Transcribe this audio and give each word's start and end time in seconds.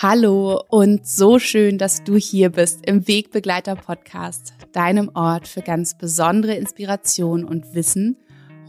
Hallo 0.00 0.62
und 0.68 1.08
so 1.08 1.40
schön, 1.40 1.76
dass 1.76 2.04
du 2.04 2.14
hier 2.14 2.50
bist 2.50 2.86
im 2.86 3.08
Wegbegleiter 3.08 3.74
Podcast, 3.74 4.54
deinem 4.70 5.10
Ort 5.14 5.48
für 5.48 5.60
ganz 5.60 5.98
besondere 5.98 6.54
Inspiration 6.54 7.44
und 7.44 7.74
Wissen 7.74 8.16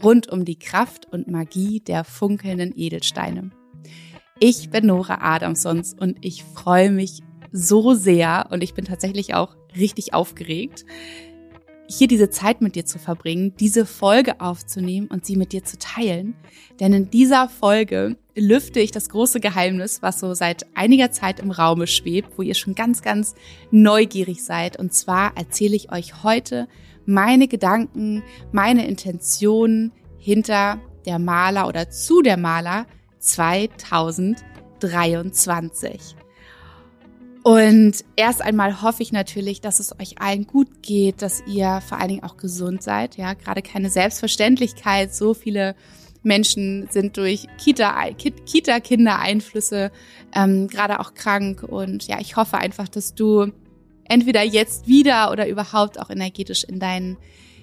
rund 0.02 0.28
um 0.28 0.44
die 0.44 0.58
Kraft 0.58 1.06
und 1.12 1.28
Magie 1.28 1.78
der 1.78 2.02
funkelnden 2.02 2.72
Edelsteine. 2.74 3.50
Ich 4.40 4.70
bin 4.70 4.86
Nora 4.86 5.18
Adamsons 5.20 5.94
und 5.94 6.18
ich 6.20 6.42
freue 6.42 6.90
mich 6.90 7.20
so 7.52 7.94
sehr 7.94 8.48
und 8.50 8.64
ich 8.64 8.74
bin 8.74 8.84
tatsächlich 8.84 9.32
auch 9.32 9.54
richtig 9.76 10.14
aufgeregt, 10.14 10.84
hier 11.90 12.06
diese 12.06 12.30
Zeit 12.30 12.60
mit 12.60 12.76
dir 12.76 12.86
zu 12.86 13.00
verbringen, 13.00 13.54
diese 13.58 13.84
Folge 13.84 14.40
aufzunehmen 14.40 15.08
und 15.08 15.26
sie 15.26 15.34
mit 15.36 15.50
dir 15.52 15.64
zu 15.64 15.76
teilen. 15.76 16.36
Denn 16.78 16.92
in 16.92 17.10
dieser 17.10 17.48
Folge 17.48 18.16
lüfte 18.36 18.78
ich 18.78 18.92
das 18.92 19.08
große 19.08 19.40
Geheimnis, 19.40 20.00
was 20.00 20.20
so 20.20 20.32
seit 20.34 20.66
einiger 20.74 21.10
Zeit 21.10 21.40
im 21.40 21.50
Raume 21.50 21.88
schwebt, 21.88 22.38
wo 22.38 22.42
ihr 22.42 22.54
schon 22.54 22.76
ganz, 22.76 23.02
ganz 23.02 23.34
neugierig 23.72 24.44
seid. 24.44 24.78
Und 24.78 24.94
zwar 24.94 25.36
erzähle 25.36 25.74
ich 25.74 25.90
euch 25.90 26.22
heute 26.22 26.68
meine 27.06 27.48
Gedanken, 27.48 28.22
meine 28.52 28.86
Intentionen 28.86 29.90
hinter 30.16 30.78
der 31.06 31.18
Maler 31.18 31.66
oder 31.66 31.90
zu 31.90 32.22
der 32.22 32.36
Maler 32.36 32.86
2023. 33.18 36.14
Und 37.42 38.04
erst 38.16 38.42
einmal 38.42 38.82
hoffe 38.82 39.02
ich 39.02 39.12
natürlich, 39.12 39.62
dass 39.62 39.80
es 39.80 39.98
euch 39.98 40.20
allen 40.20 40.46
gut 40.46 40.82
geht, 40.82 41.22
dass 41.22 41.42
ihr 41.46 41.80
vor 41.80 41.96
allen 41.98 42.08
Dingen 42.08 42.24
auch 42.24 42.36
gesund 42.36 42.82
seid. 42.82 43.16
Ja, 43.16 43.32
gerade 43.34 43.62
keine 43.62 43.88
Selbstverständlichkeit. 43.88 45.14
So 45.14 45.32
viele 45.32 45.74
Menschen 46.22 46.86
sind 46.90 47.16
durch 47.16 47.46
Kita-Kinder-Einflüsse 47.56 49.90
ähm, 50.34 50.68
gerade 50.68 51.00
auch 51.00 51.14
krank. 51.14 51.62
Und 51.62 52.06
ja, 52.06 52.20
ich 52.20 52.36
hoffe 52.36 52.58
einfach, 52.58 52.88
dass 52.88 53.14
du 53.14 53.50
entweder 54.04 54.42
jetzt 54.42 54.86
wieder 54.86 55.32
oder 55.32 55.48
überhaupt 55.48 55.98
auch 55.98 56.10
energetisch 56.10 56.64
in 56.64 56.78
deinen 56.78 57.16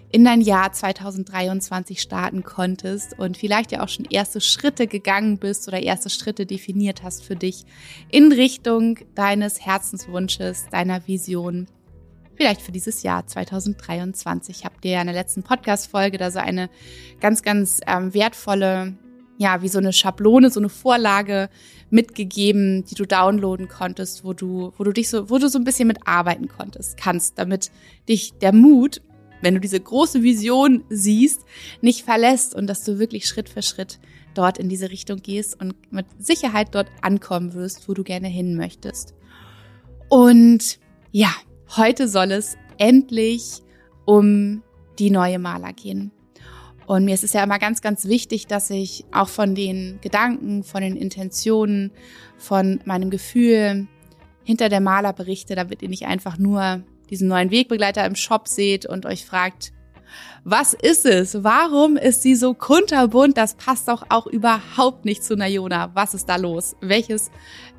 in 0.09 0.23
dein 0.23 0.41
Jahr 0.41 0.72
2023 0.72 2.02
starten 2.02 2.44
konntest 2.44 3.17
und 3.19 3.38
vielleicht 3.38 3.72
ja 3.72 3.83
auch 3.83 3.89
schon 3.89 4.05
erste 4.05 4.39
Schritte 4.39 4.88
gegangen 4.88 5.38
bist 5.38 5.67
oder 5.67 5.81
erste 5.81 6.09
Schritte 6.09 6.45
definiert 6.45 7.03
hast 7.03 7.23
für 7.23 7.36
dich 7.36 7.66
in 8.09 8.31
Richtung 8.31 9.00
deines 9.16 9.66
Herzenswunsches, 9.66 10.67
deiner 10.72 11.08
Vision. 11.08 11.67
Vielleicht 12.35 12.61
für 12.61 12.72
dieses 12.72 13.03
Jahr 13.03 13.25
2023. 13.25 14.59
Ich 14.59 14.66
habe 14.66 14.80
dir 14.81 14.91
ja 14.91 15.02
in 15.02 15.08
der 15.08 15.16
letzten 15.16 15.44
Podcast-Folge 15.44 16.17
da 16.17 16.31
so 16.31 16.39
eine 16.39 16.69
ganz, 17.19 17.41
ganz 17.41 17.81
ähm, 17.85 18.13
wertvolle, 18.13 18.95
ja, 19.38 19.61
wie 19.61 19.67
so 19.67 19.80
eine 19.80 19.91
Schablone, 19.91 20.52
so 20.52 20.59
eine 20.59 20.69
Vorlage 20.69 21.50
mitgegeben, 21.89 22.85
die 22.85 22.95
du 22.95 23.05
downloaden 23.05 23.67
konntest, 23.67 24.23
wo 24.23 24.33
du, 24.33 24.72
wo 24.78 24.83
du 24.83 24.94
dich 24.94 25.09
so, 25.09 25.30
wo 25.30 25.38
du 25.38 25.50
so 25.50 25.58
ein 25.58 25.63
bisschen 25.63 25.88
mitarbeiten 25.88 26.47
konntest, 26.47 26.95
kannst, 26.97 27.39
damit 27.39 27.72
dich 28.08 28.33
der 28.38 28.53
Mut 28.53 29.02
wenn 29.41 29.53
du 29.53 29.59
diese 29.59 29.80
große 29.80 30.23
Vision 30.23 30.83
siehst, 30.89 31.41
nicht 31.81 32.03
verlässt 32.03 32.55
und 32.55 32.67
dass 32.67 32.83
du 32.83 32.99
wirklich 32.99 33.27
Schritt 33.27 33.49
für 33.49 33.61
Schritt 33.61 33.99
dort 34.33 34.57
in 34.57 34.69
diese 34.69 34.89
Richtung 34.89 35.21
gehst 35.21 35.59
und 35.59 35.75
mit 35.91 36.05
Sicherheit 36.19 36.69
dort 36.73 36.88
ankommen 37.02 37.53
wirst, 37.53 37.88
wo 37.89 37.94
du 37.94 38.03
gerne 38.03 38.27
hin 38.27 38.55
möchtest. 38.55 39.13
Und 40.09 40.79
ja, 41.11 41.29
heute 41.75 42.07
soll 42.07 42.31
es 42.31 42.57
endlich 42.77 43.61
um 44.05 44.63
die 44.99 45.09
neue 45.09 45.39
Maler 45.39 45.73
gehen. 45.73 46.11
Und 46.85 47.03
mir 47.03 47.13
ist 47.13 47.23
es 47.25 47.33
ja 47.33 47.44
immer 47.44 47.59
ganz, 47.59 47.81
ganz 47.81 48.05
wichtig, 48.05 48.47
dass 48.47 48.69
ich 48.69 49.03
auch 49.11 49.27
von 49.27 49.55
den 49.55 49.99
Gedanken, 50.01 50.63
von 50.63 50.81
den 50.81 50.95
Intentionen, 50.95 51.91
von 52.38 52.79
meinem 52.85 53.09
Gefühl 53.09 53.88
hinter 54.44 54.69
der 54.69 54.79
Maler 54.79 55.12
berichte, 55.12 55.56
damit 55.56 55.81
ihr 55.81 55.89
nicht 55.89 56.06
einfach 56.06 56.38
nur 56.38 56.83
diesen 57.09 57.28
neuen 57.28 57.51
Wegbegleiter 57.51 58.06
im 58.06 58.16
Shop 58.16 58.47
seht 58.47 58.85
und 58.85 59.06
euch 59.06 59.25
fragt, 59.25 59.73
was 60.44 60.73
ist 60.73 61.06
es? 61.06 61.44
Warum 61.44 61.97
ist 61.97 62.22
sie 62.22 62.35
so 62.35 62.53
kunterbunt? 62.53 63.38
Das 63.38 63.56
passt 63.56 63.90
doch 63.90 64.06
auch 64.09 64.28
überhaupt 64.28 65.03
nicht 65.03 65.23
zu 65.23 65.35
Nayona. 65.35 65.91
Was 65.94 66.13
ist 66.13 66.29
da 66.29 66.38
los? 66.38 66.75
Welches 66.79 67.31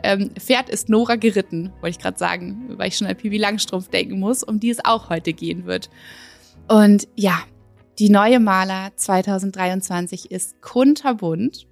ähm, 0.03 0.31
Pferd 0.39 0.69
ist 0.69 0.91
Nora 0.91 1.16
geritten? 1.16 1.72
Wollte 1.81 1.97
ich 1.97 1.99
gerade 1.99 2.19
sagen, 2.19 2.75
weil 2.77 2.89
ich 2.89 2.97
schon 2.99 3.06
an 3.06 3.16
Pibi 3.16 3.39
Langstrumpf 3.39 3.89
denken 3.89 4.21
muss, 4.21 4.43
um 4.43 4.61
die 4.61 4.69
es 4.69 4.84
auch 4.84 5.09
heute 5.09 5.33
gehen 5.33 5.65
wird. 5.65 5.89
Und 6.69 7.09
ja, 7.15 7.41
die 7.99 8.10
neue 8.10 8.39
Maler 8.39 8.93
2023 8.95 10.31
ist 10.31 10.60
kunterbunt 10.60 11.66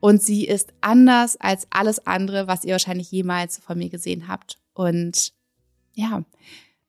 und 0.00 0.22
sie 0.22 0.46
ist 0.46 0.72
anders 0.80 1.36
als 1.40 1.66
alles 1.70 2.06
andere, 2.06 2.46
was 2.46 2.64
ihr 2.64 2.72
wahrscheinlich 2.72 3.10
jemals 3.10 3.58
von 3.58 3.78
mir 3.78 3.88
gesehen 3.88 4.28
habt. 4.28 4.58
Und 4.74 5.32
ja, 5.94 6.24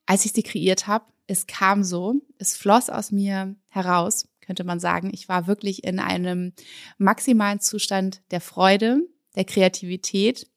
als 0.06 0.26
ich 0.26 0.34
sie 0.34 0.44
kreiert 0.44 0.88
habe, 0.88 1.06
es 1.28 1.48
kam 1.48 1.84
so, 1.84 2.16
es 2.38 2.58
floss 2.58 2.90
aus 2.90 3.12
mir 3.12 3.56
heraus, 3.70 4.28
könnte 4.42 4.64
man 4.64 4.80
sagen. 4.80 5.12
Ich 5.14 5.30
war 5.30 5.48
wirklich 5.48 5.84
in 5.84 6.00
einem 6.00 6.54
maximalen 6.98 7.60
Zustand 7.62 8.22
der 8.32 8.42
Freude, 8.42 9.02
der 9.36 9.46
Kreativität, 9.46 10.48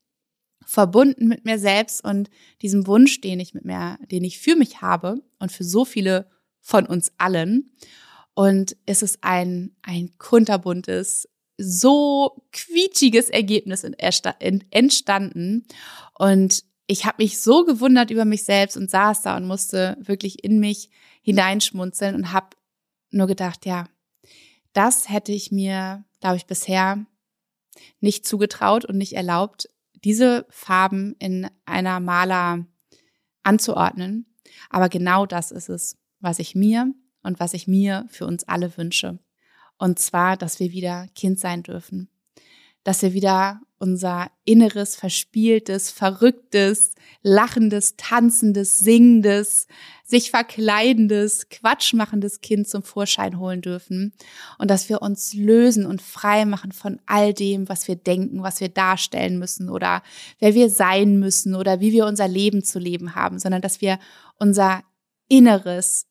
verbunden 0.65 1.27
mit 1.27 1.45
mir 1.45 1.59
selbst 1.59 2.03
und 2.03 2.29
diesem 2.61 2.87
Wunsch, 2.87 3.21
den 3.21 3.39
ich 3.39 3.53
mit 3.53 3.65
mir, 3.65 3.97
den 4.11 4.23
ich 4.23 4.39
für 4.39 4.55
mich 4.55 4.81
habe 4.81 5.23
und 5.39 5.51
für 5.51 5.63
so 5.63 5.85
viele 5.85 6.29
von 6.59 6.85
uns 6.85 7.13
allen. 7.17 7.71
Und 8.33 8.75
es 8.85 9.01
ist 9.01 9.19
ein, 9.21 9.75
ein 9.81 10.17
kunterbuntes, 10.17 11.29
so 11.57 12.43
quietschiges 12.51 13.29
Ergebnis 13.29 13.83
entstanden. 13.83 15.65
Und 16.17 16.63
ich 16.87 17.05
habe 17.05 17.23
mich 17.23 17.39
so 17.39 17.65
gewundert 17.65 18.11
über 18.11 18.25
mich 18.25 18.43
selbst 18.43 18.77
und 18.77 18.89
saß 18.89 19.23
da 19.23 19.37
und 19.37 19.47
musste 19.47 19.97
wirklich 19.99 20.43
in 20.43 20.59
mich 20.59 20.89
hineinschmunzeln 21.21 22.15
und 22.15 22.31
habe 22.31 22.49
nur 23.09 23.27
gedacht, 23.27 23.65
ja, 23.65 23.87
das 24.73 25.09
hätte 25.09 25.31
ich 25.31 25.51
mir, 25.51 26.03
glaube 26.19 26.35
ich, 26.35 26.45
bisher 26.45 27.05
nicht 27.99 28.25
zugetraut 28.27 28.85
und 28.85 28.97
nicht 28.97 29.13
erlaubt, 29.13 29.69
diese 30.03 30.45
Farben 30.49 31.15
in 31.17 31.49
einer 31.65 31.99
Maler 31.99 32.65
anzuordnen. 33.43 34.35
Aber 34.69 34.89
genau 34.89 35.25
das 35.25 35.51
ist 35.51 35.69
es, 35.69 35.97
was 36.19 36.39
ich 36.39 36.55
mir 36.55 36.93
und 37.23 37.39
was 37.39 37.53
ich 37.53 37.67
mir 37.67 38.05
für 38.09 38.25
uns 38.27 38.43
alle 38.43 38.77
wünsche. 38.77 39.19
Und 39.77 39.99
zwar, 39.99 40.37
dass 40.37 40.59
wir 40.59 40.71
wieder 40.71 41.07
Kind 41.15 41.39
sein 41.39 41.63
dürfen, 41.63 42.09
dass 42.85 43.01
wir 43.01 43.13
wieder 43.13 43.59
unser 43.79 44.31
inneres, 44.45 44.95
verspieltes, 44.95 45.91
verrücktes, 45.91 46.93
lachendes, 47.23 47.95
tanzendes, 47.97 48.79
singendes, 48.79 49.67
sich 50.05 50.29
verkleidendes, 50.29 51.49
quatschmachendes 51.49 52.41
Kind 52.41 52.69
zum 52.69 52.83
Vorschein 52.83 53.39
holen 53.39 53.61
dürfen. 53.61 54.13
Und 54.59 54.69
dass 54.69 54.87
wir 54.87 55.01
uns 55.01 55.33
lösen 55.33 55.87
und 55.87 56.01
frei 56.01 56.45
machen 56.45 56.71
von 56.71 57.01
all 57.07 57.33
dem, 57.33 57.67
was 57.67 57.87
wir 57.87 57.95
denken, 57.95 58.43
was 58.43 58.61
wir 58.61 58.69
darstellen 58.69 59.39
müssen 59.39 59.69
oder 59.69 60.03
wer 60.39 60.53
wir 60.53 60.69
sein 60.69 61.19
müssen 61.19 61.55
oder 61.55 61.79
wie 61.79 61.91
wir 61.91 62.05
unser 62.05 62.27
Leben 62.27 62.63
zu 62.63 62.77
leben 62.77 63.15
haben, 63.15 63.39
sondern 63.39 63.63
dass 63.63 63.81
wir 63.81 63.99
unser 64.37 64.83
inneres 65.27 66.05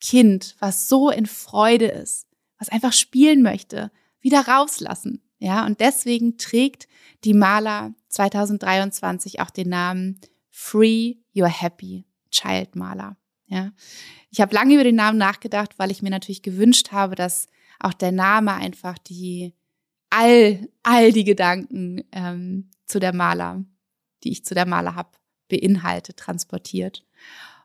Kind, 0.00 0.54
was 0.60 0.88
so 0.88 1.10
in 1.10 1.26
Freude 1.26 1.86
ist, 1.86 2.26
was 2.56 2.68
einfach 2.68 2.92
spielen 2.92 3.42
möchte, 3.42 3.90
wieder 4.20 4.46
rauslassen 4.46 5.22
ja, 5.40 5.64
und 5.64 5.80
deswegen 5.80 6.36
trägt 6.36 6.86
die 7.24 7.32
Maler 7.32 7.94
2023 8.08 9.40
auch 9.40 9.50
den 9.50 9.70
Namen 9.70 10.20
Free 10.50 11.16
Your 11.34 11.48
Happy 11.48 12.04
Child 12.30 12.76
Maler. 12.76 13.16
Ja, 13.46 13.72
ich 14.30 14.40
habe 14.40 14.54
lange 14.54 14.74
über 14.74 14.84
den 14.84 14.96
Namen 14.96 15.18
nachgedacht, 15.18 15.78
weil 15.78 15.90
ich 15.90 16.02
mir 16.02 16.10
natürlich 16.10 16.42
gewünscht 16.42 16.92
habe, 16.92 17.16
dass 17.16 17.48
auch 17.80 17.94
der 17.94 18.12
Name 18.12 18.52
einfach 18.52 18.98
die 18.98 19.54
all 20.10 20.68
all 20.82 21.10
die 21.10 21.24
Gedanken 21.24 22.04
ähm, 22.12 22.70
zu 22.84 23.00
der 23.00 23.14
Maler, 23.14 23.64
die 24.22 24.32
ich 24.32 24.44
zu 24.44 24.54
der 24.54 24.66
Maler 24.66 24.94
habe, 24.94 25.10
beinhaltet, 25.48 26.18
transportiert. 26.18 27.06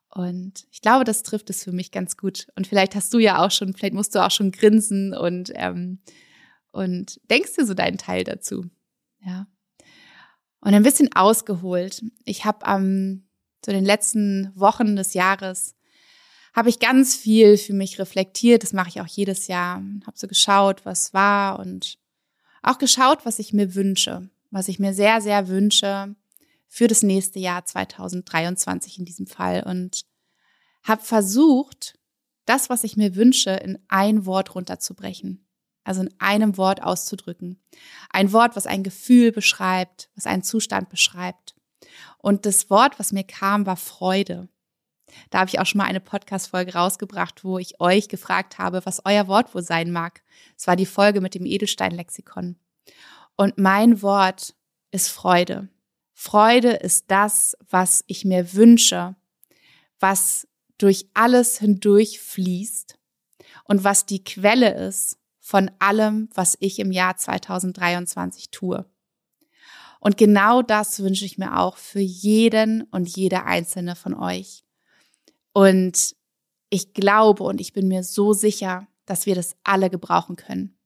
Und 0.10 0.66
ich 0.72 0.80
glaube, 0.80 1.04
das 1.04 1.24
trifft 1.24 1.50
es 1.50 1.66
für 1.66 1.74
mich 1.74 1.92
ganz 1.92 2.16
gut. 2.16 2.48
Und 2.56 2.68
vielleicht 2.68 2.96
hast 2.96 3.14
du 3.14 3.20
ja 3.20 3.46
auch 3.46 3.52
schon, 3.52 3.74
vielleicht 3.74 3.94
musst 3.94 4.16
du 4.16 4.24
auch 4.24 4.32
schon 4.32 4.52
grinsen 4.52 5.14
und 5.14 5.52
ähm, 5.56 6.00
und 6.76 7.20
denkst 7.30 7.54
dir 7.56 7.66
so 7.66 7.74
deinen 7.74 7.98
Teil 7.98 8.24
dazu. 8.24 8.66
Ja. 9.26 9.48
Und 10.60 10.74
ein 10.74 10.84
bisschen 10.84 11.16
ausgeholt. 11.16 12.04
Ich 12.26 12.46
habe 12.46 12.66
am 12.66 13.24
so 13.66 13.72
den 13.72 13.86
letzten 13.86 14.52
Wochen 14.56 14.96
des 14.96 15.14
Jahres 15.14 15.76
habe 16.54 16.70
ich 16.70 16.80
ganz 16.80 17.16
viel 17.16 17.58
für 17.58 17.74
mich 17.74 18.00
reflektiert. 18.00 18.64
Das 18.64 18.74
mache 18.74 18.90
ich 18.90 19.02
auch 19.02 19.08
jedes 19.08 19.48
Jahr. 19.48 19.78
Habe 20.06 20.18
so 20.18 20.28
geschaut, 20.28 20.86
was 20.86 21.14
war 21.14 21.60
und 21.60 21.98
auch 22.62 22.78
geschaut, 22.78 23.26
was 23.26 23.40
ich 23.40 23.54
mir 23.54 23.76
wünsche, 23.76 24.30
was 24.52 24.68
ich 24.68 24.80
mir 24.80 24.94
sehr, 24.94 25.22
sehr 25.22 25.48
wünsche 25.48 26.16
für 26.68 26.88
das 26.88 27.04
nächste 27.04 27.40
Jahr 27.40 27.66
2023 27.66 29.00
in 29.00 29.06
diesem 29.06 29.28
Fall 29.28 29.64
und 29.64 30.06
habe 30.84 31.04
versucht, 31.04 31.98
das, 32.46 32.70
was 32.70 32.84
ich 32.84 32.96
mir 32.96 33.16
wünsche, 33.16 33.52
in 33.52 33.80
ein 33.88 34.26
Wort 34.26 34.56
runterzubrechen 34.56 35.45
also 35.86 36.02
in 36.02 36.14
einem 36.20 36.58
Wort 36.58 36.84
auszudrücken. 36.84 37.62
Ein 38.10 38.34
Wort, 38.34 38.56
was 38.56 38.68
ein 38.68 38.84
Gefühl 38.84 39.32
beschreibt, 39.32 40.10
was 40.16 40.26
einen 40.26 40.44
Zustand 40.44 40.90
beschreibt. 40.90 41.56
Und 42.18 42.46
das 42.46 42.70
Wort, 42.70 43.00
was 43.00 43.12
mir 43.12 43.24
kam, 43.24 43.66
war 43.66 43.78
Freude. 43.78 44.50
Da 45.30 45.40
habe 45.40 45.50
ich 45.50 45.60
auch 45.60 45.66
schon 45.66 45.78
mal 45.78 45.86
eine 45.86 46.02
Podcast-Folge 46.02 46.74
rausgebracht, 46.74 47.44
wo 47.44 47.60
ich 47.60 47.80
euch 47.80 48.10
gefragt 48.10 48.58
habe, 48.58 48.86
was 48.86 49.06
euer 49.06 49.28
Wort 49.28 49.54
wohl 49.56 49.62
sein 49.62 49.92
mag. 49.92 50.24
Es 50.58 50.68
war 50.68 50.76
die 50.76 50.88
Folge 50.88 51.22
mit 51.22 51.36
dem 51.36 51.46
Edelstein-Lexikon. 51.46 52.58
Und 53.38 53.58
mein 53.58 54.02
Wort 54.02 54.56
ist 54.92 55.10
Freude. 55.10 55.70
Freude 56.14 56.72
ist 56.72 57.12
das, 57.12 57.56
was 57.70 58.04
ich 58.08 58.26
mir 58.26 58.54
wünsche, 58.54 59.16
was 60.00 60.48
durch 60.78 61.08
alles 61.14 61.60
hindurch 61.60 62.20
fließt 62.20 62.98
und 63.66 63.84
was 63.84 64.06
die 64.06 64.24
Quelle 64.24 64.74
ist 64.88 65.20
von 65.46 65.70
allem, 65.78 66.28
was 66.34 66.58
ich 66.60 66.80
im 66.80 66.92
Jahr 66.92 67.18
2023 67.18 68.50
tue. 68.50 68.84
Und 70.00 70.18
genau 70.18 70.64
das 70.64 71.04
wünsche 71.04 71.24
ich 71.24 71.38
mir 71.38 71.60
auch 71.60 71.78
für 71.78 72.00
jeden 72.00 72.82
und 72.90 73.08
jede 73.16 73.44
einzelne 73.44 73.96
von 73.96 74.16
euch. 74.16 74.64
Und 75.54 76.16
ich 76.72 76.96
glaube 76.96 77.44
und 77.44 77.62
ich 77.62 77.74
bin 77.74 77.88
mir 77.88 78.02
so 78.02 78.34
sicher, 78.34 78.88
dass 79.06 79.28
wir 79.28 79.36
das 79.36 79.56
alle 79.64 79.92
gebrauchen 79.92 80.36
können. 80.36 80.80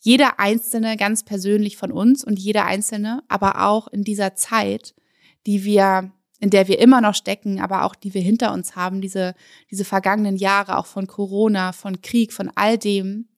Jeder 0.00 0.40
einzelne 0.40 0.96
ganz 0.96 1.22
persönlich 1.22 1.76
von 1.76 1.92
uns 1.92 2.24
und 2.24 2.38
jeder 2.38 2.64
einzelne, 2.64 3.22
aber 3.28 3.66
auch 3.66 3.86
in 3.86 4.02
dieser 4.02 4.34
Zeit, 4.34 4.94
die 5.46 5.64
wir 5.64 6.10
in 6.42 6.48
der 6.48 6.68
wir 6.68 6.78
immer 6.78 7.02
noch 7.02 7.14
stecken, 7.14 7.60
aber 7.60 7.84
auch 7.84 7.94
die 7.94 8.14
wir 8.14 8.22
hinter 8.22 8.54
uns 8.54 8.74
haben, 8.74 9.02
diese, 9.02 9.34
diese 9.70 9.84
vergangenen 9.84 10.36
Jahre 10.36 10.78
auch 10.78 10.86
von 10.86 11.06
Corona, 11.06 11.72
von 11.72 12.00
Krieg, 12.00 12.32
von 12.32 12.50
all 12.54 12.78
dem, 12.78 13.28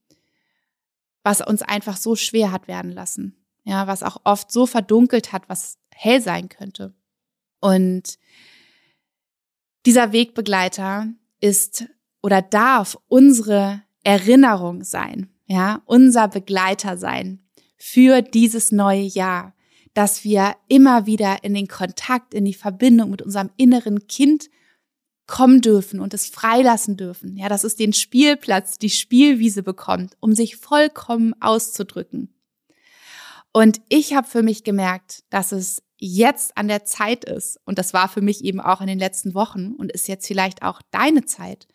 was 1.22 1.40
uns 1.40 1.62
einfach 1.62 1.96
so 1.96 2.16
schwer 2.16 2.52
hat 2.52 2.68
werden 2.68 2.92
lassen. 2.92 3.36
Ja, 3.64 3.86
was 3.86 4.02
auch 4.02 4.20
oft 4.24 4.50
so 4.50 4.66
verdunkelt 4.66 5.32
hat, 5.32 5.48
was 5.48 5.78
hell 5.94 6.20
sein 6.20 6.48
könnte. 6.48 6.94
Und 7.60 8.18
dieser 9.86 10.12
Wegbegleiter 10.12 11.08
ist 11.40 11.86
oder 12.22 12.42
darf 12.42 12.98
unsere 13.08 13.82
Erinnerung 14.02 14.82
sein, 14.82 15.30
ja, 15.46 15.82
unser 15.86 16.28
Begleiter 16.28 16.96
sein 16.96 17.40
für 17.76 18.22
dieses 18.22 18.72
neue 18.72 19.02
Jahr, 19.02 19.54
dass 19.94 20.24
wir 20.24 20.56
immer 20.68 21.06
wieder 21.06 21.44
in 21.44 21.54
den 21.54 21.68
Kontakt, 21.68 22.34
in 22.34 22.44
die 22.44 22.54
Verbindung 22.54 23.10
mit 23.10 23.22
unserem 23.22 23.50
inneren 23.56 24.06
Kind 24.06 24.48
kommen 25.26 25.60
dürfen 25.60 26.00
und 26.00 26.14
es 26.14 26.26
freilassen 26.26 26.96
dürfen. 26.96 27.36
Ja, 27.36 27.48
dass 27.48 27.64
es 27.64 27.76
den 27.76 27.92
Spielplatz, 27.92 28.78
die 28.78 28.90
Spielwiese 28.90 29.62
bekommt, 29.62 30.16
um 30.20 30.34
sich 30.34 30.56
vollkommen 30.56 31.34
auszudrücken. 31.40 32.34
Und 33.52 33.80
ich 33.88 34.14
habe 34.14 34.26
für 34.26 34.42
mich 34.42 34.64
gemerkt, 34.64 35.24
dass 35.30 35.52
es 35.52 35.82
jetzt 35.98 36.56
an 36.56 36.68
der 36.68 36.84
Zeit 36.84 37.24
ist, 37.24 37.60
und 37.64 37.78
das 37.78 37.92
war 37.92 38.08
für 38.08 38.22
mich 38.22 38.42
eben 38.42 38.60
auch 38.60 38.80
in 38.80 38.86
den 38.86 38.98
letzten 38.98 39.34
Wochen 39.34 39.72
und 39.72 39.92
ist 39.92 40.08
jetzt 40.08 40.26
vielleicht 40.26 40.62
auch 40.62 40.82
deine 40.90 41.24
Zeit, 41.26 41.68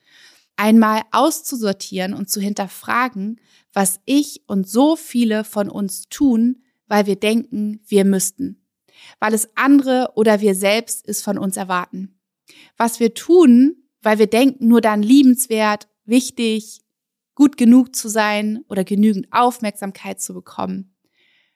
einmal 0.58 1.04
auszusortieren 1.12 2.14
und 2.14 2.30
zu 2.30 2.42
hinterfragen, 2.42 3.40
was 3.72 4.02
ich 4.06 4.42
und 4.48 4.68
so 4.68 4.96
viele 4.96 5.44
von 5.44 5.70
uns 5.70 6.10
tun, 6.10 6.64
weil 6.88 7.06
wir 7.06 7.16
denken, 7.16 7.80
wir 7.88 8.06
müssten, 8.06 8.66
weil 9.20 9.34
es 9.34 9.50
andere 9.56 10.12
oder 10.16 10.42
wir 10.42 10.56
selbst 10.56 11.08
es 11.08 11.22
von 11.22 11.38
uns 11.38 11.56
erwarten. 11.56 12.17
Was 12.78 13.00
wir 13.00 13.14
tun, 13.14 13.76
weil 14.02 14.20
wir 14.20 14.28
denken, 14.28 14.68
nur 14.68 14.82
dann 14.82 15.02
liebenswert, 15.02 15.88
wichtig, 16.06 16.82
gut 17.36 17.58
genug 17.58 17.96
zu 17.96 18.08
sein 18.08 18.64
oder 18.68 18.84
genügend 18.84 19.28
Aufmerksamkeit 19.32 20.22
zu 20.22 20.34
bekommen. 20.34 20.96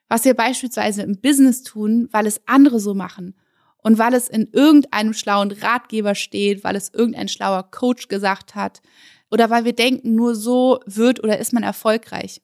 Was 0.08 0.26
wir 0.26 0.34
beispielsweise 0.34 1.04
im 1.04 1.22
Business 1.22 1.64
tun, 1.64 2.10
weil 2.12 2.28
es 2.28 2.42
andere 2.46 2.80
so 2.80 2.94
machen 2.94 3.40
und 3.78 3.98
weil 3.98 4.14
es 4.14 4.28
in 4.28 4.48
irgendeinem 4.52 5.14
schlauen 5.14 5.52
Ratgeber 5.52 6.16
steht, 6.16 6.64
weil 6.64 6.76
es 6.76 6.94
irgendein 6.94 7.30
schlauer 7.30 7.64
Coach 7.72 8.10
gesagt 8.10 8.56
hat 8.56 8.82
oder 9.32 9.50
weil 9.50 9.66
wir 9.66 9.74
denken, 9.74 10.16
nur 10.16 10.36
so 10.36 10.80
wird 10.86 11.24
oder 11.24 11.40
ist 11.40 11.54
man 11.54 11.64
erfolgreich 11.64 12.42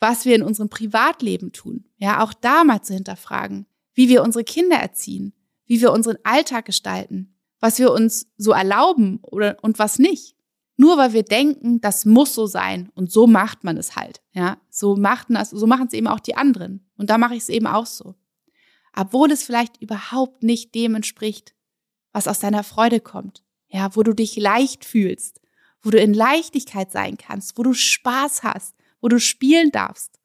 was 0.00 0.24
wir 0.24 0.34
in 0.34 0.42
unserem 0.42 0.68
Privatleben 0.68 1.52
tun. 1.52 1.84
Ja, 1.96 2.22
auch 2.22 2.32
da 2.32 2.64
mal 2.64 2.82
zu 2.82 2.94
hinterfragen, 2.94 3.66
wie 3.94 4.08
wir 4.08 4.22
unsere 4.22 4.44
Kinder 4.44 4.76
erziehen, 4.76 5.32
wie 5.66 5.80
wir 5.80 5.92
unseren 5.92 6.18
Alltag 6.24 6.64
gestalten, 6.64 7.37
was 7.60 7.78
wir 7.78 7.92
uns 7.92 8.26
so 8.36 8.52
erlauben 8.52 9.20
oder 9.22 9.56
und 9.62 9.78
was 9.78 9.98
nicht. 9.98 10.36
Nur 10.76 10.96
weil 10.96 11.12
wir 11.12 11.24
denken, 11.24 11.80
das 11.80 12.04
muss 12.04 12.34
so 12.34 12.46
sein 12.46 12.88
und 12.94 13.10
so 13.10 13.26
macht 13.26 13.64
man 13.64 13.76
es 13.76 13.96
halt. 13.96 14.22
Ja, 14.32 14.58
so 14.70 14.94
machten 14.94 15.34
das, 15.34 15.50
so 15.50 15.66
machen 15.66 15.88
es 15.88 15.92
eben 15.92 16.06
auch 16.06 16.20
die 16.20 16.36
anderen 16.36 16.88
und 16.96 17.10
da 17.10 17.18
mache 17.18 17.34
ich 17.34 17.42
es 17.42 17.48
eben 17.48 17.66
auch 17.66 17.86
so. 17.86 18.14
Obwohl 18.96 19.30
es 19.32 19.42
vielleicht 19.42 19.82
überhaupt 19.82 20.42
nicht 20.42 20.74
dem 20.74 20.94
entspricht, 20.94 21.54
was 22.12 22.28
aus 22.28 22.38
deiner 22.38 22.62
Freude 22.62 23.00
kommt. 23.00 23.44
Ja, 23.68 23.94
wo 23.94 24.02
du 24.02 24.14
dich 24.14 24.36
leicht 24.36 24.84
fühlst, 24.84 25.40
wo 25.82 25.90
du 25.90 26.00
in 26.00 26.14
Leichtigkeit 26.14 26.90
sein 26.90 27.18
kannst, 27.18 27.58
wo 27.58 27.62
du 27.62 27.74
Spaß 27.74 28.42
hast, 28.42 28.74
wo 29.00 29.08
du 29.08 29.20
spielen 29.20 29.70
darfst. 29.70 30.18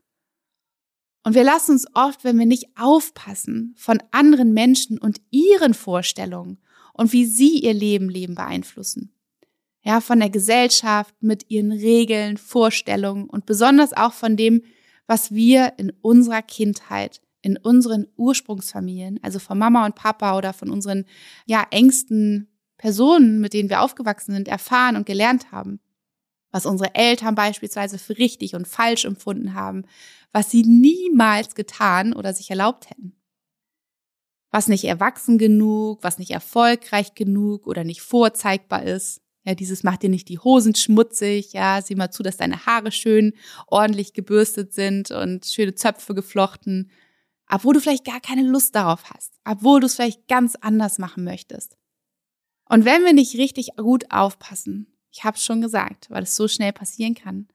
Und 1.23 1.35
wir 1.35 1.43
lassen 1.43 1.71
uns 1.71 1.87
oft, 1.93 2.23
wenn 2.23 2.37
wir 2.37 2.45
nicht 2.45 2.77
aufpassen, 2.77 3.73
von 3.77 4.01
anderen 4.11 4.53
Menschen 4.53 4.97
und 4.97 5.21
ihren 5.31 5.73
Vorstellungen 5.73 6.59
und 6.93 7.11
wie 7.11 7.25
sie 7.25 7.59
ihr 7.59 7.73
Leben 7.73 8.09
leben 8.09 8.35
beeinflussen. 8.35 9.13
Ja, 9.81 9.99
von 9.99 10.19
der 10.19 10.29
Gesellschaft 10.29 11.13
mit 11.21 11.49
ihren 11.49 11.71
Regeln, 11.71 12.37
Vorstellungen 12.37 13.29
und 13.29 13.45
besonders 13.45 13.91
auch 13.91 14.13
von 14.13 14.37
dem, 14.37 14.63
was 15.07 15.33
wir 15.33 15.73
in 15.77 15.91
unserer 16.01 16.41
Kindheit, 16.41 17.19
in 17.41 17.57
unseren 17.57 18.07
Ursprungsfamilien, 18.15 19.19
also 19.21 19.39
von 19.39 19.57
Mama 19.59 19.85
und 19.85 19.95
Papa 19.95 20.37
oder 20.37 20.53
von 20.53 20.69
unseren 20.69 21.05
ja 21.45 21.67
engsten 21.71 22.47
Personen, 22.77 23.41
mit 23.41 23.53
denen 23.53 23.69
wir 23.69 23.81
aufgewachsen 23.81 24.33
sind, 24.33 24.47
erfahren 24.47 24.95
und 24.95 25.05
gelernt 25.05 25.51
haben 25.51 25.81
was 26.53 26.65
unsere 26.67 26.93
Eltern 26.95 27.35
beispielsweise 27.35 27.97
für 27.97 28.17
richtig 28.17 28.55
und 28.55 28.67
falsch 28.67 29.03
empfunden 29.03 29.55
haben, 29.55 29.85
was 30.31 30.51
sie 30.51 30.61
niemals 30.61 31.55
getan 31.55 32.13
oder 32.13 32.33
sich 32.33 32.49
erlaubt 32.49 32.89
hätten. 32.89 33.15
Was 34.53 34.67
nicht 34.67 34.83
erwachsen 34.83 35.39
genug, 35.39 36.03
was 36.03 36.19
nicht 36.19 36.29
erfolgreich 36.29 37.15
genug 37.15 37.65
oder 37.65 37.83
nicht 37.83 38.03
vorzeigbar 38.03 38.83
ist. 38.83 39.19
Ja, 39.45 39.55
dieses 39.55 39.81
macht 39.81 40.03
dir 40.03 40.11
nicht 40.11 40.29
die 40.29 40.37
Hosen 40.37 40.75
schmutzig, 40.75 41.53
ja, 41.53 41.81
sieh 41.81 41.95
mal 41.95 42.11
zu, 42.11 42.21
dass 42.21 42.37
deine 42.37 42.67
Haare 42.67 42.91
schön 42.91 43.33
ordentlich 43.65 44.13
gebürstet 44.13 44.71
sind 44.71 45.09
und 45.09 45.47
schöne 45.47 45.73
Zöpfe 45.73 46.13
geflochten, 46.13 46.91
obwohl 47.49 47.73
du 47.73 47.79
vielleicht 47.79 48.05
gar 48.05 48.21
keine 48.21 48.43
Lust 48.43 48.75
darauf 48.75 49.09
hast, 49.11 49.33
obwohl 49.43 49.79
du 49.79 49.87
es 49.87 49.95
vielleicht 49.95 50.27
ganz 50.27 50.55
anders 50.61 50.99
machen 50.99 51.23
möchtest. 51.23 51.75
Und 52.69 52.85
wenn 52.85 53.03
wir 53.03 53.13
nicht 53.13 53.35
richtig 53.39 53.69
gut 53.75 54.11
aufpassen, 54.11 54.85
ich 55.11 55.23
habe 55.23 55.35
es 55.35 55.43
schon 55.43 55.61
gesagt, 55.61 56.11
weil 56.11 56.21
es 56.21 56.35
so 56.35 56.47
schnell 56.47 56.73
passieren 56.73 57.15
kann, 57.15 57.47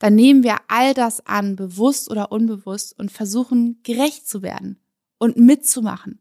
dann 0.00 0.16
nehmen 0.16 0.42
wir 0.42 0.56
all 0.66 0.94
das 0.94 1.24
an, 1.26 1.54
bewusst 1.54 2.10
oder 2.10 2.32
unbewusst, 2.32 2.98
und 2.98 3.12
versuchen 3.12 3.78
gerecht 3.84 4.28
zu 4.28 4.42
werden 4.42 4.80
und 5.18 5.36
mitzumachen 5.36 6.18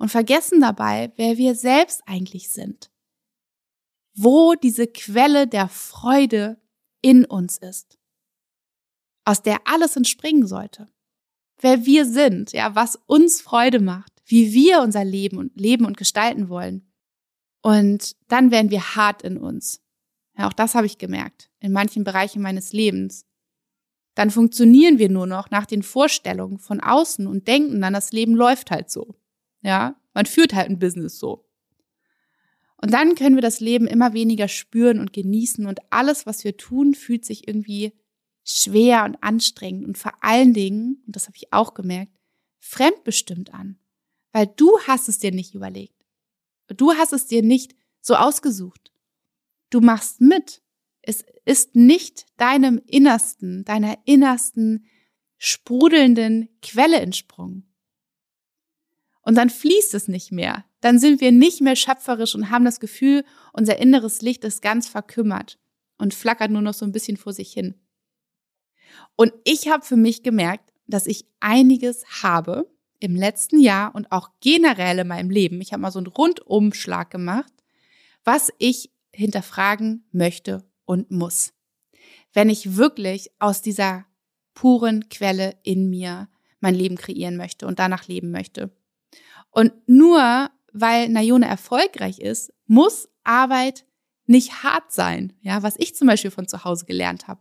und 0.00 0.08
vergessen 0.08 0.60
dabei, 0.60 1.12
wer 1.14 1.36
wir 1.36 1.54
selbst 1.54 2.02
eigentlich 2.06 2.50
sind. 2.50 2.90
Wo 4.14 4.54
diese 4.54 4.88
Quelle 4.88 5.46
der 5.46 5.68
Freude 5.68 6.60
in 7.00 7.24
uns 7.24 7.56
ist, 7.56 7.98
aus 9.24 9.42
der 9.42 9.60
alles 9.64 9.94
entspringen 9.94 10.48
sollte. 10.48 10.88
Wer 11.60 11.86
wir 11.86 12.04
sind, 12.04 12.52
ja, 12.52 12.74
was 12.74 12.96
uns 13.06 13.40
Freude 13.40 13.78
macht, 13.78 14.12
wie 14.24 14.52
wir 14.52 14.80
unser 14.80 15.04
Leben 15.04 15.38
und 15.38 15.56
leben 15.60 15.84
und 15.84 15.96
gestalten 15.96 16.48
wollen. 16.48 16.90
Und 17.62 18.16
dann 18.26 18.50
werden 18.50 18.72
wir 18.72 18.96
hart 18.96 19.22
in 19.22 19.36
uns 19.36 19.80
ja, 20.40 20.48
auch 20.48 20.54
das 20.54 20.74
habe 20.74 20.86
ich 20.86 20.96
gemerkt, 20.96 21.50
in 21.60 21.70
manchen 21.70 22.02
Bereichen 22.02 22.40
meines 22.40 22.72
Lebens. 22.72 23.26
Dann 24.14 24.30
funktionieren 24.30 24.98
wir 24.98 25.10
nur 25.10 25.26
noch 25.26 25.50
nach 25.50 25.66
den 25.66 25.82
Vorstellungen 25.82 26.58
von 26.58 26.80
außen 26.80 27.26
und 27.26 27.46
denken 27.46 27.80
dann, 27.82 27.92
das 27.92 28.12
Leben 28.12 28.34
läuft 28.34 28.70
halt 28.70 28.90
so. 28.90 29.14
Ja, 29.62 29.96
man 30.14 30.26
führt 30.26 30.54
halt 30.54 30.70
ein 30.70 30.78
Business 30.78 31.18
so. 31.18 31.46
Und 32.76 32.92
dann 32.92 33.14
können 33.14 33.34
wir 33.34 33.42
das 33.42 33.60
Leben 33.60 33.86
immer 33.86 34.14
weniger 34.14 34.48
spüren 34.48 35.00
und 35.00 35.12
genießen 35.12 35.66
und 35.66 35.80
alles, 35.92 36.24
was 36.24 36.44
wir 36.44 36.56
tun, 36.56 36.94
fühlt 36.94 37.26
sich 37.26 37.46
irgendwie 37.46 37.92
schwer 38.42 39.04
und 39.04 39.22
anstrengend 39.22 39.84
und 39.84 39.98
vor 39.98 40.12
allen 40.22 40.54
Dingen, 40.54 41.02
und 41.06 41.14
das 41.14 41.26
habe 41.26 41.36
ich 41.36 41.52
auch 41.52 41.74
gemerkt, 41.74 42.12
fremdbestimmt 42.58 43.52
an. 43.52 43.78
Weil 44.32 44.46
du 44.46 44.78
hast 44.86 45.08
es 45.08 45.18
dir 45.18 45.32
nicht 45.32 45.54
überlegt. 45.54 46.06
Du 46.68 46.92
hast 46.92 47.12
es 47.12 47.26
dir 47.26 47.42
nicht 47.42 47.74
so 48.00 48.14
ausgesucht. 48.14 48.92
Du 49.70 49.80
machst 49.80 50.20
mit. 50.20 50.62
Es 51.02 51.24
ist 51.44 51.74
nicht 51.74 52.26
deinem 52.36 52.80
Innersten, 52.86 53.64
deiner 53.64 53.98
innersten 54.04 54.86
sprudelnden 55.36 56.48
Quelle 56.62 57.00
entsprungen. 57.00 57.69
Und 59.22 59.36
dann 59.36 59.50
fließt 59.50 59.94
es 59.94 60.08
nicht 60.08 60.32
mehr. 60.32 60.64
Dann 60.80 60.98
sind 60.98 61.20
wir 61.20 61.32
nicht 61.32 61.60
mehr 61.60 61.76
schöpferisch 61.76 62.34
und 62.34 62.50
haben 62.50 62.64
das 62.64 62.80
Gefühl, 62.80 63.24
unser 63.52 63.78
inneres 63.78 64.22
Licht 64.22 64.44
ist 64.44 64.62
ganz 64.62 64.88
verkümmert 64.88 65.58
und 65.98 66.14
flackert 66.14 66.50
nur 66.50 66.62
noch 66.62 66.74
so 66.74 66.86
ein 66.86 66.92
bisschen 66.92 67.16
vor 67.16 67.32
sich 67.32 67.52
hin. 67.52 67.74
Und 69.16 69.32
ich 69.44 69.68
habe 69.68 69.84
für 69.84 69.96
mich 69.96 70.22
gemerkt, 70.22 70.72
dass 70.86 71.06
ich 71.06 71.26
einiges 71.40 72.04
habe 72.22 72.70
im 72.98 73.14
letzten 73.14 73.60
Jahr 73.60 73.94
und 73.94 74.10
auch 74.10 74.30
generell 74.40 74.98
in 74.98 75.08
meinem 75.08 75.30
Leben, 75.30 75.60
ich 75.60 75.72
habe 75.72 75.82
mal 75.82 75.92
so 75.92 75.98
einen 75.98 76.06
Rundumschlag 76.06 77.10
gemacht, 77.10 77.52
was 78.24 78.52
ich 78.58 78.90
hinterfragen 79.12 80.06
möchte 80.12 80.64
und 80.84 81.10
muss. 81.10 81.52
Wenn 82.32 82.48
ich 82.48 82.76
wirklich 82.76 83.30
aus 83.38 83.62
dieser 83.62 84.06
puren 84.54 85.08
Quelle 85.08 85.56
in 85.62 85.88
mir 85.88 86.28
mein 86.60 86.74
Leben 86.74 86.96
kreieren 86.96 87.36
möchte 87.36 87.66
und 87.66 87.78
danach 87.78 88.06
leben 88.08 88.30
möchte. 88.30 88.70
Und 89.50 89.72
nur 89.86 90.50
weil 90.72 91.08
Nayone 91.08 91.46
erfolgreich 91.46 92.20
ist, 92.20 92.52
muss 92.66 93.08
Arbeit 93.24 93.84
nicht 94.26 94.62
hart 94.62 94.92
sein, 94.92 95.32
ja, 95.40 95.62
was 95.62 95.74
ich 95.78 95.94
zum 95.96 96.06
Beispiel 96.06 96.30
von 96.30 96.46
zu 96.46 96.64
Hause 96.64 96.84
gelernt 96.84 97.26
habe. 97.26 97.40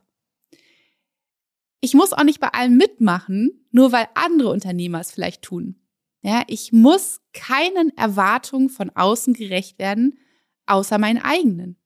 Ich 1.81 1.93
muss 1.93 2.13
auch 2.13 2.23
nicht 2.23 2.39
bei 2.39 2.49
allem 2.49 2.75
mitmachen, 2.75 3.67
nur 3.71 3.91
weil 3.91 4.07
andere 4.15 4.49
Unternehmer 4.49 4.99
es 4.99 5.11
vielleicht 5.11 5.43
tun. 5.43 5.75
Ja, 6.21 6.43
ich 6.47 6.73
muss 6.73 7.21
keinen 7.31 7.95
Erwartungen 7.95 8.69
von 8.69 8.89
außen 8.89 9.33
gerecht 9.33 9.79
werden, 9.79 10.17
außer 10.65 10.97
meinen 10.97 11.21
eigenen. 11.21 11.77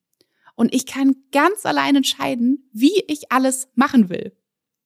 Und 0.55 0.73
ich 0.73 0.85
kann 0.85 1.15
ganz 1.31 1.65
allein 1.65 1.95
entscheiden, 1.95 2.69
wie 2.71 3.03
ich 3.07 3.31
alles 3.31 3.69
machen 3.75 4.09
will. 4.09 4.35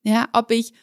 Ja, 0.04 0.28
ob 0.34 0.52
ich, 0.52 0.74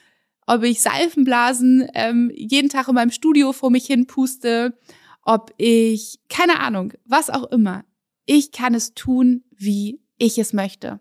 ob 0.47 0.63
ich 0.63 0.83
Seifenblasen 0.83 1.89
ähm, 1.95 2.31
jeden 2.35 2.69
Tag 2.69 2.89
in 2.89 2.95
meinem 2.95 3.11
Studio 3.11 3.53
vor 3.53 3.71
mich 3.71 3.87
hin 3.87 4.07
puste, 4.07 4.79
ob 5.23 5.53
ich, 5.57 6.21
keine 6.29 6.61
Ahnung, 6.61 6.93
was 7.05 7.31
auch 7.31 7.51
immer. 7.51 7.85
Ich 8.27 8.53
kann 8.53 8.75
es 8.75 8.95
tun, 8.95 9.45
wie 9.51 10.01
ich 10.19 10.39
es 10.39 10.53
möchte. 10.53 11.01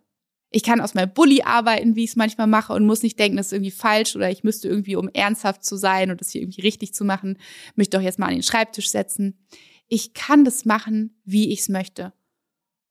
Ich 0.49 0.63
kann 0.63 0.81
aus 0.81 0.93
meinem 0.93 1.13
Bulli 1.13 1.41
arbeiten, 1.41 1.95
wie 1.95 2.03
ich 2.03 2.11
es 2.11 2.15
manchmal 2.15 2.47
mache 2.47 2.73
und 2.73 2.85
muss 2.85 3.01
nicht 3.01 3.17
denken, 3.17 3.37
das 3.37 3.47
ist 3.47 3.53
irgendwie 3.53 3.71
falsch 3.71 4.15
oder 4.15 4.29
ich 4.29 4.43
müsste 4.43 4.67
irgendwie, 4.67 4.95
um 4.95 5.09
ernsthaft 5.09 5.65
zu 5.65 5.77
sein 5.77 6.11
und 6.11 6.21
das 6.21 6.29
hier 6.29 6.41
irgendwie 6.41 6.61
richtig 6.61 6.93
zu 6.93 7.03
machen, 7.05 7.39
mich 7.75 7.89
doch 7.89 8.01
jetzt 8.01 8.19
mal 8.19 8.27
an 8.27 8.33
den 8.33 8.43
Schreibtisch 8.43 8.89
setzen. 8.89 9.45
Ich 9.87 10.13
kann 10.13 10.45
das 10.45 10.63
machen, 10.63 11.19
wie 11.25 11.51
ich 11.51 11.61
es 11.61 11.69
möchte. 11.69 12.13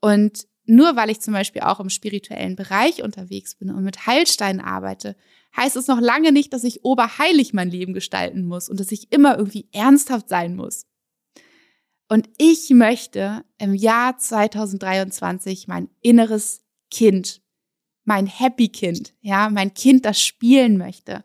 Und 0.01 0.49
nur 0.65 0.97
weil 0.97 1.11
ich 1.11 1.21
zum 1.21 1.35
Beispiel 1.35 1.63
auch 1.63 1.81
im 1.81 1.91
spirituellen 1.91 2.57
Bereich 2.57 3.03
unterwegs 3.03 3.57
bin 3.57 3.71
und 3.71 3.85
mit 3.85 4.07
Heilsteinen 4.07 4.61
arbeite, 4.61 5.17
heißt 5.57 5.77
es 5.77 5.87
noch 5.87 6.01
lange 6.01 6.33
nicht, 6.33 6.53
dass 6.53 6.65
ich 6.65 6.85
oberheilig 6.85 7.53
mein 7.53 7.71
Leben 7.71 7.93
gestalten 7.93 8.45
muss 8.45 8.69
und 8.69 8.81
dass 8.81 8.93
ich 8.93 9.13
immer 9.13 9.37
irgendwie 9.37 9.69
ernsthaft 9.73 10.29
sein 10.29 10.55
muss. 10.57 10.87
Und 12.09 12.29
ich 12.39 12.71
möchte 12.71 13.45
im 13.59 13.75
Jahr 13.75 14.19
2023 14.19 15.67
mein 15.67 15.89
inneres 16.01 16.63
Kind, 16.91 17.41
mein 18.05 18.27
Happy 18.27 18.69
Kind, 18.69 19.15
ja, 19.21 19.49
mein 19.49 19.75
Kind, 19.75 20.05
das 20.05 20.21
spielen 20.21 20.77
möchte, 20.77 21.25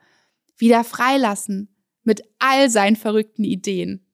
wieder 0.57 0.83
freilassen 0.83 1.75
mit 2.03 2.21
all 2.39 2.69
seinen 2.69 2.95
verrückten 2.95 3.43
Ideen. 3.43 4.05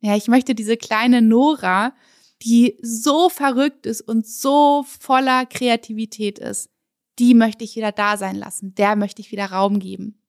Ja, 0.00 0.16
ich 0.16 0.26
möchte 0.26 0.54
diese 0.54 0.76
kleine 0.76 1.22
Nora, 1.22 1.94
die 2.42 2.76
so 2.82 3.28
verrückt 3.28 3.86
ist 3.86 4.00
und 4.00 4.26
so 4.26 4.84
voller 4.84 5.46
Kreativität 5.46 6.38
ist, 6.38 6.70
die 7.18 7.34
möchte 7.34 7.64
ich 7.64 7.76
wieder 7.76 7.92
da 7.92 8.16
sein 8.16 8.36
lassen. 8.36 8.74
Der 8.74 8.96
möchte 8.96 9.20
ich 9.20 9.30
wieder 9.30 9.46
Raum 9.46 9.78
geben. 9.78 10.20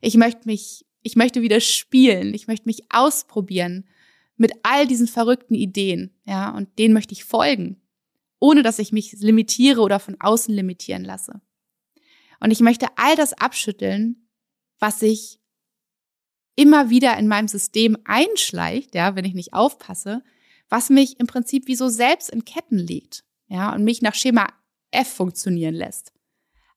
Ich 0.00 0.16
möchte 0.16 0.46
mich, 0.46 0.84
ich 1.02 1.16
möchte 1.16 1.42
wieder 1.42 1.60
spielen. 1.60 2.34
Ich 2.34 2.48
möchte 2.48 2.66
mich 2.66 2.84
ausprobieren 2.90 3.86
mit 4.36 4.52
all 4.62 4.86
diesen 4.86 5.06
verrückten 5.06 5.54
Ideen, 5.54 6.12
ja, 6.24 6.50
und 6.50 6.78
denen 6.78 6.92
möchte 6.92 7.12
ich 7.12 7.24
folgen, 7.24 7.80
ohne 8.40 8.62
dass 8.62 8.80
ich 8.80 8.90
mich 8.90 9.12
limitiere 9.12 9.80
oder 9.80 10.00
von 10.00 10.16
außen 10.20 10.52
limitieren 10.52 11.04
lasse. 11.04 11.40
Und 12.40 12.50
ich 12.50 12.60
möchte 12.60 12.88
all 12.96 13.14
das 13.14 13.32
abschütteln, 13.32 14.28
was 14.80 14.98
sich 14.98 15.38
immer 16.56 16.90
wieder 16.90 17.16
in 17.16 17.28
meinem 17.28 17.48
System 17.48 17.96
einschleicht, 18.04 18.94
ja, 18.94 19.14
wenn 19.14 19.24
ich 19.24 19.34
nicht 19.34 19.54
aufpasse, 19.54 20.22
was 20.74 20.90
mich 20.90 21.20
im 21.20 21.28
Prinzip 21.28 21.68
wie 21.68 21.76
so 21.76 21.88
selbst 21.88 22.30
in 22.30 22.44
Ketten 22.44 22.78
legt, 22.78 23.22
ja, 23.46 23.72
und 23.72 23.84
mich 23.84 24.02
nach 24.02 24.16
Schema 24.16 24.48
F 24.90 25.06
funktionieren 25.06 25.72
lässt. 25.72 26.12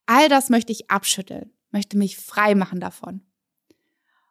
All 0.06 0.30
das 0.30 0.52
möchte 0.52 0.72
ich 0.72 0.92
abschütteln, 0.92 1.52
möchte 1.72 1.98
mich 1.98 2.16
frei 2.16 2.54
machen 2.54 2.80
davon. 2.80 3.22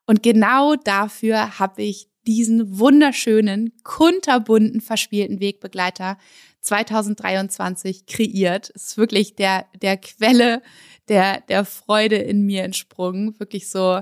Und 0.07 0.23
genau 0.23 0.77
dafür 0.77 1.59
habe 1.59 1.83
ich 1.83 2.09
diesen 2.29 2.79
wunderschönen, 2.79 3.73
kunterbunten, 3.83 4.81
verspielten 4.81 5.41
Wegbegleiter 5.41 6.17
2023 6.61 8.07
kreiert. 8.07 8.71
ist 8.71 8.97
wirklich 8.97 9.35
der, 9.35 9.67
der 9.83 9.97
Quelle 9.97 10.63
der, 11.09 11.41
der 11.41 11.65
Freude 11.65 12.19
in 12.19 12.47
mir 12.47 12.63
entsprungen. 12.63 13.37
Wirklich 13.41 13.69
so, 13.69 14.01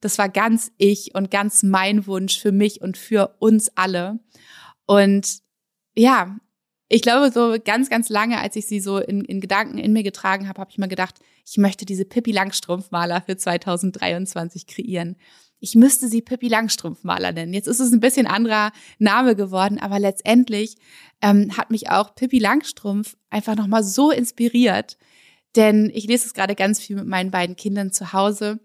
das 0.00 0.16
war 0.16 0.30
ganz 0.30 0.72
ich 0.78 1.14
und 1.14 1.30
ganz 1.30 1.62
mein 1.62 2.06
Wunsch 2.06 2.40
für 2.40 2.52
mich 2.52 2.80
und 2.80 2.96
für 2.96 3.36
uns 3.40 3.70
alle. 3.76 4.18
Und 4.92 5.38
ja, 5.94 6.36
ich 6.88 7.02
glaube, 7.02 7.30
so 7.32 7.56
ganz, 7.64 7.88
ganz 7.88 8.08
lange, 8.08 8.38
als 8.38 8.56
ich 8.56 8.66
sie 8.66 8.80
so 8.80 8.98
in, 8.98 9.24
in 9.24 9.40
Gedanken 9.40 9.78
in 9.78 9.92
mir 9.92 10.02
getragen 10.02 10.48
habe, 10.48 10.60
habe 10.60 10.70
ich 10.70 10.78
mir 10.78 10.88
gedacht, 10.88 11.20
ich 11.46 11.56
möchte 11.56 11.86
diese 11.86 12.04
Pippi 12.04 12.32
Langstrumpfmaler 12.32 13.22
für 13.22 13.36
2023 13.36 14.66
kreieren 14.66 15.16
ich 15.62 15.76
müsste 15.76 16.08
sie 16.08 16.22
Pippi 16.22 16.48
Langstrumpfmaler 16.48 17.30
nennen. 17.30 17.54
Jetzt 17.54 17.68
ist 17.68 17.78
es 17.78 17.92
ein 17.92 18.00
bisschen 18.00 18.26
anderer 18.26 18.72
Name 18.98 19.36
geworden, 19.36 19.78
aber 19.78 20.00
letztendlich 20.00 20.74
ähm, 21.22 21.56
hat 21.56 21.70
mich 21.70 21.88
auch 21.88 22.16
Pippi 22.16 22.40
Langstrumpf 22.40 23.16
einfach 23.30 23.54
nochmal 23.54 23.84
so 23.84 24.10
inspiriert, 24.10 24.98
denn 25.54 25.88
ich 25.94 26.06
lese 26.06 26.26
es 26.26 26.34
gerade 26.34 26.56
ganz 26.56 26.80
viel 26.80 26.96
mit 26.96 27.06
meinen 27.06 27.30
beiden 27.30 27.54
Kindern 27.54 27.92
zu 27.92 28.12
Hause. 28.12 28.58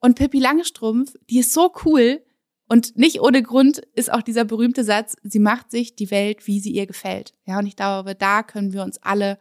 Und 0.00 0.16
Pippi 0.16 0.38
Langstrumpf, 0.38 1.12
die 1.28 1.40
ist 1.40 1.52
so 1.52 1.70
cool 1.84 2.22
und 2.68 2.96
nicht 2.96 3.20
ohne 3.20 3.42
Grund 3.42 3.78
ist 3.94 4.12
auch 4.12 4.22
dieser 4.22 4.44
berühmte 4.44 4.84
Satz, 4.84 5.16
sie 5.22 5.38
macht 5.38 5.70
sich 5.70 5.96
die 5.96 6.10
Welt, 6.10 6.46
wie 6.46 6.60
sie 6.60 6.72
ihr 6.72 6.86
gefällt. 6.86 7.34
Ja, 7.46 7.58
und 7.58 7.66
ich 7.66 7.76
glaube, 7.76 8.14
da 8.14 8.42
können 8.42 8.74
wir 8.74 8.82
uns 8.82 8.98
alle 8.98 9.38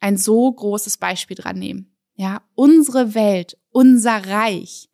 ein 0.00 0.16
so 0.16 0.50
großes 0.50 0.96
Beispiel 0.96 1.36
dran 1.36 1.58
nehmen. 1.58 1.94
Ja, 2.14 2.42
unsere 2.54 3.14
Welt, 3.14 3.58
unser 3.70 4.26
Reich, 4.26 4.88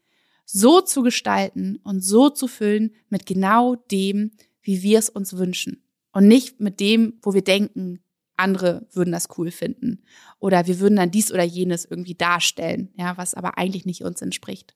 so 0.45 0.81
zu 0.81 1.03
gestalten 1.03 1.79
und 1.85 2.01
so 2.01 2.31
zu 2.31 2.49
füllen 2.49 2.95
mit 3.11 3.27
genau 3.27 3.77
dem, 3.77 4.33
wie 4.63 4.83
wir 4.83 4.99
es 4.99 5.09
uns 5.09 5.37
wünschen. 5.37 5.83
Und 6.13 6.27
nicht 6.27 6.59
mit 6.59 6.81
dem, 6.81 7.19
wo 7.23 7.33
wir 7.33 7.43
denken, 7.43 8.01
andere 8.37 8.87
würden 8.93 9.13
das 9.13 9.29
cool 9.37 9.51
finden. 9.51 10.03
Oder 10.41 10.67
wir 10.67 10.81
würden 10.81 10.97
dann 10.97 11.11
dies 11.11 11.33
oder 11.33 11.43
jenes 11.45 11.85
irgendwie 11.85 12.15
darstellen, 12.15 12.91
ja, 12.97 13.17
was 13.17 13.35
aber 13.35 13.59
eigentlich 13.59 13.85
nicht 13.85 14.03
uns 14.03 14.23
entspricht. 14.23 14.75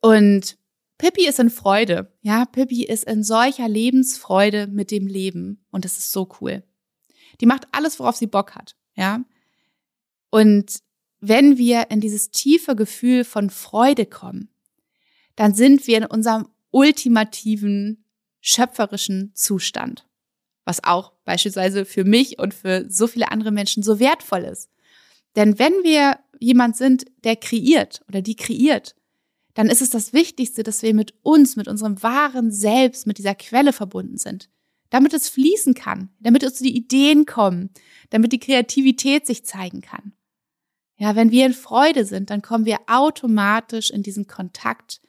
Und 0.00 0.56
Pippi 1.00 1.26
ist 1.26 1.38
in 1.38 1.48
Freude, 1.48 2.12
ja, 2.20 2.44
Pippi 2.44 2.84
ist 2.84 3.04
in 3.04 3.24
solcher 3.24 3.66
Lebensfreude 3.66 4.66
mit 4.66 4.90
dem 4.90 5.06
Leben 5.06 5.64
und 5.70 5.86
das 5.86 5.96
ist 5.96 6.12
so 6.12 6.28
cool. 6.40 6.62
Die 7.40 7.46
macht 7.46 7.66
alles, 7.72 7.98
worauf 7.98 8.16
sie 8.16 8.26
Bock 8.26 8.54
hat, 8.54 8.76
ja. 8.96 9.24
Und 10.28 10.80
wenn 11.20 11.56
wir 11.56 11.90
in 11.90 12.02
dieses 12.02 12.30
tiefe 12.30 12.76
Gefühl 12.76 13.24
von 13.24 13.48
Freude 13.48 14.04
kommen, 14.04 14.50
dann 15.36 15.54
sind 15.54 15.86
wir 15.86 15.96
in 15.96 16.04
unserem 16.04 16.48
ultimativen 16.70 18.04
schöpferischen 18.42 19.32
Zustand. 19.34 20.06
Was 20.66 20.84
auch 20.84 21.14
beispielsweise 21.24 21.86
für 21.86 22.04
mich 22.04 22.38
und 22.38 22.52
für 22.52 22.84
so 22.90 23.06
viele 23.06 23.30
andere 23.30 23.52
Menschen 23.52 23.82
so 23.82 24.00
wertvoll 24.00 24.42
ist. 24.42 24.68
Denn 25.34 25.58
wenn 25.58 25.72
wir 25.82 26.18
jemand 26.40 26.76
sind, 26.76 27.06
der 27.24 27.36
kreiert 27.36 28.02
oder 28.06 28.20
die 28.20 28.36
kreiert, 28.36 28.96
dann 29.54 29.68
ist 29.68 29.82
es 29.82 29.90
das 29.90 30.12
Wichtigste, 30.12 30.62
dass 30.62 30.82
wir 30.82 30.94
mit 30.94 31.14
uns, 31.22 31.56
mit 31.56 31.68
unserem 31.68 32.02
wahren 32.02 32.50
Selbst, 32.50 33.06
mit 33.06 33.18
dieser 33.18 33.34
Quelle 33.34 33.72
verbunden 33.72 34.16
sind. 34.16 34.48
Damit 34.90 35.12
es 35.12 35.28
fließen 35.28 35.74
kann, 35.74 36.10
damit 36.20 36.44
uns 36.44 36.58
die 36.58 36.76
Ideen 36.76 37.26
kommen, 37.26 37.70
damit 38.10 38.32
die 38.32 38.40
Kreativität 38.40 39.26
sich 39.26 39.44
zeigen 39.44 39.80
kann. 39.80 40.12
Ja, 40.96 41.16
wenn 41.16 41.30
wir 41.30 41.46
in 41.46 41.54
Freude 41.54 42.04
sind, 42.04 42.30
dann 42.30 42.42
kommen 42.42 42.66
wir 42.66 42.78
automatisch 42.86 43.90
in 43.90 44.02
diesen 44.02 44.26
Kontakt 44.26 45.00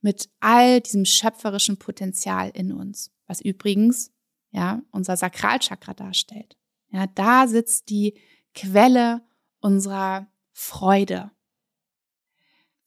mit 0.00 0.28
all 0.40 0.80
diesem 0.80 1.04
schöpferischen 1.04 1.78
Potenzial 1.78 2.50
in 2.54 2.72
uns, 2.72 3.10
was 3.26 3.40
übrigens 3.40 4.12
ja 4.52 4.82
unser 4.90 5.16
Sakralchakra 5.16 5.94
darstellt. 5.94 6.56
Ja, 6.90 7.06
da 7.06 7.48
sitzt 7.48 7.90
die 7.90 8.14
Quelle 8.54 9.22
unserer 9.60 10.28
Freude. 10.52 11.30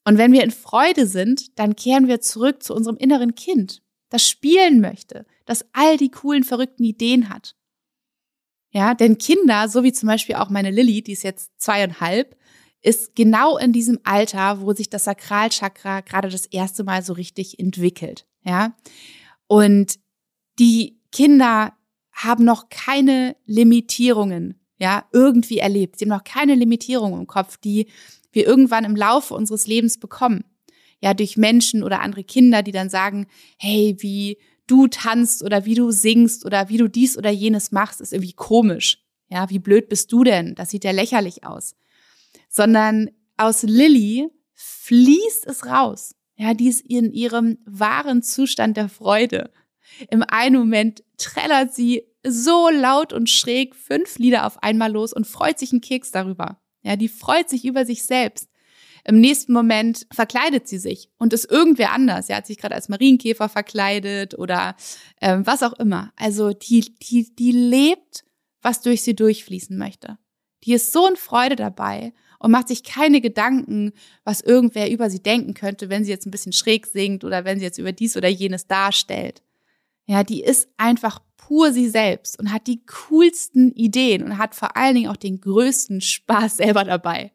Und 0.08 0.18
wenn 0.18 0.32
wir 0.32 0.42
in 0.42 0.52
Freude 0.52 1.06
sind, 1.06 1.60
dann 1.60 1.76
kehren 1.76 2.08
wir 2.08 2.22
zurück 2.22 2.64
zu 2.64 2.74
unserem 2.74 2.96
inneren 2.96 3.36
Kind, 3.36 3.84
das 4.08 4.26
spielen 4.26 4.80
möchte, 4.80 5.26
das 5.46 5.66
all 5.74 5.98
die 5.98 6.10
coolen, 6.10 6.46
verrückten 6.46 6.86
Ideen 6.86 7.28
hat. 7.28 7.58
Ja, 8.72 8.94
denn 8.94 9.18
Kinder, 9.18 9.68
so 9.68 9.84
wie 9.84 9.92
zum 9.92 10.08
Beispiel 10.08 10.36
auch 10.36 10.50
meine 10.50 10.72
Lilly, 10.72 11.02
die 11.02 11.12
ist 11.12 11.24
jetzt 11.24 11.52
zweieinhalb, 11.58 12.38
ist 12.82 13.18
genau 13.18 13.58
in 13.58 13.74
diesem 13.74 14.00
Alter, 14.06 14.62
wo 14.62 14.72
sich 14.72 14.90
das 14.90 15.04
Sakralchakra 15.04 16.00
gerade 16.00 16.30
das 16.30 16.46
erste 16.46 16.86
Mal 16.86 17.04
so 17.04 17.12
richtig 17.12 17.60
entwickelt. 17.60 18.26
Ja. 18.46 18.78
Und 19.48 20.00
die 20.58 21.02
Kinder 21.12 21.74
haben 22.14 22.46
noch 22.46 22.70
keine 22.70 23.36
Limitierungen, 23.44 24.66
ja, 24.78 25.04
irgendwie 25.12 25.58
erlebt. 25.58 26.00
Sie 26.00 26.06
haben 26.06 26.18
noch 26.18 26.24
keine 26.24 26.56
Limitierungen 26.56 27.20
im 27.20 27.28
Kopf, 27.28 27.58
die 27.58 27.88
wir 28.32 28.46
irgendwann 28.46 28.84
im 28.84 28.96
Laufe 28.96 29.34
unseres 29.34 29.68
Lebens 29.68 30.00
bekommen. 30.00 30.44
ja, 31.00 31.14
durch 31.14 31.38
Menschen 31.38 31.84
oder 31.84 32.02
andere 32.02 32.24
Kinder, 32.24 32.64
die 32.64 32.72
dann 32.72 32.90
sagen, 32.90 33.28
hey, 33.58 33.96
wie 34.00 34.40
du 34.66 34.88
tanzt 34.88 35.44
oder 35.44 35.66
wie 35.66 35.76
du 35.76 35.92
singst 35.92 36.46
oder 36.46 36.70
wie 36.70 36.78
du 36.78 36.88
dies 36.88 37.18
oder 37.18 37.30
jenes 37.30 37.72
machst, 37.72 38.02
ist 38.02 38.14
irgendwie 38.14 38.34
komisch. 38.34 39.04
Ja, 39.30 39.50
wie 39.50 39.60
blöd 39.60 39.90
bist 39.90 40.12
du 40.12 40.24
denn? 40.24 40.56
Das 40.56 40.70
sieht 40.70 40.84
ja 40.84 40.92
lächerlich 40.92 41.44
aus. 41.44 41.76
Sondern 42.50 43.10
aus 43.38 43.64
Lilly 43.64 44.30
fließt 44.54 45.46
es 45.46 45.66
raus. 45.66 46.16
Ja, 46.36 46.54
die 46.54 46.68
ist 46.68 46.82
in 46.82 47.12
ihrem 47.14 47.58
wahren 47.66 48.22
Zustand 48.24 48.78
der 48.78 48.90
Freude. 48.90 49.52
Im 50.10 50.24
einen 50.24 50.58
Moment 50.58 51.04
trällert 51.18 51.74
sie 51.74 52.04
so 52.26 52.70
laut 52.70 53.14
und 53.14 53.30
schräg 53.30 53.76
fünf 53.76 54.18
Lieder 54.18 54.46
auf 54.46 54.62
einmal 54.62 54.92
los 54.92 55.14
und 55.14 55.28
freut 55.28 55.60
sich 55.60 55.72
einen 55.72 55.82
Keks 55.82 56.12
darüber. 56.12 56.60
Ja, 56.88 56.96
die 56.96 57.10
freut 57.10 57.50
sich 57.50 57.66
über 57.66 57.86
sich 57.86 58.04
selbst. 58.04 58.50
Im 59.04 59.20
nächsten 59.20 59.52
Moment 59.52 60.08
verkleidet 60.10 60.70
sie 60.70 60.78
sich 60.78 61.10
und 61.18 61.34
ist 61.34 61.52
irgendwer 61.52 61.92
anders. 61.92 62.28
Sie 62.28 62.36
hat 62.36 62.48
sich 62.48 62.58
gerade 62.58 62.76
als 62.76 62.88
Marienkäfer 62.88 63.50
verkleidet 63.50 64.40
oder 64.40 64.78
ähm, 65.22 65.46
was 65.46 65.64
auch 65.64 65.74
immer. 65.74 66.14
Also 66.16 66.54
die, 66.54 66.96
die, 67.00 67.36
die 67.36 67.52
lebt, 67.52 68.24
was 68.62 68.82
durch 68.82 69.02
sie 69.02 69.16
durchfließen 69.16 69.78
möchte. 69.78 70.18
Die 70.64 70.74
ist 70.74 70.94
so 70.94 71.08
in 71.08 71.18
Freude 71.18 71.58
dabei 71.58 72.14
und 72.40 72.52
macht 72.52 72.70
sich 72.70 72.84
keine 72.84 73.20
Gedanken, 73.20 73.92
was 74.24 74.40
irgendwer 74.40 74.90
über 74.90 75.10
sie 75.10 75.22
denken 75.22 75.54
könnte, 75.54 75.90
wenn 75.90 76.06
sie 76.06 76.12
jetzt 76.12 76.26
ein 76.26 76.32
bisschen 76.32 76.54
schräg 76.54 76.88
singt 76.88 77.26
oder 77.26 77.44
wenn 77.44 77.60
sie 77.60 77.66
jetzt 77.66 77.80
über 77.80 77.92
dies 77.92 78.16
oder 78.16 78.30
jenes 78.30 78.68
darstellt. 78.68 79.44
Ja, 80.06 80.24
die 80.24 80.42
ist 80.42 80.70
einfach 80.78 81.20
pur 81.48 81.72
sie 81.72 81.88
selbst 81.88 82.38
und 82.40 82.52
hat 82.52 82.68
die 82.68 82.82
coolsten 83.08 83.72
Ideen 83.72 84.22
und 84.22 84.38
hat 84.38 84.54
vor 84.54 84.76
allen 84.76 84.96
Dingen 84.96 85.10
auch 85.10 85.16
den 85.16 85.40
größten 85.40 86.02
Spaß 86.02 86.58
selber 86.58 86.84
dabei. 86.84 87.32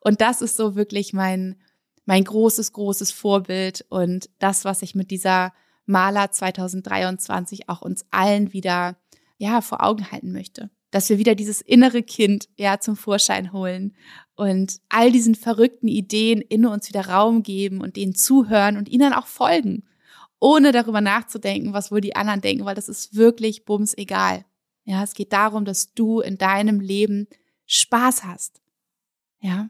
Und 0.00 0.22
das 0.22 0.40
ist 0.40 0.56
so 0.56 0.76
wirklich 0.76 1.12
mein, 1.12 1.56
mein 2.06 2.24
großes, 2.24 2.72
großes 2.72 3.12
Vorbild 3.12 3.84
und 3.90 4.30
das, 4.38 4.64
was 4.64 4.80
ich 4.80 4.94
mit 4.94 5.10
dieser 5.10 5.52
Maler 5.84 6.30
2023 6.30 7.68
auch 7.68 7.82
uns 7.82 8.06
allen 8.10 8.54
wieder, 8.54 8.96
ja, 9.36 9.60
vor 9.60 9.84
Augen 9.84 10.10
halten 10.10 10.32
möchte. 10.32 10.70
Dass 10.90 11.10
wir 11.10 11.18
wieder 11.18 11.34
dieses 11.34 11.60
innere 11.60 12.02
Kind, 12.02 12.48
ja, 12.56 12.80
zum 12.80 12.96
Vorschein 12.96 13.52
holen 13.52 13.94
und 14.36 14.80
all 14.88 15.12
diesen 15.12 15.34
verrückten 15.34 15.88
Ideen 15.88 16.40
in 16.40 16.64
uns 16.64 16.88
wieder 16.88 17.08
Raum 17.08 17.42
geben 17.42 17.82
und 17.82 17.96
denen 17.96 18.14
zuhören 18.14 18.78
und 18.78 18.88
ihnen 18.88 19.12
auch 19.12 19.26
folgen, 19.26 19.84
ohne 20.40 20.72
darüber 20.72 21.00
nachzudenken, 21.00 21.72
was 21.72 21.92
wohl 21.92 22.00
die 22.00 22.16
anderen 22.16 22.40
denken, 22.40 22.64
weil 22.64 22.74
das 22.74 22.88
ist 22.88 23.14
wirklich 23.14 23.64
bums 23.64 23.96
egal. 23.96 24.44
Ja, 24.84 25.04
es 25.04 25.14
geht 25.14 25.32
darum, 25.32 25.64
dass 25.64 25.92
du 25.92 26.20
in 26.20 26.38
deinem 26.38 26.80
Leben 26.80 27.28
Spaß 27.66 28.24
hast. 28.24 28.60
Ja. 29.40 29.68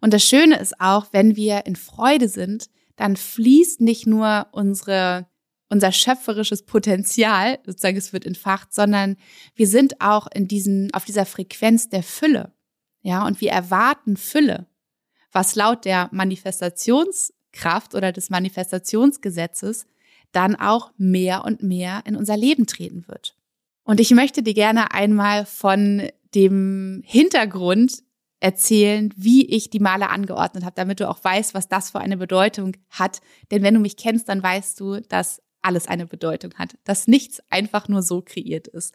Und 0.00 0.12
das 0.12 0.22
Schöne 0.22 0.58
ist 0.58 0.80
auch, 0.80 1.06
wenn 1.12 1.34
wir 1.34 1.66
in 1.66 1.74
Freude 1.74 2.28
sind, 2.28 2.68
dann 2.96 3.16
fließt 3.16 3.80
nicht 3.80 4.06
nur 4.06 4.46
unsere, 4.52 5.26
unser 5.68 5.90
schöpferisches 5.92 6.64
Potenzial, 6.64 7.58
sozusagen 7.64 7.96
es 7.96 8.12
wird 8.12 8.26
entfacht, 8.26 8.72
sondern 8.74 9.16
wir 9.54 9.66
sind 9.66 10.00
auch 10.00 10.26
in 10.32 10.46
diesen, 10.46 10.92
auf 10.94 11.04
dieser 11.04 11.26
Frequenz 11.26 11.88
der 11.88 12.02
Fülle. 12.02 12.52
Ja, 13.02 13.26
und 13.26 13.40
wir 13.40 13.50
erwarten 13.50 14.16
Fülle, 14.16 14.66
was 15.32 15.54
laut 15.54 15.84
der 15.84 16.08
Manifestationskraft 17.56 17.94
oder 17.94 18.12
des 18.12 18.30
Manifestationsgesetzes 18.30 19.86
dann 20.32 20.56
auch 20.56 20.90
mehr 20.98 21.44
und 21.44 21.62
mehr 21.62 22.02
in 22.04 22.16
unser 22.16 22.36
Leben 22.36 22.66
treten 22.66 23.06
wird. 23.08 23.36
Und 23.84 24.00
ich 24.00 24.10
möchte 24.10 24.42
dir 24.42 24.54
gerne 24.54 24.92
einmal 24.92 25.46
von 25.46 26.08
dem 26.34 27.02
Hintergrund 27.04 28.02
erzählen, 28.40 29.14
wie 29.16 29.46
ich 29.46 29.70
die 29.70 29.80
Male 29.80 30.10
angeordnet 30.10 30.64
habe, 30.64 30.74
damit 30.74 31.00
du 31.00 31.08
auch 31.08 31.22
weißt, 31.22 31.54
was 31.54 31.68
das 31.68 31.90
für 31.90 32.00
eine 32.00 32.18
Bedeutung 32.18 32.76
hat. 32.90 33.20
Denn 33.50 33.62
wenn 33.62 33.74
du 33.74 33.80
mich 33.80 33.96
kennst, 33.96 34.28
dann 34.28 34.42
weißt 34.42 34.78
du, 34.78 35.00
dass 35.00 35.40
alles 35.66 35.88
eine 35.88 36.06
Bedeutung 36.06 36.54
hat, 36.54 36.76
dass 36.84 37.08
nichts 37.08 37.40
einfach 37.50 37.88
nur 37.88 38.02
so 38.02 38.22
kreiert 38.22 38.68
ist. 38.68 38.94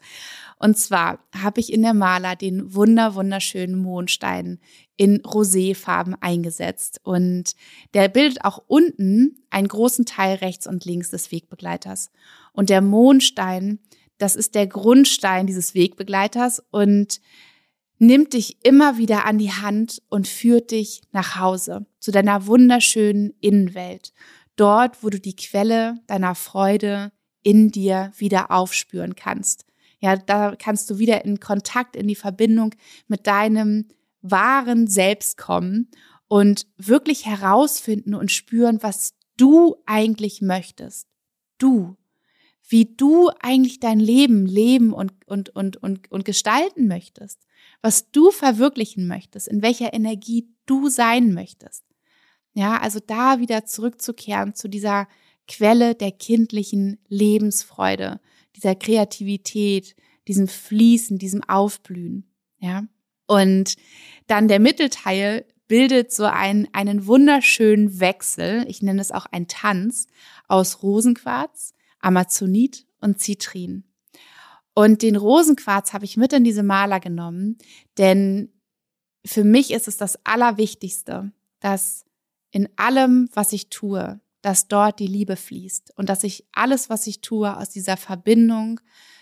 Und 0.58 0.78
zwar 0.78 1.18
habe 1.36 1.60
ich 1.60 1.72
in 1.72 1.82
der 1.82 1.94
Maler 1.94 2.34
den 2.34 2.74
wunder 2.74 3.14
wunderschönen 3.14 3.78
Mondstein 3.78 4.58
in 4.96 5.20
Roséfarben 5.20 6.14
eingesetzt 6.20 7.00
und 7.04 7.54
der 7.94 8.08
bildet 8.08 8.44
auch 8.44 8.62
unten 8.66 9.42
einen 9.50 9.68
großen 9.68 10.06
Teil 10.06 10.36
rechts 10.36 10.66
und 10.66 10.84
links 10.84 11.10
des 11.10 11.30
Wegbegleiters. 11.30 12.10
Und 12.52 12.70
der 12.70 12.80
Mondstein, 12.80 13.78
das 14.18 14.36
ist 14.36 14.54
der 14.54 14.66
Grundstein 14.66 15.46
dieses 15.46 15.74
Wegbegleiters 15.74 16.62
und 16.70 17.20
nimmt 17.98 18.32
dich 18.32 18.64
immer 18.64 18.98
wieder 18.98 19.26
an 19.26 19.38
die 19.38 19.52
Hand 19.52 20.02
und 20.08 20.26
führt 20.26 20.72
dich 20.72 21.02
nach 21.12 21.38
Hause, 21.38 21.86
zu 22.00 22.10
deiner 22.10 22.46
wunderschönen 22.46 23.32
Innenwelt. 23.40 24.12
Dort, 24.62 25.02
wo 25.02 25.10
du 25.10 25.18
die 25.18 25.34
Quelle 25.34 26.00
deiner 26.06 26.34
Freude 26.34 27.12
in 27.42 27.70
dir 27.70 28.12
wieder 28.16 28.50
aufspüren 28.50 29.14
kannst. 29.14 29.64
Ja, 29.98 30.16
da 30.16 30.54
kannst 30.56 30.88
du 30.90 30.98
wieder 30.98 31.24
in 31.24 31.40
Kontakt, 31.40 31.96
in 31.96 32.06
die 32.06 32.14
Verbindung 32.14 32.74
mit 33.08 33.26
deinem 33.26 33.88
wahren 34.20 34.86
Selbst 34.86 35.36
kommen 35.36 35.90
und 36.28 36.66
wirklich 36.76 37.26
herausfinden 37.26 38.14
und 38.14 38.30
spüren, 38.30 38.82
was 38.82 39.14
du 39.36 39.76
eigentlich 39.86 40.42
möchtest. 40.42 41.08
Du. 41.58 41.96
Wie 42.68 42.94
du 42.96 43.30
eigentlich 43.40 43.80
dein 43.80 43.98
Leben 43.98 44.46
leben 44.46 44.92
und, 44.92 45.12
und, 45.26 45.50
und, 45.50 45.76
und, 45.76 46.10
und 46.10 46.24
gestalten 46.24 46.86
möchtest 46.86 47.40
was 47.82 48.10
du 48.10 48.30
verwirklichen 48.30 49.06
möchtest, 49.06 49.48
in 49.48 49.62
welcher 49.62 49.92
Energie 49.92 50.48
du 50.66 50.88
sein 50.88 51.32
möchtest. 51.34 51.84
Ja, 52.54 52.78
also 52.78 53.00
da 53.00 53.40
wieder 53.40 53.64
zurückzukehren 53.64 54.54
zu 54.54 54.68
dieser 54.68 55.08
Quelle 55.48 55.94
der 55.94 56.12
kindlichen 56.12 56.98
Lebensfreude, 57.08 58.20
dieser 58.56 58.74
Kreativität, 58.74 59.96
diesem 60.28 60.48
Fließen, 60.48 61.18
diesem 61.18 61.42
Aufblühen. 61.44 62.30
Ja, 62.58 62.84
und 63.26 63.76
dann 64.26 64.48
der 64.48 64.60
Mittelteil 64.60 65.46
bildet 65.66 66.12
so 66.12 66.24
einen, 66.24 66.68
einen 66.72 67.06
wunderschönen 67.06 67.98
Wechsel. 67.98 68.64
Ich 68.68 68.82
nenne 68.82 69.00
es 69.00 69.10
auch 69.10 69.26
ein 69.26 69.48
Tanz 69.48 70.06
aus 70.46 70.82
Rosenquarz, 70.82 71.72
Amazonit 71.98 72.86
und 73.00 73.20
Zitrin. 73.20 73.84
Und 74.74 75.02
den 75.02 75.16
Rosenquarz 75.16 75.92
habe 75.92 76.04
ich 76.04 76.16
mit 76.16 76.32
in 76.32 76.44
diese 76.44 76.62
Maler 76.62 77.00
genommen, 77.00 77.58
denn 77.98 78.52
für 79.24 79.44
mich 79.44 79.70
ist 79.70 79.88
es 79.88 79.96
das 79.96 80.18
Allerwichtigste, 80.24 81.32
dass 81.60 82.04
in 82.52 82.68
allem, 82.76 83.28
was 83.32 83.52
ich 83.52 83.70
tue, 83.70 84.20
dass 84.42 84.68
dort 84.68 85.00
die 85.00 85.06
Liebe 85.06 85.36
fließt 85.36 85.94
und 85.96 86.08
dass 86.08 86.22
ich 86.22 86.44
alles, 86.52 86.90
was 86.90 87.06
ich 87.06 87.20
tue, 87.20 87.56
aus 87.56 87.70
dieser 87.70 87.96
Verbindung 87.96 88.80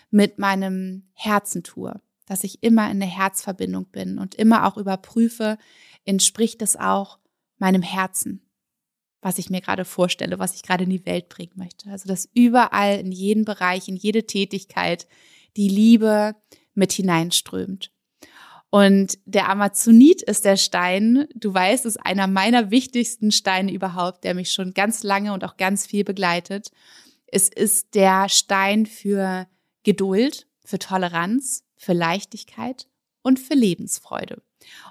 mit 0.09 0.37
meinem 0.37 1.09
Herzen 1.13 1.63
tue, 1.63 1.99
dass 2.25 2.43
ich 2.43 2.61
immer 2.61 2.91
in 2.91 2.99
der 2.99 3.09
Herzverbindung 3.09 3.85
bin 3.85 4.19
und 4.19 4.35
immer 4.35 4.67
auch 4.67 4.77
überprüfe, 4.77 5.57
entspricht 6.05 6.61
es 6.61 6.75
auch 6.75 7.19
meinem 7.57 7.81
Herzen, 7.81 8.41
was 9.21 9.37
ich 9.37 9.49
mir 9.49 9.61
gerade 9.61 9.85
vorstelle, 9.85 10.39
was 10.39 10.55
ich 10.55 10.63
gerade 10.63 10.83
in 10.83 10.89
die 10.89 11.05
Welt 11.05 11.29
bringen 11.29 11.53
möchte. 11.55 11.89
Also 11.89 12.09
dass 12.09 12.29
überall 12.33 12.99
in 12.99 13.11
jeden 13.11 13.45
Bereich, 13.45 13.87
in 13.87 13.95
jede 13.95 14.25
Tätigkeit, 14.25 15.07
die 15.55 15.69
Liebe 15.69 16.35
mit 16.73 16.91
hineinströmt. 16.91 17.91
Und 18.71 19.19
der 19.25 19.49
Amazonit 19.49 20.21
ist 20.21 20.45
der 20.45 20.55
Stein, 20.55 21.27
du 21.35 21.53
weißt, 21.53 21.85
ist 21.85 21.97
einer 21.97 22.27
meiner 22.27 22.71
wichtigsten 22.71 23.31
Steine 23.31 23.73
überhaupt, 23.73 24.23
der 24.23 24.33
mich 24.33 24.53
schon 24.53 24.73
ganz 24.73 25.03
lange 25.03 25.33
und 25.33 25.43
auch 25.43 25.57
ganz 25.57 25.85
viel 25.85 26.05
begleitet. 26.05 26.71
Es 27.27 27.49
ist 27.49 27.95
der 27.95 28.29
Stein 28.29 28.85
für 28.85 29.45
Geduld, 29.83 30.47
für 30.63 30.79
Toleranz, 30.79 31.65
für 31.75 31.91
Leichtigkeit 31.91 32.87
und 33.21 33.39
für 33.39 33.55
Lebensfreude. 33.55 34.41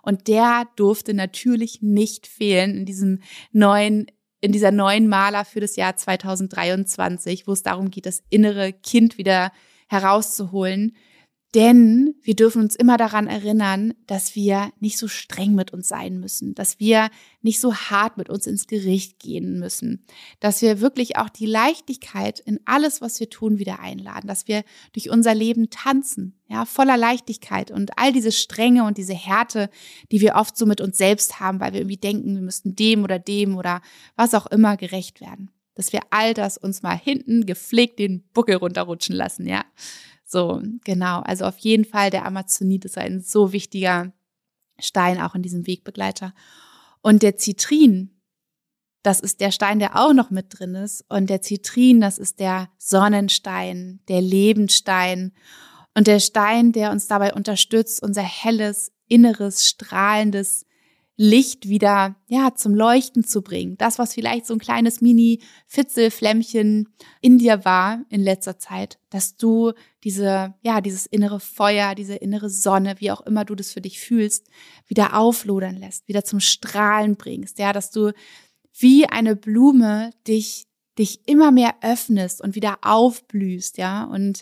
Und 0.03 0.29
der 0.29 0.69
durfte 0.77 1.15
natürlich 1.15 1.81
nicht 1.81 2.27
fehlen 2.27 2.77
in 2.77 2.85
diesem 2.85 3.23
neuen 3.51 4.07
in 4.43 4.53
dieser 4.53 4.71
neuen 4.71 5.07
Maler 5.07 5.45
für 5.45 5.61
das 5.61 5.77
Jahr 5.77 5.97
2023, 5.97 7.47
wo 7.47 7.53
es 7.53 7.63
darum 7.63 7.91
geht, 7.91 8.07
das 8.07 8.23
innere 8.31 8.73
Kind 8.73 9.19
wieder 9.19 9.53
herauszuholen. 9.87 10.97
Denn 11.55 12.15
wir 12.23 12.37
dürfen 12.37 12.63
uns 12.63 12.77
immer 12.77 12.97
daran 12.97 13.27
erinnern, 13.27 13.93
dass 14.07 14.37
wir 14.37 14.73
nicht 14.79 14.97
so 14.97 15.09
streng 15.09 15.57
mit 15.57 15.73
uns 15.73 15.89
sein 15.89 16.21
müssen, 16.21 16.55
dass 16.55 16.79
wir 16.79 17.11
nicht 17.43 17.59
so 17.59 17.75
hart 17.75 18.17
mit 18.17 18.31
uns 18.31 18.47
ins 18.47 18.69
Gericht 18.69 19.19
gehen 19.19 19.59
müssen, 19.59 20.07
dass 20.39 20.63
wir 20.63 20.81
wirklich 20.81 21.17
auch 21.17 21.29
die 21.29 21.47
Leichtigkeit 21.47 22.39
in 22.39 22.61
alles, 22.67 23.01
was 23.01 23.19
wir 23.19 23.31
tun, 23.31 23.59
wieder 23.59 23.81
einladen, 23.81 24.29
dass 24.29 24.47
wir 24.47 24.63
durch 24.93 25.11
unser 25.11 25.35
Leben 25.35 25.71
tanzen, 25.71 26.39
ja, 26.47 26.65
voller 26.65 26.97
Leichtigkeit 26.97 27.73
und 27.73 27.99
all 27.99 28.13
diese 28.13 28.33
Strenge 28.33 28.85
und 28.85 28.97
diese 28.97 29.15
Härte, 29.15 29.71
die 30.13 30.21
wir 30.21 30.37
oft 30.37 30.57
so 30.57 30.67
mit 30.67 30.81
uns 30.81 30.99
selbst 30.99 31.41
haben, 31.41 31.59
weil 31.59 31.73
wir 31.73 31.81
irgendwie 31.81 31.97
denken, 31.97 32.37
wir 32.37 32.43
müssten 32.43 32.77
dem 32.77 33.03
oder 33.03 33.19
dem 33.19 33.57
oder 33.57 33.83
was 34.15 34.35
auch 34.35 34.47
immer 34.47 34.77
gerecht 34.77 35.21
werden 35.21 35.51
dass 35.75 35.95
wir 35.95 36.01
all 36.11 36.35
das 36.35 36.59
uns 36.59 36.83
mal 36.83 36.99
hinten 36.99 37.47
gepflegt 37.47 37.99
den 37.99 38.23
Buckel 38.35 38.57
runterrutschen 38.57 39.17
lassen, 39.17 39.47
ja. 39.47 39.65
So, 40.31 40.63
genau. 40.85 41.23
Also 41.23 41.45
auf 41.45 41.59
jeden 41.59 41.85
Fall 41.85 42.11
der 42.11 42.25
Amazonit 42.25 42.85
ist 42.85 42.97
ein 42.97 43.21
so 43.21 43.53
wichtiger 43.53 44.13
Stein 44.79 45.21
auch 45.21 45.35
in 45.35 45.43
diesem 45.43 45.67
Wegbegleiter. 45.67 46.35
Und 47.03 47.25
der 47.25 47.37
Zitrin, 47.37 48.23
das 49.03 49.19
ist 49.19 49.41
der 49.41 49.51
Stein, 49.51 49.81
der 49.81 49.97
auch 49.97 50.13
noch 50.13 50.31
mit 50.31 50.47
drin 50.57 50.77
ist. 50.77 51.05
Und 51.09 51.31
der 51.31 51.43
Zitrin, 51.43 52.01
das 52.01 52.17
ist 52.17 52.39
der 52.39 52.69
Sonnenstein, 52.79 53.99
der 54.07 54.21
Lebensstein 54.21 55.33
und 55.97 56.07
der 56.07 56.21
Stein, 56.21 56.71
der 56.71 56.93
uns 56.93 57.09
dabei 57.09 57.35
unterstützt, 57.35 58.01
unser 58.01 58.23
helles, 58.23 58.93
inneres, 59.09 59.69
strahlendes 59.69 60.65
Licht 61.23 61.69
wieder, 61.69 62.17
ja, 62.29 62.55
zum 62.55 62.75
Leuchten 62.75 63.25
zu 63.25 63.43
bringen. 63.43 63.77
Das, 63.77 63.99
was 63.99 64.15
vielleicht 64.15 64.47
so 64.47 64.55
ein 64.55 64.59
kleines 64.59 65.03
Mini-Fitzelflämmchen 65.03 66.89
in 67.21 67.37
dir 67.37 67.67
war 67.67 68.07
in 68.09 68.23
letzter 68.23 68.59
Zeit, 68.59 68.99
dass 69.11 69.37
du 69.37 69.73
diese, 70.03 70.55
ja, 70.63 70.81
dieses 70.81 71.05
innere 71.05 71.39
Feuer, 71.39 71.95
diese 71.95 72.15
innere 72.15 72.49
Sonne, 72.49 72.95
wie 73.01 73.11
auch 73.11 73.21
immer 73.21 73.45
du 73.45 73.55
das 73.55 73.71
für 73.71 73.83
dich 73.83 74.01
fühlst, 74.01 74.49
wieder 74.87 75.15
auflodern 75.15 75.77
lässt, 75.77 76.09
wieder 76.09 76.25
zum 76.25 76.41
Strahlen 76.41 77.17
bringst, 77.17 77.59
ja, 77.59 77.75
dass 77.75 77.91
du 77.91 78.15
wie 78.73 79.05
eine 79.05 79.37
Blume 79.37 80.13
dich, 80.27 80.69
dich 80.99 81.29
immer 81.29 81.53
mehr 81.53 81.75
öffnest 81.83 82.41
und 82.41 82.55
wieder 82.55 82.79
aufblühst, 82.81 83.77
ja, 83.77 84.05
und 84.05 84.41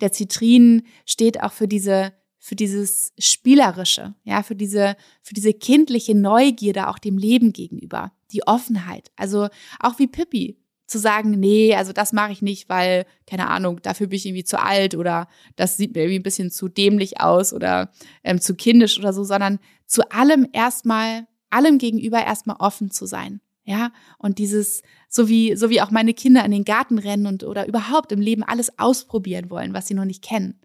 der 0.00 0.10
Zitrin 0.10 0.84
steht 1.04 1.42
auch 1.42 1.52
für 1.52 1.68
diese 1.68 2.14
für 2.44 2.56
dieses 2.56 3.14
Spielerische, 3.18 4.12
ja, 4.22 4.42
für 4.42 4.54
diese, 4.54 4.96
für 5.22 5.32
diese 5.32 5.54
kindliche 5.54 6.14
Neugierde 6.14 6.88
auch 6.88 6.98
dem 6.98 7.16
Leben 7.16 7.54
gegenüber, 7.54 8.12
die 8.32 8.46
Offenheit. 8.46 9.10
Also 9.16 9.48
auch 9.80 9.98
wie 9.98 10.08
Pippi 10.08 10.58
zu 10.86 10.98
sagen, 10.98 11.30
nee, 11.30 11.74
also 11.74 11.94
das 11.94 12.12
mache 12.12 12.32
ich 12.32 12.42
nicht, 12.42 12.68
weil, 12.68 13.06
keine 13.26 13.48
Ahnung, 13.48 13.80
dafür 13.80 14.08
bin 14.08 14.18
ich 14.18 14.26
irgendwie 14.26 14.44
zu 14.44 14.60
alt 14.60 14.94
oder 14.94 15.26
das 15.56 15.78
sieht 15.78 15.94
mir 15.94 16.02
irgendwie 16.02 16.18
ein 16.18 16.22
bisschen 16.22 16.50
zu 16.50 16.68
dämlich 16.68 17.18
aus 17.18 17.54
oder 17.54 17.90
ähm, 18.22 18.38
zu 18.38 18.54
kindisch 18.54 18.98
oder 18.98 19.14
so, 19.14 19.24
sondern 19.24 19.58
zu 19.86 20.10
allem 20.10 20.46
erstmal, 20.52 21.26
allem 21.48 21.78
gegenüber 21.78 22.22
erstmal 22.22 22.56
offen 22.58 22.90
zu 22.90 23.06
sein. 23.06 23.40
Ja, 23.64 23.90
und 24.18 24.38
dieses, 24.38 24.82
so 25.08 25.28
wie, 25.30 25.56
so 25.56 25.70
wie 25.70 25.80
auch 25.80 25.90
meine 25.90 26.12
Kinder 26.12 26.44
in 26.44 26.50
den 26.50 26.66
Garten 26.66 26.98
rennen 26.98 27.24
und 27.24 27.42
oder 27.42 27.66
überhaupt 27.66 28.12
im 28.12 28.20
Leben 28.20 28.42
alles 28.42 28.78
ausprobieren 28.78 29.48
wollen, 29.48 29.72
was 29.72 29.88
sie 29.88 29.94
noch 29.94 30.04
nicht 30.04 30.22
kennen. 30.22 30.60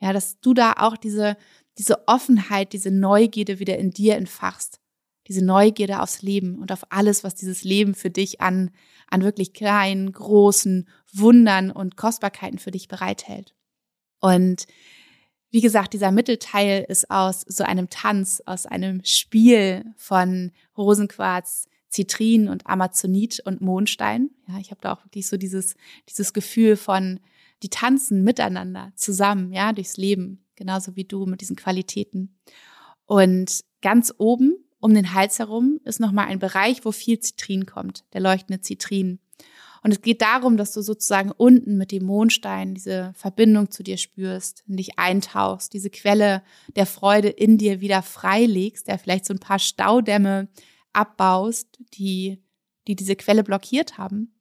Ja, 0.00 0.12
dass 0.12 0.40
du 0.40 0.54
da 0.54 0.74
auch 0.78 0.96
diese, 0.96 1.36
diese 1.76 2.06
Offenheit, 2.06 2.72
diese 2.72 2.90
Neugierde 2.90 3.58
wieder 3.58 3.78
in 3.78 3.90
dir 3.90 4.16
entfachst. 4.16 4.80
Diese 5.26 5.44
Neugierde 5.44 6.00
aufs 6.00 6.22
Leben 6.22 6.58
und 6.58 6.72
auf 6.72 6.90
alles, 6.90 7.22
was 7.22 7.34
dieses 7.34 7.62
Leben 7.62 7.94
für 7.94 8.10
dich 8.10 8.40
an, 8.40 8.70
an 9.08 9.22
wirklich 9.22 9.52
kleinen, 9.52 10.12
großen 10.12 10.88
Wundern 11.12 11.70
und 11.70 11.96
Kostbarkeiten 11.96 12.58
für 12.58 12.70
dich 12.70 12.88
bereithält. 12.88 13.54
Und 14.20 14.66
wie 15.50 15.60
gesagt, 15.60 15.92
dieser 15.92 16.12
Mittelteil 16.12 16.84
ist 16.88 17.10
aus 17.10 17.42
so 17.42 17.64
einem 17.64 17.88
Tanz, 17.90 18.42
aus 18.44 18.66
einem 18.66 19.02
Spiel 19.04 19.84
von 19.96 20.52
Rosenquarz, 20.76 21.68
Zitrin 21.88 22.48
und 22.48 22.66
Amazonit 22.66 23.40
und 23.44 23.60
Mondstein. 23.60 24.30
Ja, 24.46 24.58
ich 24.58 24.70
habe 24.70 24.80
da 24.82 24.92
auch 24.92 25.04
wirklich 25.04 25.26
so 25.26 25.38
dieses, 25.38 25.74
dieses 26.08 26.32
Gefühl 26.32 26.76
von, 26.76 27.20
die 27.62 27.70
tanzen 27.70 28.22
miteinander 28.22 28.92
zusammen, 28.94 29.52
ja, 29.52 29.72
durchs 29.72 29.96
Leben, 29.96 30.46
genauso 30.56 30.96
wie 30.96 31.04
du 31.04 31.26
mit 31.26 31.40
diesen 31.40 31.56
Qualitäten. 31.56 32.38
Und 33.06 33.64
ganz 33.80 34.12
oben 34.18 34.56
um 34.80 34.94
den 34.94 35.12
Hals 35.12 35.38
herum 35.38 35.80
ist 35.84 35.98
nochmal 35.98 36.26
ein 36.26 36.38
Bereich, 36.38 36.84
wo 36.84 36.92
viel 36.92 37.18
Zitrin 37.18 37.66
kommt, 37.66 38.04
der 38.12 38.20
leuchtende 38.20 38.60
Zitrin. 38.60 39.18
Und 39.82 39.92
es 39.92 40.02
geht 40.02 40.22
darum, 40.22 40.56
dass 40.56 40.72
du 40.72 40.82
sozusagen 40.82 41.30
unten 41.30 41.76
mit 41.76 41.92
dem 41.92 42.04
Mondstein 42.04 42.74
diese 42.74 43.12
Verbindung 43.14 43.70
zu 43.70 43.82
dir 43.82 43.96
spürst, 43.96 44.64
in 44.66 44.76
dich 44.76 44.98
eintauchst, 44.98 45.72
diese 45.72 45.90
Quelle 45.90 46.42
der 46.74 46.86
Freude 46.86 47.28
in 47.28 47.58
dir 47.58 47.80
wieder 47.80 48.02
freilegst, 48.02 48.88
der 48.88 48.98
vielleicht 48.98 49.24
so 49.24 49.34
ein 49.34 49.40
paar 49.40 49.60
Staudämme 49.60 50.48
abbaust, 50.92 51.78
die, 51.94 52.42
die 52.88 52.96
diese 52.96 53.14
Quelle 53.14 53.44
blockiert 53.44 53.98
haben 53.98 54.37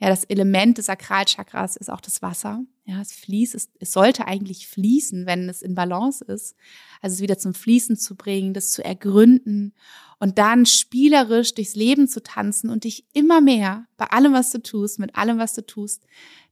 ja, 0.00 0.08
das 0.08 0.24
Element 0.24 0.78
des 0.78 0.86
Sakralchakras 0.86 1.76
ist 1.76 1.90
auch 1.90 2.00
das 2.00 2.22
Wasser. 2.22 2.62
Ja, 2.84 3.00
es 3.00 3.12
fließt, 3.12 3.54
es, 3.54 3.68
es 3.80 3.92
sollte 3.92 4.26
eigentlich 4.26 4.68
fließen, 4.68 5.26
wenn 5.26 5.48
es 5.48 5.60
in 5.60 5.74
Balance 5.74 6.24
ist. 6.24 6.54
Also 7.02 7.14
es 7.14 7.20
wieder 7.20 7.36
zum 7.36 7.52
Fließen 7.52 7.96
zu 7.96 8.14
bringen, 8.14 8.54
das 8.54 8.70
zu 8.70 8.84
ergründen 8.84 9.74
und 10.20 10.38
dann 10.38 10.66
spielerisch 10.66 11.54
durchs 11.54 11.74
Leben 11.74 12.06
zu 12.06 12.22
tanzen 12.22 12.70
und 12.70 12.84
dich 12.84 13.06
immer 13.12 13.40
mehr 13.40 13.86
bei 13.96 14.06
allem, 14.06 14.32
was 14.32 14.52
du 14.52 14.62
tust, 14.62 15.00
mit 15.00 15.16
allem, 15.16 15.38
was 15.38 15.54
du 15.54 15.66
tust, 15.66 16.06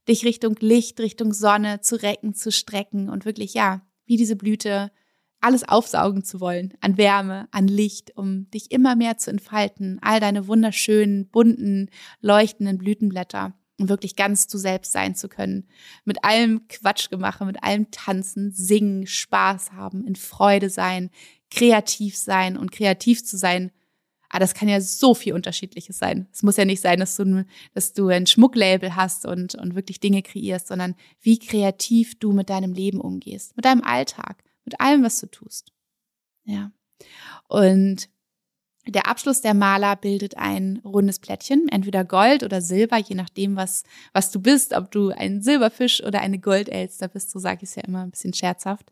dich 0.07 0.25
Richtung 0.25 0.55
Licht, 0.59 0.99
Richtung 0.99 1.33
Sonne 1.33 1.81
zu 1.81 2.01
recken, 2.01 2.33
zu 2.33 2.51
strecken 2.51 3.09
und 3.09 3.25
wirklich, 3.25 3.53
ja, 3.53 3.81
wie 4.05 4.17
diese 4.17 4.35
Blüte 4.35 4.91
alles 5.39 5.67
aufsaugen 5.67 6.23
zu 6.23 6.39
wollen 6.39 6.73
an 6.81 6.97
Wärme, 6.97 7.47
an 7.51 7.67
Licht, 7.67 8.15
um 8.15 8.49
dich 8.51 8.71
immer 8.71 8.95
mehr 8.95 9.17
zu 9.17 9.29
entfalten, 9.29 9.99
all 10.01 10.19
deine 10.19 10.47
wunderschönen, 10.47 11.27
bunten, 11.29 11.89
leuchtenden 12.21 12.77
Blütenblätter 12.77 13.53
und 13.79 13.89
wirklich 13.89 14.15
ganz 14.15 14.47
du 14.47 14.57
selbst 14.57 14.91
sein 14.91 15.15
zu 15.15 15.29
können. 15.29 15.67
Mit 16.05 16.23
allem 16.23 16.67
Quatschgemache, 16.67 17.45
mit 17.45 17.63
allem 17.63 17.91
Tanzen, 17.91 18.51
Singen, 18.51 19.05
Spaß 19.05 19.73
haben, 19.73 20.05
in 20.05 20.15
Freude 20.15 20.69
sein, 20.69 21.11
kreativ 21.51 22.17
sein 22.17 22.57
und 22.57 22.71
kreativ 22.71 23.23
zu 23.23 23.37
sein. 23.37 23.71
Ah, 24.29 24.39
das 24.39 24.53
kann 24.53 24.67
ja 24.67 24.81
so 24.81 25.13
viel 25.13 25.33
Unterschiedliches 25.33 25.97
sein. 25.99 26.27
Es 26.33 26.43
muss 26.43 26.57
ja 26.57 26.65
nicht 26.65 26.81
sein, 26.81 26.99
dass 26.99 27.15
du, 27.15 27.45
dass 27.73 27.93
du 27.93 28.07
ein 28.07 28.27
Schmucklabel 28.27 28.95
hast 28.95 29.25
und, 29.25 29.55
und 29.55 29.75
wirklich 29.75 30.01
Dinge 30.01 30.21
kreierst, 30.21 30.67
sondern 30.67 30.95
wie 31.21 31.39
kreativ 31.39 32.19
du 32.19 32.33
mit 32.33 32.49
deinem 32.49 32.73
Leben 32.73 32.99
umgehst, 32.99 33.55
mit 33.55 33.63
deinem 33.63 33.83
Alltag, 33.83 34.43
mit 34.67 34.81
allem, 34.81 35.01
was 35.01 35.19
du 35.19 35.27
tust. 35.27 35.71
Ja. 36.43 36.71
Und 37.47 38.09
der 38.85 39.07
Abschluss 39.07 39.41
der 39.41 39.53
Maler 39.53 39.95
bildet 39.95 40.37
ein 40.37 40.81
rundes 40.83 41.19
Plättchen, 41.19 41.67
entweder 41.69 42.03
Gold 42.03 42.43
oder 42.43 42.61
Silber, 42.61 42.97
je 42.97 43.15
nachdem, 43.15 43.55
was, 43.55 43.83
was 44.13 44.29
du 44.29 44.41
bist, 44.41 44.73
ob 44.73 44.91
du 44.91 45.09
ein 45.09 45.41
Silberfisch 45.41 46.03
oder 46.03 46.19
eine 46.19 46.39
Goldelster 46.39 47.07
bist, 47.07 47.31
so 47.31 47.39
sage 47.39 47.59
ich 47.63 47.69
es 47.69 47.75
ja 47.75 47.83
immer 47.83 48.03
ein 48.03 48.11
bisschen 48.11 48.33
scherzhaft. 48.33 48.91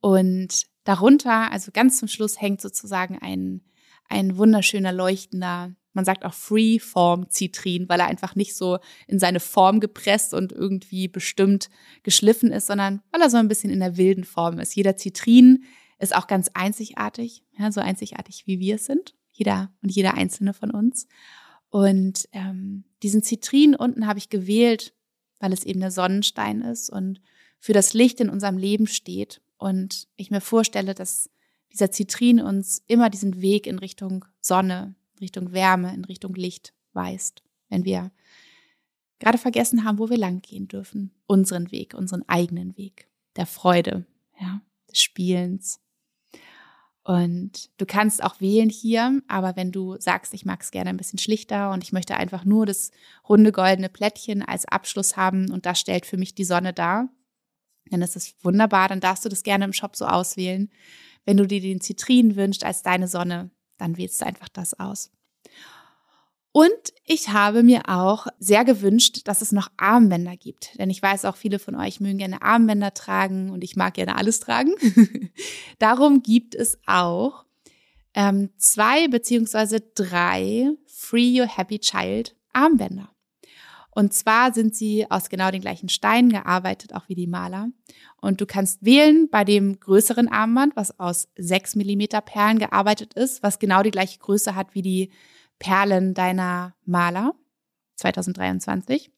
Und 0.00 0.66
darunter, 0.82 1.52
also 1.52 1.70
ganz 1.72 1.98
zum 1.98 2.08
Schluss, 2.08 2.40
hängt 2.40 2.60
sozusagen 2.60 3.18
ein, 3.20 3.62
ein 4.08 4.36
wunderschöner, 4.36 4.92
leuchtender 4.92 5.74
man 5.94 6.04
sagt 6.04 6.24
auch 6.24 6.34
Freeform 6.34 7.30
Zitrin, 7.30 7.88
weil 7.88 8.00
er 8.00 8.06
einfach 8.06 8.34
nicht 8.34 8.54
so 8.54 8.78
in 9.06 9.18
seine 9.18 9.40
Form 9.40 9.80
gepresst 9.80 10.34
und 10.34 10.52
irgendwie 10.52 11.08
bestimmt 11.08 11.70
geschliffen 12.02 12.52
ist, 12.52 12.66
sondern 12.66 13.00
weil 13.10 13.22
er 13.22 13.30
so 13.30 13.36
ein 13.38 13.48
bisschen 13.48 13.70
in 13.70 13.80
der 13.80 13.96
wilden 13.96 14.24
Form 14.24 14.58
ist. 14.58 14.74
Jeder 14.74 14.96
Zitrin 14.96 15.64
ist 15.98 16.14
auch 16.14 16.26
ganz 16.26 16.50
einzigartig, 16.54 17.44
ja, 17.58 17.72
so 17.72 17.80
einzigartig 17.80 18.46
wie 18.46 18.58
wir 18.58 18.74
es 18.74 18.86
sind, 18.86 19.14
jeder 19.32 19.72
und 19.82 19.90
jeder 19.90 20.14
einzelne 20.14 20.52
von 20.52 20.70
uns. 20.70 21.06
Und 21.70 22.28
ähm, 22.32 22.84
diesen 23.02 23.22
Zitrin 23.22 23.74
unten 23.74 24.06
habe 24.06 24.18
ich 24.18 24.28
gewählt, 24.28 24.94
weil 25.40 25.52
es 25.52 25.64
eben 25.64 25.80
der 25.80 25.90
Sonnenstein 25.90 26.60
ist 26.60 26.90
und 26.90 27.20
für 27.58 27.72
das 27.72 27.94
Licht 27.94 28.20
in 28.20 28.30
unserem 28.30 28.58
Leben 28.58 28.86
steht. 28.86 29.40
Und 29.56 30.08
ich 30.16 30.30
mir 30.30 30.40
vorstelle, 30.40 30.94
dass 30.94 31.30
dieser 31.72 31.90
Zitrin 31.90 32.40
uns 32.40 32.82
immer 32.86 33.10
diesen 33.10 33.40
Weg 33.40 33.66
in 33.66 33.78
Richtung 33.78 34.24
Sonne, 34.40 34.94
Richtung 35.24 35.52
Wärme, 35.52 35.94
in 35.94 36.04
Richtung 36.04 36.34
Licht 36.34 36.74
weist, 36.92 37.42
wenn 37.68 37.84
wir 37.84 38.12
gerade 39.18 39.38
vergessen 39.38 39.84
haben, 39.84 39.98
wo 39.98 40.10
wir 40.10 40.18
lang 40.18 40.42
gehen 40.42 40.68
dürfen. 40.68 41.12
Unseren 41.26 41.72
Weg, 41.72 41.94
unseren 41.94 42.28
eigenen 42.28 42.76
Weg, 42.76 43.08
der 43.36 43.46
Freude, 43.46 44.06
ja, 44.38 44.60
des 44.90 45.00
Spielens. 45.00 45.80
Und 47.04 47.70
du 47.78 47.84
kannst 47.84 48.22
auch 48.22 48.40
wählen 48.40 48.70
hier, 48.70 49.20
aber 49.28 49.56
wenn 49.56 49.72
du 49.72 49.96
sagst, 49.98 50.32
ich 50.32 50.46
mag 50.46 50.62
es 50.62 50.70
gerne 50.70 50.88
ein 50.88 50.96
bisschen 50.96 51.18
schlichter 51.18 51.70
und 51.70 51.84
ich 51.84 51.92
möchte 51.92 52.16
einfach 52.16 52.46
nur 52.46 52.64
das 52.64 52.92
runde 53.28 53.52
goldene 53.52 53.90
Plättchen 53.90 54.42
als 54.42 54.64
Abschluss 54.64 55.16
haben 55.16 55.50
und 55.50 55.66
das 55.66 55.78
stellt 55.78 56.06
für 56.06 56.16
mich 56.16 56.34
die 56.34 56.44
Sonne 56.44 56.72
dar, 56.72 57.10
dann 57.90 58.00
ist 58.00 58.16
es 58.16 58.34
wunderbar, 58.42 58.88
dann 58.88 59.00
darfst 59.00 59.24
du 59.24 59.28
das 59.28 59.42
gerne 59.42 59.66
im 59.66 59.74
Shop 59.74 59.96
so 59.96 60.06
auswählen. 60.06 60.70
Wenn 61.26 61.36
du 61.36 61.46
dir 61.46 61.60
den 61.60 61.82
Zitrin 61.82 62.36
wünschst 62.36 62.64
als 62.64 62.82
deine 62.82 63.06
Sonne, 63.06 63.50
dann 63.78 63.96
wählst 63.96 64.20
du 64.20 64.26
einfach 64.26 64.48
das 64.48 64.78
aus. 64.78 65.10
Und 66.56 66.70
ich 67.04 67.30
habe 67.30 67.64
mir 67.64 67.88
auch 67.88 68.28
sehr 68.38 68.64
gewünscht, 68.64 69.22
dass 69.24 69.42
es 69.42 69.50
noch 69.50 69.72
Armbänder 69.76 70.36
gibt. 70.36 70.78
Denn 70.78 70.88
ich 70.88 71.02
weiß 71.02 71.24
auch, 71.24 71.34
viele 71.34 71.58
von 71.58 71.74
euch 71.74 71.98
mögen 71.98 72.18
gerne 72.18 72.42
Armbänder 72.42 72.94
tragen 72.94 73.50
und 73.50 73.64
ich 73.64 73.74
mag 73.74 73.94
gerne 73.94 74.14
alles 74.14 74.38
tragen. 74.38 74.72
Darum 75.80 76.22
gibt 76.22 76.54
es 76.54 76.78
auch 76.86 77.44
ähm, 78.14 78.50
zwei 78.56 79.08
beziehungsweise 79.08 79.80
drei 79.80 80.70
Free 80.86 81.40
Your 81.40 81.48
Happy 81.48 81.80
Child 81.80 82.36
Armbänder. 82.52 83.13
Und 83.94 84.12
zwar 84.12 84.52
sind 84.52 84.74
sie 84.74 85.08
aus 85.10 85.28
genau 85.28 85.50
den 85.50 85.60
gleichen 85.60 85.88
Steinen 85.88 86.30
gearbeitet, 86.30 86.94
auch 86.94 87.08
wie 87.08 87.14
die 87.14 87.28
Maler. 87.28 87.68
Und 88.20 88.40
du 88.40 88.46
kannst 88.46 88.84
wählen 88.84 89.28
bei 89.30 89.44
dem 89.44 89.78
größeren 89.78 90.28
Armband, 90.28 90.74
was 90.74 90.98
aus 90.98 91.28
sechs 91.36 91.76
Millimeter 91.76 92.20
Perlen 92.20 92.58
gearbeitet 92.58 93.14
ist, 93.14 93.42
was 93.42 93.60
genau 93.60 93.82
die 93.82 93.92
gleiche 93.92 94.18
Größe 94.18 94.56
hat 94.56 94.74
wie 94.74 94.82
die 94.82 95.10
Perlen 95.60 96.12
deiner 96.12 96.74
Maler 96.84 97.34
2023. 97.96 99.12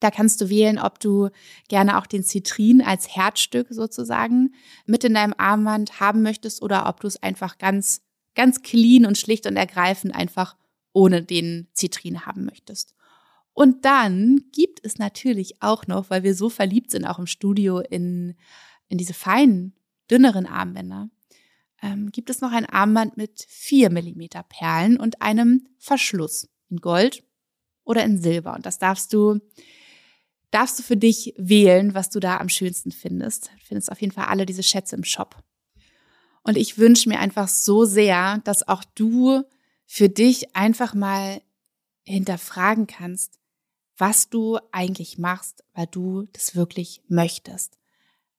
Da 0.00 0.10
kannst 0.10 0.40
du 0.40 0.50
wählen, 0.50 0.78
ob 0.78 0.98
du 1.00 1.30
gerne 1.68 1.96
auch 1.98 2.06
den 2.06 2.22
Zitrin 2.22 2.82
als 2.82 3.14
Herzstück 3.14 3.68
sozusagen 3.70 4.54
mit 4.84 5.04
in 5.04 5.14
deinem 5.14 5.34
Armband 5.38 6.00
haben 6.00 6.22
möchtest 6.22 6.62
oder 6.62 6.88
ob 6.88 7.00
du 7.00 7.06
es 7.06 7.22
einfach 7.22 7.58
ganz, 7.58 8.02
ganz 8.34 8.62
clean 8.62 9.06
und 9.06 9.16
schlicht 9.16 9.46
und 9.46 9.56
ergreifend 9.56 10.14
einfach 10.14 10.56
ohne 10.92 11.22
den 11.22 11.68
Zitrin 11.72 12.26
haben 12.26 12.44
möchtest. 12.44 12.94
Und 13.56 13.86
dann 13.86 14.42
gibt 14.52 14.84
es 14.84 14.98
natürlich 14.98 15.62
auch 15.62 15.86
noch, 15.86 16.10
weil 16.10 16.22
wir 16.22 16.34
so 16.34 16.50
verliebt 16.50 16.90
sind, 16.90 17.06
auch 17.06 17.18
im 17.18 17.26
Studio, 17.26 17.78
in, 17.78 18.36
in 18.88 18.98
diese 18.98 19.14
feinen, 19.14 19.74
dünneren 20.10 20.44
Armbänder, 20.44 21.08
ähm, 21.80 22.10
gibt 22.12 22.28
es 22.28 22.42
noch 22.42 22.52
ein 22.52 22.66
Armband 22.66 23.16
mit 23.16 23.46
vier 23.48 23.88
Millimeter 23.88 24.42
Perlen 24.42 25.00
und 25.00 25.22
einem 25.22 25.66
Verschluss 25.78 26.50
in 26.68 26.82
Gold 26.82 27.24
oder 27.82 28.04
in 28.04 28.20
Silber. 28.20 28.54
Und 28.54 28.66
das 28.66 28.78
darfst 28.78 29.14
du, 29.14 29.40
darfst 30.50 30.78
du 30.78 30.82
für 30.82 30.98
dich 30.98 31.32
wählen, 31.38 31.94
was 31.94 32.10
du 32.10 32.20
da 32.20 32.36
am 32.36 32.50
schönsten 32.50 32.92
findest. 32.92 33.46
Du 33.46 33.64
findest 33.64 33.90
auf 33.90 34.02
jeden 34.02 34.12
Fall 34.12 34.26
alle 34.26 34.44
diese 34.44 34.62
Schätze 34.62 34.96
im 34.96 35.04
Shop. 35.04 35.34
Und 36.42 36.58
ich 36.58 36.76
wünsche 36.76 37.08
mir 37.08 37.20
einfach 37.20 37.48
so 37.48 37.86
sehr, 37.86 38.42
dass 38.44 38.68
auch 38.68 38.84
du 38.94 39.44
für 39.86 40.10
dich 40.10 40.54
einfach 40.54 40.92
mal 40.92 41.40
hinterfragen 42.02 42.86
kannst, 42.86 43.40
was 43.98 44.28
du 44.28 44.58
eigentlich 44.72 45.18
machst, 45.18 45.64
weil 45.74 45.86
du 45.86 46.26
das 46.32 46.54
wirklich 46.54 47.02
möchtest, 47.08 47.78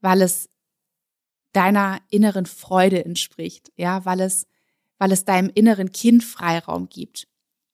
weil 0.02 0.22
es 0.22 0.50
deiner 1.54 2.00
inneren 2.10 2.46
Freude 2.46 3.04
entspricht, 3.04 3.72
ja, 3.76 4.06
weil 4.06 4.22
es, 4.22 4.48
weil 4.98 5.12
es 5.12 5.26
deinem 5.26 5.50
inneren 5.54 5.92
Kind 5.92 6.24
Freiraum 6.24 6.90
gibt 6.90 7.28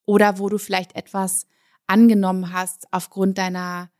oder 0.06 0.38
wo 0.38 0.48
du 0.48 0.58
vielleicht 0.58 0.96
etwas 0.96 1.46
angenommen 1.86 2.52
hast 2.52 2.86
aufgrund 2.92 3.36
deiner 3.36 3.90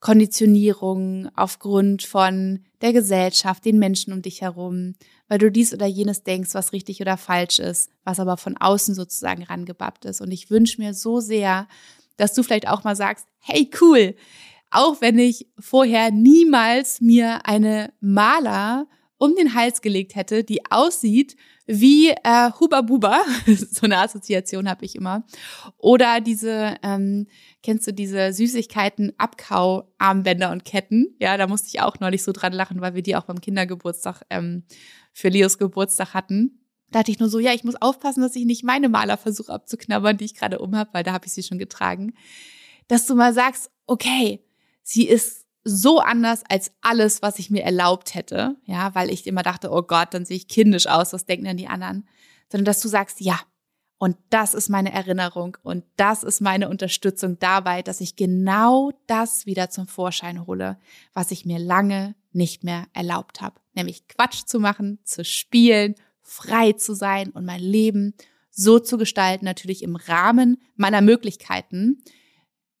Konditionierung, 0.00 1.28
aufgrund 1.34 2.04
von 2.04 2.64
der 2.80 2.92
Gesellschaft, 2.92 3.64
den 3.64 3.78
Menschen 3.78 4.12
um 4.12 4.22
dich 4.22 4.42
herum, 4.42 4.94
weil 5.26 5.38
du 5.38 5.50
dies 5.50 5.74
oder 5.74 5.86
jenes 5.86 6.22
denkst, 6.22 6.54
was 6.54 6.72
richtig 6.72 7.00
oder 7.00 7.16
falsch 7.16 7.58
ist, 7.58 7.90
was 8.04 8.20
aber 8.20 8.36
von 8.36 8.56
außen 8.56 8.94
sozusagen 8.94 9.42
rangebappt 9.42 10.04
ist. 10.04 10.20
Und 10.20 10.30
ich 10.30 10.50
wünsche 10.50 10.80
mir 10.80 10.94
so 10.94 11.18
sehr, 11.18 11.66
dass 12.18 12.34
du 12.34 12.42
vielleicht 12.42 12.68
auch 12.68 12.84
mal 12.84 12.94
sagst, 12.94 13.26
hey 13.38 13.70
cool, 13.80 14.14
auch 14.70 15.00
wenn 15.00 15.18
ich 15.18 15.48
vorher 15.58 16.10
niemals 16.10 17.00
mir 17.00 17.46
eine 17.46 17.94
Maler 18.00 18.86
um 19.16 19.34
den 19.34 19.54
Hals 19.54 19.80
gelegt 19.80 20.14
hätte, 20.14 20.44
die 20.44 20.70
aussieht 20.70 21.36
wie 21.66 22.10
äh, 22.10 22.50
Huba 22.58 22.80
Buba, 22.80 23.20
so 23.46 23.84
eine 23.84 23.98
Assoziation 23.98 24.68
habe 24.68 24.84
ich 24.86 24.96
immer, 24.96 25.24
oder 25.76 26.20
diese, 26.20 26.76
ähm, 26.82 27.26
kennst 27.62 27.86
du 27.86 27.92
diese 27.92 28.32
Süßigkeiten 28.32 29.12
Abkau-Armbänder 29.18 30.50
und 30.50 30.64
Ketten? 30.64 31.14
Ja, 31.20 31.36
da 31.36 31.46
musste 31.46 31.68
ich 31.68 31.82
auch 31.82 32.00
neulich 32.00 32.22
so 32.22 32.32
dran 32.32 32.54
lachen, 32.54 32.80
weil 32.80 32.94
wir 32.94 33.02
die 33.02 33.16
auch 33.16 33.24
beim 33.24 33.40
Kindergeburtstag 33.40 34.22
ähm, 34.30 34.64
für 35.12 35.28
Leos 35.28 35.58
Geburtstag 35.58 36.14
hatten. 36.14 36.57
Da 36.90 37.00
hatte 37.00 37.10
ich 37.10 37.18
nur 37.18 37.28
so, 37.28 37.38
ja, 37.38 37.52
ich 37.52 37.64
muss 37.64 37.80
aufpassen, 37.80 38.22
dass 38.22 38.36
ich 38.36 38.44
nicht 38.44 38.64
meine 38.64 38.88
Maler 38.88 39.16
versuche 39.16 39.52
abzuknabbern, 39.52 40.16
die 40.16 40.24
ich 40.24 40.34
gerade 40.34 40.58
um 40.58 40.76
habe, 40.76 40.90
weil 40.92 41.04
da 41.04 41.12
habe 41.12 41.26
ich 41.26 41.32
sie 41.32 41.42
schon 41.42 41.58
getragen. 41.58 42.14
Dass 42.86 43.06
du 43.06 43.14
mal 43.14 43.34
sagst, 43.34 43.70
okay, 43.86 44.42
sie 44.82 45.06
ist 45.06 45.46
so 45.64 45.98
anders 46.00 46.42
als 46.48 46.72
alles, 46.80 47.20
was 47.20 47.38
ich 47.38 47.50
mir 47.50 47.62
erlaubt 47.62 48.14
hätte, 48.14 48.56
ja, 48.64 48.94
weil 48.94 49.10
ich 49.10 49.26
immer 49.26 49.42
dachte, 49.42 49.70
oh 49.70 49.82
Gott, 49.82 50.14
dann 50.14 50.24
sehe 50.24 50.36
ich 50.36 50.48
kindisch 50.48 50.86
aus, 50.86 51.12
was 51.12 51.26
denken 51.26 51.44
denn 51.44 51.56
die 51.58 51.68
anderen, 51.68 52.08
sondern 52.50 52.64
dass 52.64 52.80
du 52.80 52.88
sagst, 52.88 53.20
ja, 53.20 53.38
und 53.98 54.16
das 54.30 54.54
ist 54.54 54.68
meine 54.68 54.92
Erinnerung 54.92 55.56
und 55.62 55.84
das 55.96 56.22
ist 56.22 56.40
meine 56.40 56.68
Unterstützung 56.68 57.38
dabei, 57.40 57.82
dass 57.82 58.00
ich 58.00 58.14
genau 58.14 58.92
das 59.08 59.44
wieder 59.44 59.70
zum 59.70 59.88
Vorschein 59.88 60.46
hole, 60.46 60.78
was 61.12 61.32
ich 61.32 61.44
mir 61.44 61.58
lange 61.58 62.14
nicht 62.32 62.62
mehr 62.62 62.86
erlaubt 62.92 63.40
habe, 63.40 63.60
nämlich 63.74 64.06
Quatsch 64.06 64.44
zu 64.46 64.60
machen, 64.60 65.00
zu 65.02 65.24
spielen, 65.24 65.96
frei 66.28 66.72
zu 66.72 66.94
sein 66.94 67.30
und 67.30 67.44
mein 67.44 67.60
Leben 67.60 68.14
so 68.50 68.78
zu 68.78 68.98
gestalten, 68.98 69.44
natürlich 69.44 69.82
im 69.82 69.96
Rahmen 69.96 70.58
meiner 70.76 71.00
Möglichkeiten, 71.00 72.02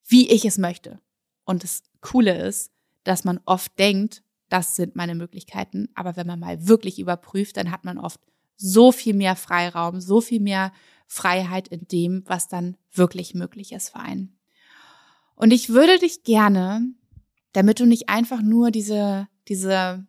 wie 0.06 0.28
ich 0.28 0.44
es 0.44 0.58
möchte. 0.58 1.00
Und 1.44 1.64
das 1.64 1.82
Coole 2.00 2.46
ist, 2.46 2.72
dass 3.04 3.24
man 3.24 3.40
oft 3.46 3.78
denkt, 3.78 4.22
das 4.48 4.76
sind 4.76 4.96
meine 4.96 5.14
Möglichkeiten. 5.14 5.88
Aber 5.94 6.16
wenn 6.16 6.26
man 6.26 6.40
mal 6.40 6.68
wirklich 6.68 6.98
überprüft, 6.98 7.56
dann 7.56 7.70
hat 7.70 7.84
man 7.84 7.98
oft 7.98 8.20
so 8.56 8.92
viel 8.92 9.14
mehr 9.14 9.36
Freiraum, 9.36 10.00
so 10.00 10.20
viel 10.20 10.40
mehr 10.40 10.72
Freiheit 11.06 11.68
in 11.68 11.86
dem, 11.88 12.24
was 12.26 12.48
dann 12.48 12.76
wirklich 12.92 13.34
möglich 13.34 13.72
ist 13.72 13.90
für 13.90 14.00
einen. 14.00 14.38
Und 15.36 15.52
ich 15.52 15.70
würde 15.70 15.98
dich 15.98 16.22
gerne, 16.22 16.82
damit 17.52 17.80
du 17.80 17.86
nicht 17.86 18.08
einfach 18.08 18.42
nur 18.42 18.70
diese, 18.70 19.28
diese, 19.48 20.06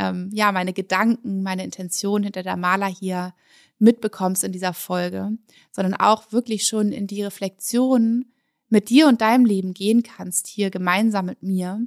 ähm, 0.00 0.30
ja, 0.32 0.50
meine 0.50 0.72
Gedanken, 0.72 1.42
meine 1.42 1.62
Intention 1.62 2.22
hinter 2.22 2.42
der 2.42 2.56
Maler 2.56 2.86
hier 2.86 3.34
mitbekommst 3.78 4.44
in 4.44 4.52
dieser 4.52 4.72
Folge, 4.72 5.32
sondern 5.72 5.94
auch 5.94 6.32
wirklich 6.32 6.66
schon 6.66 6.90
in 6.90 7.06
die 7.06 7.22
Reflexion 7.22 8.24
mit 8.70 8.88
dir 8.88 9.08
und 9.08 9.20
deinem 9.20 9.44
Leben 9.44 9.74
gehen 9.74 10.02
kannst, 10.02 10.46
hier 10.46 10.70
gemeinsam 10.70 11.26
mit 11.26 11.42
mir, 11.42 11.86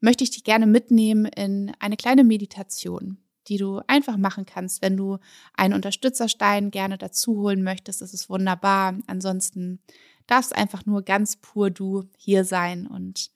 möchte 0.00 0.24
ich 0.24 0.30
dich 0.30 0.42
gerne 0.42 0.66
mitnehmen 0.66 1.26
in 1.26 1.72
eine 1.78 1.96
kleine 1.96 2.24
Meditation, 2.24 3.18
die 3.46 3.56
du 3.56 3.80
einfach 3.86 4.16
machen 4.16 4.46
kannst. 4.46 4.82
Wenn 4.82 4.96
du 4.96 5.18
einen 5.54 5.74
Unterstützerstein 5.74 6.72
gerne 6.72 6.98
dazu 6.98 7.36
holen 7.36 7.62
möchtest, 7.62 8.02
das 8.02 8.14
ist 8.14 8.28
wunderbar. 8.28 8.98
Ansonsten 9.06 9.78
darfst 10.26 10.54
einfach 10.56 10.86
nur 10.86 11.02
ganz 11.02 11.36
pur 11.36 11.70
du 11.70 12.04
hier 12.16 12.44
sein. 12.44 12.86
Und 12.86 13.30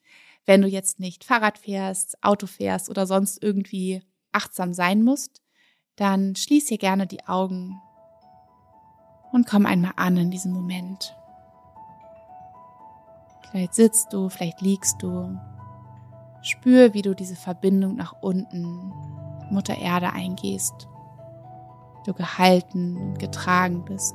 wenn 0.44 0.62
du 0.62 0.68
jetzt 0.68 0.98
nicht 0.98 1.24
Fahrrad 1.24 1.58
fährst, 1.58 2.22
Auto 2.24 2.46
fährst 2.46 2.88
oder 2.88 3.06
sonst 3.06 3.42
irgendwie 3.42 4.02
achtsam 4.32 4.74
sein 4.74 5.02
musst, 5.02 5.42
dann 5.96 6.36
schließ 6.36 6.68
hier 6.68 6.78
gerne 6.78 7.06
die 7.06 7.26
Augen 7.26 7.80
und 9.32 9.46
komm 9.46 9.66
einmal 9.66 9.92
an 9.96 10.16
in 10.16 10.30
diesem 10.30 10.52
Moment. 10.52 11.14
Vielleicht 13.50 13.74
sitzt 13.74 14.12
du, 14.12 14.28
vielleicht 14.28 14.60
liegst 14.60 15.02
du, 15.02 15.38
Spür, 16.42 16.94
wie 16.94 17.02
du 17.02 17.14
diese 17.14 17.36
Verbindung 17.36 17.96
nach 17.96 18.14
unten, 18.20 18.92
Mutter 19.50 19.76
Erde 19.76 20.12
eingehst. 20.12 20.88
Du 22.04 22.14
gehalten, 22.14 23.14
getragen 23.18 23.84
bist. 23.84 24.14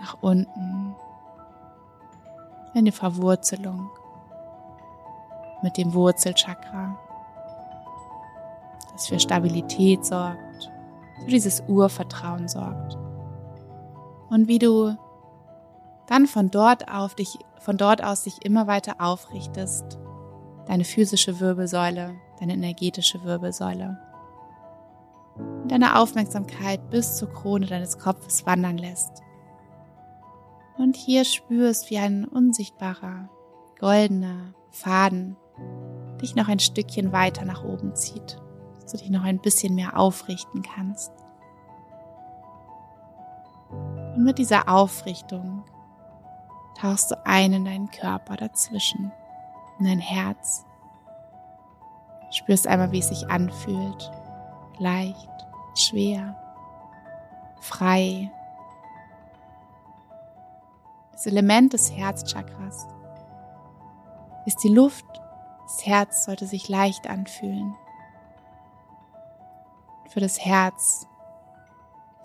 Nach 0.00 0.22
unten. 0.22 0.94
In 2.74 2.84
die 2.84 2.92
Verwurzelung 2.92 3.90
mit 5.62 5.76
dem 5.76 5.94
Wurzelchakra, 5.94 6.98
das 8.92 9.08
für 9.08 9.20
Stabilität 9.20 10.04
sorgt, 10.04 10.70
für 11.24 11.30
dieses 11.30 11.62
Urvertrauen 11.68 12.48
sorgt. 12.48 12.96
Und 14.30 14.48
wie 14.48 14.58
du 14.58 14.96
dann 16.06 16.26
von 16.26 16.50
dort 16.50 16.90
auf 16.92 17.14
dich 17.14 17.38
von 17.60 17.76
dort 17.76 18.02
aus 18.02 18.24
dich 18.24 18.44
immer 18.44 18.66
weiter 18.66 18.96
aufrichtest, 18.98 19.98
deine 20.66 20.84
physische 20.84 21.40
Wirbelsäule, 21.40 22.14
deine 22.40 22.54
energetische 22.54 23.22
Wirbelsäule, 23.22 23.98
und 25.36 25.70
deine 25.70 25.98
Aufmerksamkeit 25.98 26.90
bis 26.90 27.16
zur 27.16 27.30
Krone 27.30 27.66
deines 27.66 27.98
Kopfes 27.98 28.44
wandern 28.46 28.78
lässt. 28.78 29.22
Und 30.76 30.96
hier 30.96 31.24
spürst, 31.24 31.90
wie 31.90 31.98
ein 31.98 32.24
unsichtbarer, 32.24 33.28
goldener 33.78 34.54
Faden 34.70 35.36
dich 36.20 36.34
noch 36.34 36.48
ein 36.48 36.58
Stückchen 36.58 37.12
weiter 37.12 37.44
nach 37.44 37.64
oben 37.64 37.94
zieht, 37.94 38.40
dass 38.80 38.92
du 38.92 38.98
dich 38.98 39.10
noch 39.10 39.24
ein 39.24 39.38
bisschen 39.38 39.74
mehr 39.74 39.98
aufrichten 39.98 40.62
kannst. 40.62 41.12
Und 44.14 44.24
mit 44.24 44.38
dieser 44.38 44.68
Aufrichtung 44.68 45.64
tauchst 46.80 47.10
du 47.10 47.26
ein 47.26 47.52
in 47.52 47.64
deinen 47.64 47.90
Körper 47.90 48.36
dazwischen, 48.36 49.12
in 49.78 49.86
dein 49.86 50.00
Herz. 50.00 50.64
Spürst 52.30 52.66
einmal, 52.66 52.92
wie 52.92 53.00
es 53.00 53.08
sich 53.08 53.28
anfühlt. 53.30 54.10
Leicht, 54.78 55.46
schwer, 55.74 56.36
frei. 57.60 58.30
Das 61.12 61.26
Element 61.26 61.72
des 61.72 61.92
Herzchakras 61.92 62.86
ist 64.46 64.62
die 64.64 64.68
Luft. 64.68 65.04
Das 65.70 65.86
Herz 65.86 66.24
sollte 66.24 66.46
sich 66.46 66.68
leicht 66.68 67.08
anfühlen. 67.08 67.76
Für 70.08 70.18
das 70.18 70.44
Herz 70.44 71.06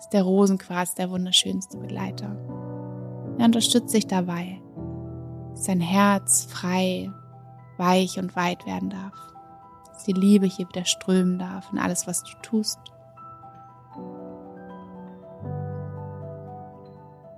ist 0.00 0.12
der 0.12 0.24
Rosenquarz 0.24 0.94
der 0.94 1.10
wunderschönste 1.10 1.78
Begleiter. 1.78 2.36
Er 3.38 3.44
unterstützt 3.44 3.94
dich 3.94 4.08
dabei, 4.08 4.60
dass 5.52 5.62
dein 5.62 5.80
Herz 5.80 6.44
frei, 6.50 7.08
weich 7.76 8.18
und 8.18 8.34
weit 8.34 8.66
werden 8.66 8.90
darf. 8.90 9.14
Dass 9.92 10.02
die 10.02 10.12
Liebe 10.12 10.46
hier 10.46 10.68
wieder 10.68 10.84
strömen 10.84 11.38
darf 11.38 11.72
in 11.72 11.78
alles, 11.78 12.08
was 12.08 12.24
du 12.24 12.32
tust. 12.42 12.80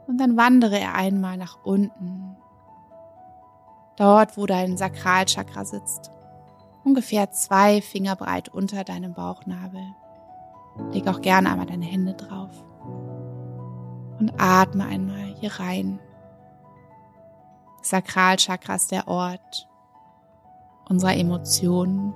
Und 0.07 0.17
dann 0.17 0.39
wandere 0.39 0.79
er 0.79 0.95
einmal 0.95 1.37
nach 1.37 1.59
unten. 1.65 2.28
Dort, 3.99 4.37
wo 4.37 4.47
dein 4.47 4.77
Sakralchakra 4.77 5.65
sitzt. 5.65 6.13
Ungefähr 6.85 7.33
zwei 7.33 7.83
Finger 7.83 8.15
breit 8.15 8.49
unter 8.49 8.85
deinem 8.85 9.13
Bauchnabel. 9.13 9.83
Leg 10.93 11.09
auch 11.09 11.21
gerne 11.21 11.51
einmal 11.51 11.67
deine 11.67 11.85
Hände 11.85 12.15
drauf. 12.15 12.51
Und 14.21 14.33
atme 14.39 14.85
einmal 14.85 15.35
hier 15.41 15.59
rein. 15.59 15.99
Sakralchakra 17.83 18.77
ist 18.77 18.93
der 18.93 19.09
Ort 19.09 19.69
unserer 20.89 21.17
Emotionen. 21.17 22.15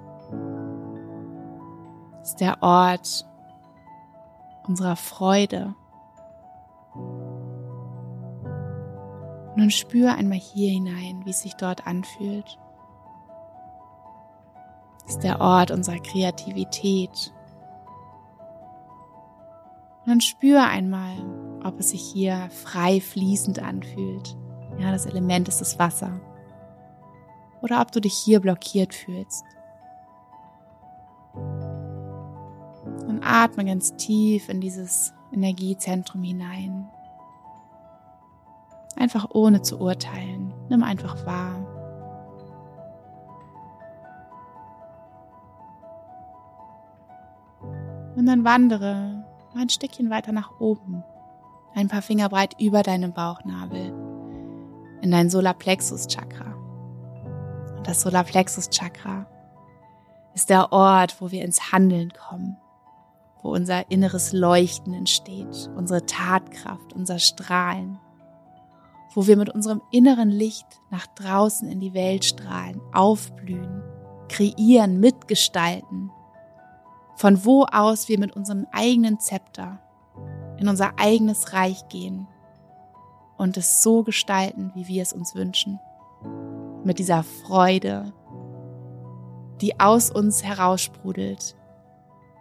Ist 2.22 2.40
der 2.40 2.62
Ort 2.62 3.26
unserer 4.68 4.96
Freude. 4.96 5.74
Und 9.52 9.58
nun 9.58 9.70
spür 9.70 10.14
einmal 10.14 10.38
hier 10.38 10.70
hinein, 10.70 11.22
wie 11.24 11.30
es 11.30 11.42
sich 11.42 11.54
dort 11.54 11.86
anfühlt. 11.86 12.58
Ist 15.06 15.22
der 15.22 15.40
Ort 15.40 15.70
unserer 15.70 15.98
Kreativität. 15.98 17.34
Und 20.00 20.08
dann 20.08 20.20
spür 20.20 20.64
einmal, 20.64 21.16
ob 21.64 21.78
es 21.78 21.90
sich 21.90 22.02
hier 22.02 22.48
frei 22.50 23.00
fließend 23.00 23.58
anfühlt. 23.62 24.36
Ja, 24.78 24.90
das 24.90 25.06
Element 25.06 25.48
ist 25.48 25.60
das 25.60 25.78
Wasser. 25.78 26.18
Oder 27.60 27.82
ob 27.82 27.92
du 27.92 28.00
dich 28.00 28.14
hier 28.14 28.40
blockiert 28.40 28.94
fühlst. 28.94 29.44
Und 33.06 33.20
atme 33.22 33.64
ganz 33.64 33.94
tief 33.96 34.48
in 34.48 34.60
dieses 34.60 35.12
Energiezentrum 35.32 36.22
hinein. 36.22 36.88
Einfach 38.96 39.28
ohne 39.32 39.62
zu 39.62 39.80
urteilen. 39.80 40.52
Nimm 40.68 40.82
einfach 40.82 41.26
wahr. 41.26 41.66
Und 48.16 48.26
dann 48.26 48.44
wandere 48.44 49.24
ein 49.54 49.68
Stückchen 49.68 50.10
weiter 50.10 50.32
nach 50.32 50.60
oben. 50.60 51.02
Ein 51.74 51.88
paar 51.88 52.02
Finger 52.02 52.28
breit 52.28 52.54
über 52.60 52.82
deinem 52.82 53.12
Bauchnabel. 53.12 53.92
In 55.00 55.10
dein 55.10 55.30
Solarplexus 55.30 56.06
Chakra. 56.06 56.54
Und 57.76 57.88
das 57.88 58.02
Solarplexus 58.02 58.70
Chakra 58.70 59.26
ist 60.34 60.50
der 60.50 60.72
Ort, 60.72 61.20
wo 61.20 61.30
wir 61.30 61.44
ins 61.44 61.72
Handeln 61.72 62.12
kommen, 62.12 62.56
wo 63.42 63.50
unser 63.50 63.90
inneres 63.90 64.32
Leuchten 64.32 64.94
entsteht, 64.94 65.70
unsere 65.76 66.06
Tatkraft, 66.06 66.92
unser 66.94 67.18
Strahlen, 67.18 67.98
wo 69.14 69.26
wir 69.26 69.36
mit 69.36 69.50
unserem 69.50 69.82
inneren 69.90 70.30
Licht 70.30 70.66
nach 70.90 71.06
draußen 71.06 71.68
in 71.68 71.80
die 71.80 71.94
Welt 71.94 72.24
strahlen, 72.24 72.80
aufblühen, 72.92 73.82
kreieren, 74.28 75.00
mitgestalten, 75.00 76.10
von 77.16 77.44
wo 77.44 77.64
aus 77.64 78.08
wir 78.08 78.18
mit 78.18 78.34
unserem 78.34 78.66
eigenen 78.72 79.20
Zepter 79.20 79.78
in 80.58 80.68
unser 80.68 80.98
eigenes 80.98 81.52
Reich 81.52 81.88
gehen 81.88 82.26
und 83.36 83.56
es 83.56 83.82
so 83.82 84.02
gestalten, 84.02 84.70
wie 84.74 84.86
wir 84.86 85.02
es 85.02 85.12
uns 85.12 85.34
wünschen. 85.34 85.80
Mit 86.84 86.98
dieser 86.98 87.22
Freude, 87.22 88.12
die 89.60 89.80
aus 89.80 90.10
uns 90.10 90.44
heraussprudelt, 90.44 91.56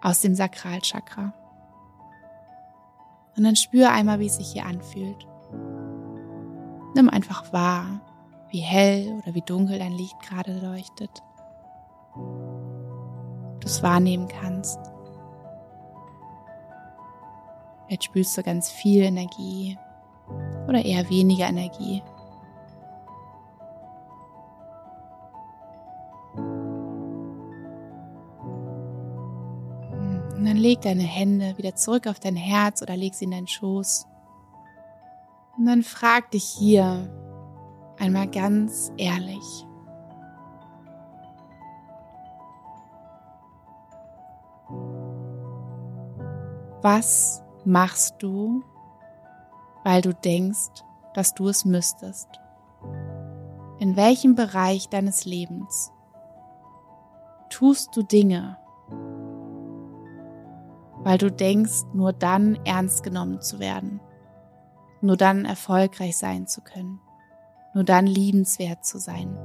aus 0.01 0.21
dem 0.21 0.35
Sakralchakra. 0.35 1.33
Und 3.35 3.43
dann 3.43 3.55
spür 3.55 3.91
einmal, 3.91 4.19
wie 4.19 4.27
es 4.27 4.35
sich 4.35 4.51
hier 4.51 4.65
anfühlt. 4.65 5.27
Nimm 6.93 7.09
einfach 7.09 7.53
wahr, 7.53 8.01
wie 8.49 8.59
hell 8.59 9.19
oder 9.21 9.33
wie 9.33 9.41
dunkel 9.41 9.79
dein 9.79 9.93
Licht 9.93 10.19
gerade 10.21 10.59
leuchtet. 10.59 11.23
Du 12.15 13.65
es 13.65 13.81
wahrnehmen 13.81 14.27
kannst. 14.27 14.79
Jetzt 17.87 18.05
spürst 18.05 18.37
du 18.37 18.43
ganz 18.43 18.69
viel 18.69 19.03
Energie 19.03 19.77
oder 20.67 20.83
eher 20.83 21.09
weniger 21.09 21.47
Energie. 21.47 22.01
Und 30.35 30.45
dann 30.45 30.57
leg 30.57 30.81
deine 30.81 31.03
Hände 31.03 31.57
wieder 31.57 31.75
zurück 31.75 32.07
auf 32.07 32.19
dein 32.19 32.35
Herz 32.35 32.81
oder 32.81 32.97
leg 32.97 33.13
sie 33.13 33.25
in 33.25 33.31
deinen 33.31 33.47
Schoß. 33.47 34.07
Und 35.61 35.67
dann 35.67 35.83
frag 35.83 36.31
dich 36.31 36.43
hier 36.43 37.07
einmal 37.99 38.27
ganz 38.27 38.91
ehrlich. 38.97 39.67
Was 46.81 47.43
machst 47.63 48.15
du, 48.23 48.63
weil 49.83 50.01
du 50.01 50.15
denkst, 50.15 50.83
dass 51.13 51.35
du 51.35 51.47
es 51.49 51.63
müsstest? 51.63 52.27
In 53.77 53.95
welchem 53.95 54.33
Bereich 54.33 54.89
deines 54.89 55.25
Lebens 55.25 55.91
tust 57.51 57.95
du 57.95 58.01
Dinge, 58.01 58.57
weil 61.03 61.19
du 61.19 61.31
denkst, 61.31 61.83
nur 61.93 62.13
dann 62.13 62.55
ernst 62.65 63.03
genommen 63.03 63.41
zu 63.41 63.59
werden? 63.59 63.99
Nur 65.01 65.17
dann 65.17 65.45
erfolgreich 65.45 66.17
sein 66.17 66.47
zu 66.47 66.61
können, 66.61 66.99
nur 67.73 67.83
dann 67.83 68.05
liebenswert 68.07 68.85
zu 68.85 68.99
sein. 68.99 69.37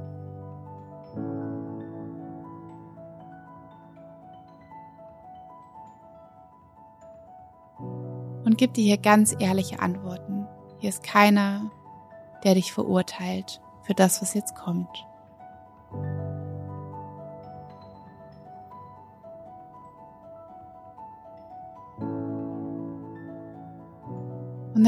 Und 8.45 8.57
gib 8.57 8.73
dir 8.73 8.83
hier 8.83 8.97
ganz 8.97 9.35
ehrliche 9.39 9.79
Antworten. 9.79 10.47
Hier 10.79 10.89
ist 10.89 11.03
keiner, 11.03 11.69
der 12.43 12.55
dich 12.55 12.71
verurteilt 12.71 13.61
für 13.83 13.93
das, 13.93 14.21
was 14.21 14.33
jetzt 14.33 14.55
kommt. 14.55 15.06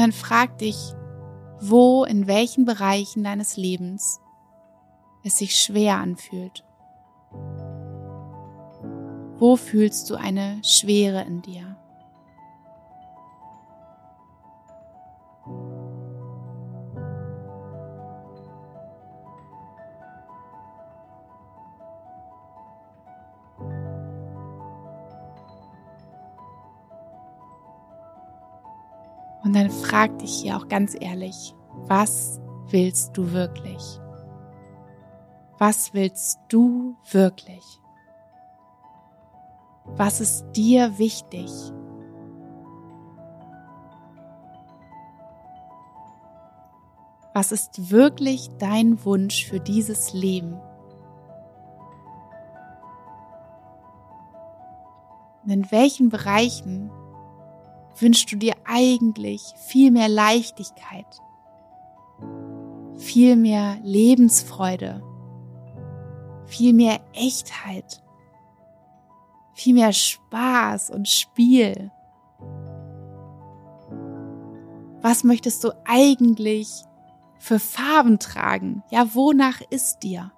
Dann 0.00 0.12
frag 0.12 0.58
dich, 0.58 0.76
wo, 1.60 2.04
in 2.04 2.26
welchen 2.26 2.64
Bereichen 2.64 3.22
deines 3.22 3.56
Lebens 3.56 4.20
es 5.22 5.38
sich 5.38 5.56
schwer 5.56 5.96
anfühlt. 5.98 6.64
Wo 9.38 9.56
fühlst 9.56 10.08
du 10.10 10.16
eine 10.16 10.60
Schwere 10.64 11.22
in 11.22 11.42
dir? 11.42 11.76
Frag 29.90 30.20
dich 30.20 30.42
hier 30.42 30.56
auch 30.56 30.68
ganz 30.68 30.96
ehrlich, 30.98 31.52
was 31.88 32.40
willst 32.68 33.16
du 33.16 33.32
wirklich? 33.32 33.82
Was 35.58 35.92
willst 35.92 36.38
du 36.48 36.94
wirklich? 37.10 37.64
Was 39.86 40.20
ist 40.20 40.44
dir 40.52 40.96
wichtig? 40.98 41.50
Was 47.34 47.50
ist 47.50 47.90
wirklich 47.90 48.48
dein 48.58 49.04
Wunsch 49.04 49.46
für 49.46 49.58
dieses 49.58 50.12
Leben? 50.12 50.60
Und 55.42 55.50
in 55.50 55.70
welchen 55.72 56.10
Bereichen 56.10 56.92
wünschst 58.00 58.32
du 58.32 58.36
dir 58.36 58.54
eigentlich 58.64 59.42
viel 59.56 59.90
mehr 59.90 60.08
Leichtigkeit, 60.08 61.06
viel 62.96 63.36
mehr 63.36 63.78
Lebensfreude, 63.82 65.02
viel 66.46 66.72
mehr 66.72 67.00
Echtheit, 67.12 68.02
viel 69.52 69.74
mehr 69.74 69.92
Spaß 69.92 70.90
und 70.90 71.08
Spiel. 71.08 71.90
Was 75.02 75.24
möchtest 75.24 75.64
du 75.64 75.70
eigentlich 75.84 76.84
für 77.38 77.58
Farben 77.58 78.18
tragen? 78.18 78.82
Ja, 78.90 79.14
wonach 79.14 79.60
ist 79.70 80.02
dir? 80.02 80.32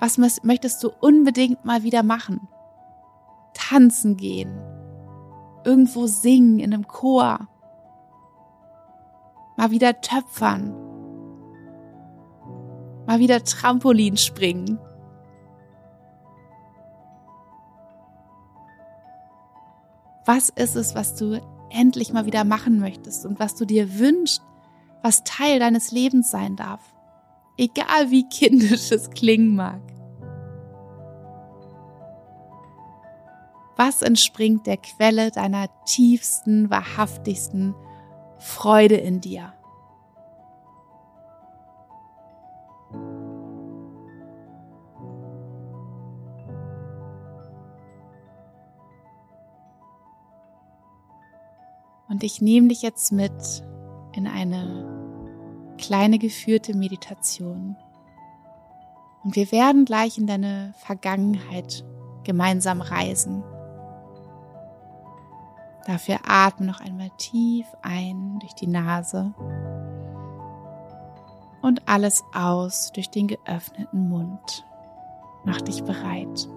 Was 0.00 0.18
möchtest 0.18 0.82
du 0.82 0.90
unbedingt 1.00 1.64
mal 1.64 1.82
wieder 1.82 2.02
machen? 2.02 2.48
Tanzen 3.68 4.16
gehen, 4.16 4.60
irgendwo 5.64 6.06
singen 6.06 6.58
in 6.58 6.74
einem 6.74 6.86
Chor, 6.86 7.48
mal 9.56 9.70
wieder 9.70 10.00
töpfern, 10.00 10.74
mal 13.06 13.18
wieder 13.18 13.42
Trampolin 13.42 14.16
springen. 14.16 14.78
Was 20.26 20.48
ist 20.48 20.74
es, 20.74 20.94
was 20.94 21.14
du 21.14 21.40
endlich 21.70 22.12
mal 22.12 22.26
wieder 22.26 22.44
machen 22.44 22.78
möchtest 22.78 23.26
und 23.26 23.38
was 23.38 23.54
du 23.54 23.64
dir 23.64 23.98
wünschst, 23.98 24.42
was 25.02 25.24
Teil 25.24 25.58
deines 25.58 25.90
Lebens 25.90 26.30
sein 26.30 26.56
darf? 26.56 26.80
Egal 27.56 28.10
wie 28.10 28.28
kindisch 28.28 28.90
es 28.90 29.10
klingen 29.10 29.54
mag. 29.54 29.80
Was 33.76 34.02
entspringt 34.02 34.66
der 34.66 34.76
Quelle 34.76 35.30
deiner 35.30 35.68
tiefsten, 35.84 36.70
wahrhaftigsten 36.70 37.74
Freude 38.38 38.96
in 38.96 39.20
dir? 39.20 39.52
Und 52.08 52.22
ich 52.22 52.40
nehme 52.40 52.68
dich 52.68 52.82
jetzt 52.82 53.10
mit 53.10 53.32
in 54.12 54.28
eine 54.28 55.74
kleine 55.78 56.20
geführte 56.20 56.76
Meditation. 56.76 57.76
Und 59.24 59.34
wir 59.34 59.50
werden 59.50 59.84
gleich 59.84 60.16
in 60.16 60.28
deine 60.28 60.74
Vergangenheit 60.76 61.84
gemeinsam 62.22 62.80
reisen. 62.80 63.42
Dafür 65.86 66.18
atme 66.26 66.66
noch 66.66 66.80
einmal 66.80 67.10
tief 67.18 67.66
ein 67.82 68.38
durch 68.40 68.54
die 68.54 68.66
Nase 68.66 69.34
und 71.64 71.88
alles 71.88 72.22
aus 72.34 72.92
durch 72.92 73.10
den 73.10 73.28
geöffneten 73.28 74.08
Mund. 74.08 74.64
Mach 75.44 75.60
dich 75.62 75.82
bereit. 75.82 76.48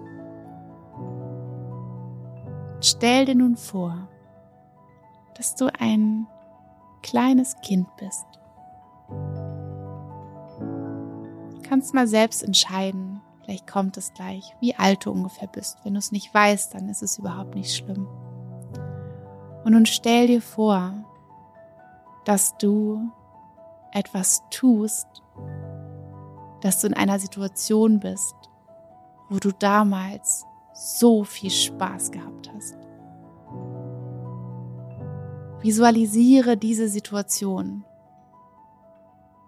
Stell 2.80 3.24
dir 3.24 3.34
nun 3.34 3.56
vor, 3.56 4.08
dass 5.34 5.54
du 5.56 5.66
ein 5.78 6.26
kleines 7.02 7.56
Kind 7.62 7.88
bist. 7.96 8.26
Du 11.50 11.62
kannst 11.68 11.94
mal 11.94 12.06
selbst 12.06 12.42
entscheiden, 12.42 13.20
vielleicht 13.42 13.66
kommt 13.66 13.96
es 13.96 14.12
gleich, 14.14 14.54
wie 14.60 14.74
alt 14.74 15.06
du 15.06 15.10
ungefähr 15.10 15.48
bist. 15.48 15.78
Wenn 15.84 15.94
du 15.94 15.98
es 15.98 16.12
nicht 16.12 16.32
weißt, 16.32 16.74
dann 16.74 16.88
ist 16.88 17.02
es 17.02 17.18
überhaupt 17.18 17.54
nicht 17.54 17.74
schlimm. 17.74 18.06
Und 19.68 19.74
nun 19.74 19.84
stell 19.84 20.28
dir 20.28 20.40
vor, 20.40 20.94
dass 22.24 22.56
du 22.56 23.12
etwas 23.92 24.42
tust, 24.48 25.06
dass 26.62 26.80
du 26.80 26.86
in 26.86 26.94
einer 26.94 27.18
Situation 27.18 28.00
bist, 28.00 28.34
wo 29.28 29.36
du 29.38 29.52
damals 29.52 30.46
so 30.72 31.22
viel 31.22 31.50
Spaß 31.50 32.12
gehabt 32.12 32.50
hast. 32.54 32.78
Visualisiere 35.60 36.56
diese 36.56 36.88
Situation, 36.88 37.84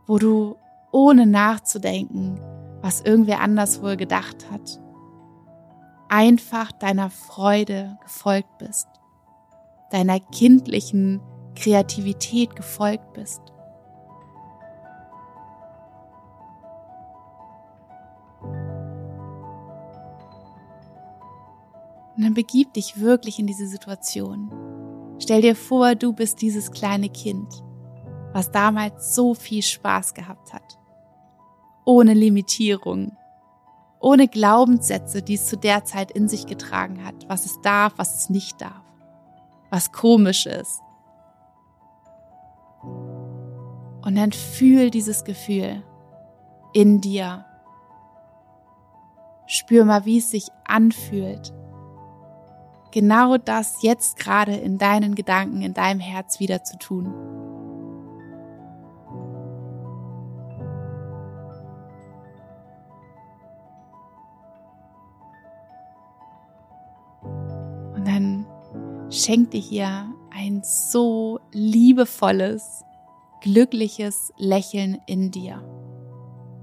wo 0.07 0.19
du 0.19 0.57
ohne 0.93 1.25
nachzudenken, 1.25 2.39
was 2.83 3.01
irgendwer 3.01 3.41
anders 3.41 3.81
wohl 3.81 3.97
gedacht 3.97 4.51
hat, 4.51 4.83
einfach 6.11 6.73
deiner 6.73 7.09
Freude 7.09 7.97
gefolgt 8.03 8.59
bist, 8.59 8.90
deiner 9.91 10.21
kindlichen 10.21 11.21
Kreativität 11.55 12.57
gefolgt 12.57 13.13
bist. 13.13 13.41
Und 22.17 22.25
dann 22.25 22.35
begib 22.35 22.75
dich 22.75 23.01
wirklich 23.01 23.39
in 23.39 23.47
diese 23.47 23.67
Situation. 23.67 24.51
Stell 25.19 25.43
dir 25.43 25.57
vor, 25.57 25.95
du 25.95 26.13
bist 26.13 26.43
dieses 26.43 26.71
kleine 26.71 27.09
Kind, 27.09 27.63
was 28.33 28.51
damals 28.51 29.15
so 29.15 29.35
viel 29.35 29.63
Spaß 29.63 30.15
gehabt 30.15 30.53
hat. 30.53 30.79
Ohne 31.87 32.15
Limitierung, 32.15 33.17
ohne 34.01 34.29
Glaubenssätze, 34.29 35.23
die 35.23 35.35
es 35.35 35.47
zu 35.47 35.57
der 35.57 35.85
Zeit 35.85 36.11
in 36.11 36.29
sich 36.29 36.47
getragen 36.47 37.05
hat, 37.05 37.29
was 37.29 37.47
es 37.47 37.61
darf, 37.63 37.95
was 37.97 38.17
es 38.19 38.31
nicht 38.31 38.61
darf, 38.61 38.83
was 39.71 39.93
komisch 39.93 40.47
ist. 40.47 40.83
Und 42.83 44.17
dann 44.17 44.33
fühl 44.33 44.91
dieses 44.91 45.25
Gefühl 45.25 45.83
in 46.73 47.01
dir. 47.01 47.45
Spür 49.47 49.85
mal, 49.85 50.05
wie 50.05 50.19
es 50.19 50.31
sich 50.31 50.49
anfühlt, 50.65 51.53
genau 52.93 53.37
das 53.37 53.83
jetzt 53.83 54.17
gerade 54.17 54.55
in 54.55 54.79
deinen 54.79 55.15
Gedanken, 55.15 55.63
in 55.63 55.75
deinem 55.75 56.01
Herz 56.01 56.39
wieder 56.41 56.63
zu 56.63 56.79
tun. 56.79 57.40
Schenk 69.21 69.51
dir 69.51 69.61
hier 69.61 70.15
ein 70.31 70.63
so 70.65 71.41
liebevolles, 71.53 72.85
glückliches 73.41 74.33
Lächeln 74.37 75.01
in 75.07 75.31
dir 75.31 75.63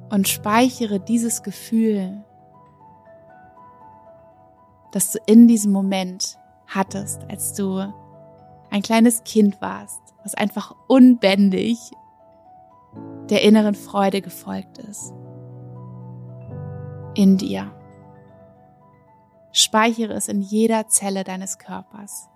und 0.10 0.28
speichere 0.28 1.00
dieses 1.00 1.44
Gefühl 1.44 2.24
das 4.92 5.12
du 5.12 5.20
in 5.26 5.48
diesem 5.48 5.72
Moment 5.72 6.40
hattest, 6.66 7.22
als 7.30 7.54
du 7.54 7.94
ein 8.70 8.82
kleines 8.82 9.24
Kind 9.24 9.62
warst, 9.62 10.02
was 10.24 10.34
einfach 10.34 10.76
unbändig 10.88 11.78
der 13.30 13.44
inneren 13.44 13.76
Freude 13.76 14.22
gefolgt 14.22 14.78
ist. 14.80 15.14
In 17.14 17.38
dir. 17.38 17.72
Speichere 19.52 20.14
es 20.14 20.28
in 20.28 20.42
jeder 20.42 20.88
Zelle 20.88 21.24
deines 21.24 21.58
Körpers. 21.58 22.30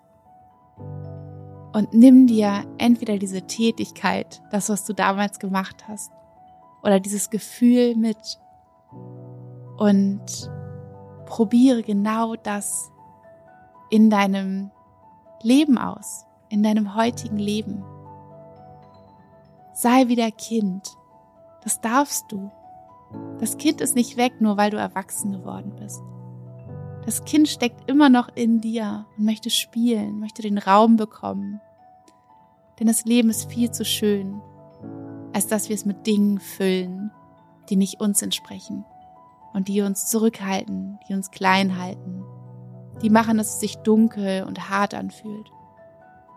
Und 1.74 1.94
nimm 1.94 2.28
dir 2.28 2.66
entweder 2.78 3.18
diese 3.18 3.44
Tätigkeit, 3.44 4.42
das, 4.52 4.70
was 4.70 4.86
du 4.86 4.94
damals 4.94 5.40
gemacht 5.40 5.88
hast, 5.88 6.12
oder 6.84 7.00
dieses 7.00 7.30
Gefühl 7.30 7.96
mit 7.96 8.40
und 9.78 10.22
probiere 11.26 11.82
genau 11.82 12.36
das 12.36 12.92
in 13.90 14.10
deinem 14.10 14.72
Leben 15.42 15.78
aus, 15.78 16.26
in 16.50 16.64
deinem 16.64 16.96
heutigen 16.96 17.38
Leben. 17.38 17.84
Sei 19.74 20.08
wieder 20.08 20.30
Kind. 20.32 20.98
Das 21.64 21.80
darfst 21.82 22.32
du. 22.32 22.52
Das 23.40 23.58
Kind 23.58 23.82
ist 23.82 23.96
nicht 23.96 24.18
weg, 24.18 24.42
nur 24.42 24.58
weil 24.58 24.72
du 24.72 24.78
erwachsen 24.78 25.32
geworden 25.32 25.74
bist. 25.80 26.02
Das 27.06 27.26
Kind 27.26 27.48
steckt 27.48 27.90
immer 27.90 28.10
noch 28.10 28.30
in 28.36 28.62
dir 28.62 29.06
und 29.18 29.26
möchte 29.26 29.50
spielen, 29.50 30.20
möchte 30.20 30.44
den 30.44 30.60
Raum 30.60 30.98
bekommen. 30.98 31.60
Denn 32.80 32.88
das 32.88 33.06
Leben 33.06 33.30
ist 33.30 33.52
viel 33.52 33.72
zu 33.72 33.84
schön, 33.84 34.40
als 35.34 35.48
dass 35.48 35.70
wir 35.70 35.76
es 35.76 35.86
mit 35.86 36.06
Dingen 36.06 36.40
füllen, 36.40 37.12
die 37.70 37.76
nicht 37.76 38.02
uns 38.02 38.22
entsprechen 38.22 38.86
und 39.54 39.68
die 39.68 39.82
uns 39.82 40.08
zurückhalten, 40.08 41.00
die 41.08 41.14
uns 41.14 41.32
klein 41.32 41.80
halten, 41.80 42.24
die 43.02 43.10
machen, 43.10 43.38
dass 43.38 43.56
es 43.56 43.60
sich 43.60 43.78
dunkel 43.78 44.44
und 44.44 44.70
hart 44.70 44.94
anfühlt. 44.94 45.50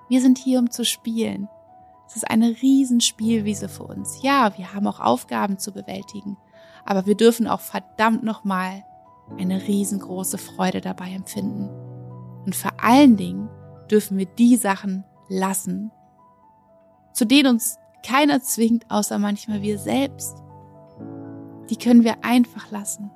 Wir 0.08 0.20
sind 0.22 0.38
hier, 0.38 0.58
um 0.58 0.70
zu 0.70 0.84
spielen. 0.84 1.48
Es 2.06 2.16
ist 2.16 2.30
eine 2.30 2.50
Riesenspielwiese 2.62 3.68
für 3.68 3.84
uns. 3.84 4.22
Ja, 4.22 4.56
wir 4.56 4.74
haben 4.74 4.86
auch 4.86 5.00
Aufgaben 5.00 5.58
zu 5.58 5.72
bewältigen, 5.72 6.36
aber 6.84 7.06
wir 7.06 7.16
dürfen 7.16 7.46
auch 7.46 7.60
verdammt 7.60 8.22
nochmal 8.22 8.84
eine 9.38 9.66
riesengroße 9.66 10.38
Freude 10.38 10.80
dabei 10.80 11.10
empfinden. 11.10 11.68
Und 12.44 12.54
vor 12.54 12.72
allen 12.82 13.16
Dingen 13.16 13.48
dürfen 13.90 14.18
wir 14.18 14.26
die 14.26 14.56
Sachen 14.56 15.04
lassen, 15.28 15.90
zu 17.12 17.24
denen 17.24 17.54
uns 17.54 17.78
keiner 18.04 18.42
zwingt, 18.42 18.90
außer 18.90 19.18
manchmal 19.18 19.62
wir 19.62 19.78
selbst 19.78 20.44
die 21.70 21.76
können 21.76 22.04
wir 22.04 22.24
einfach 22.24 22.70
lassen 22.70 23.10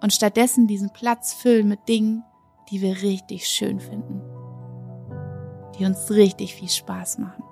und 0.00 0.12
stattdessen 0.12 0.66
diesen 0.66 0.90
Platz 0.90 1.32
füllen 1.32 1.68
mit 1.68 1.88
Dingen, 1.88 2.24
die 2.70 2.80
wir 2.80 3.02
richtig 3.02 3.46
schön 3.46 3.80
finden, 3.80 4.20
die 5.78 5.84
uns 5.84 6.10
richtig 6.10 6.54
viel 6.54 6.68
Spaß 6.68 7.18
machen. 7.18 7.44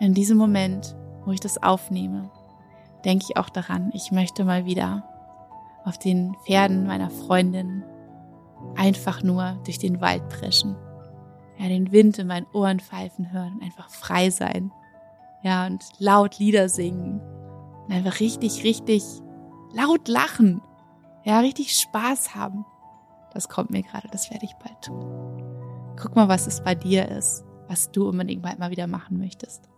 In 0.00 0.12
diesem 0.12 0.36
Moment, 0.36 0.96
wo 1.24 1.30
ich 1.30 1.40
das 1.40 1.62
aufnehme, 1.62 2.30
denke 3.04 3.26
ich 3.28 3.36
auch 3.36 3.48
daran, 3.48 3.90
ich 3.92 4.12
möchte 4.12 4.44
mal 4.44 4.64
wieder 4.64 5.08
auf 5.84 5.98
den 5.98 6.34
Pferden 6.46 6.86
meiner 6.86 7.10
Freundin 7.10 7.84
einfach 8.76 9.22
nur 9.22 9.58
durch 9.64 9.78
den 9.78 10.00
Wald 10.00 10.28
preschen. 10.28 10.76
Ja, 11.58 11.68
den 11.68 11.92
Wind 11.92 12.18
in 12.18 12.26
meinen 12.26 12.46
Ohren 12.52 12.80
pfeifen 12.80 13.32
hören 13.32 13.54
und 13.54 13.62
einfach 13.62 13.88
frei 13.90 14.30
sein 14.30 14.72
ja, 15.44 15.66
und 15.66 15.84
laut 15.98 16.38
Lieder 16.38 16.68
singen. 16.68 17.20
Und 17.86 17.92
einfach 17.92 18.18
richtig, 18.18 18.64
richtig 18.64 19.04
laut 19.74 20.08
lachen. 20.08 20.62
Ja, 21.22 21.40
richtig 21.40 21.76
Spaß 21.76 22.34
haben. 22.34 22.64
das 23.34 23.48
kommt 23.48 23.70
mir 23.70 23.82
gerade, 23.82 24.08
das 24.10 24.30
werde 24.30 24.44
ich 24.46 24.54
bald 24.54 24.80
tun. 24.82 25.04
Guck 26.00 26.16
mal, 26.16 26.28
was 26.28 26.46
es 26.46 26.62
bei 26.62 26.74
dir 26.74 27.08
ist, 27.08 27.44
was 27.68 27.90
du 27.90 28.08
unbedingt 28.08 28.42
bald 28.42 28.58
mal 28.58 28.70
wieder 28.70 28.86
machen 28.86 29.18
möchtest. 29.18 29.68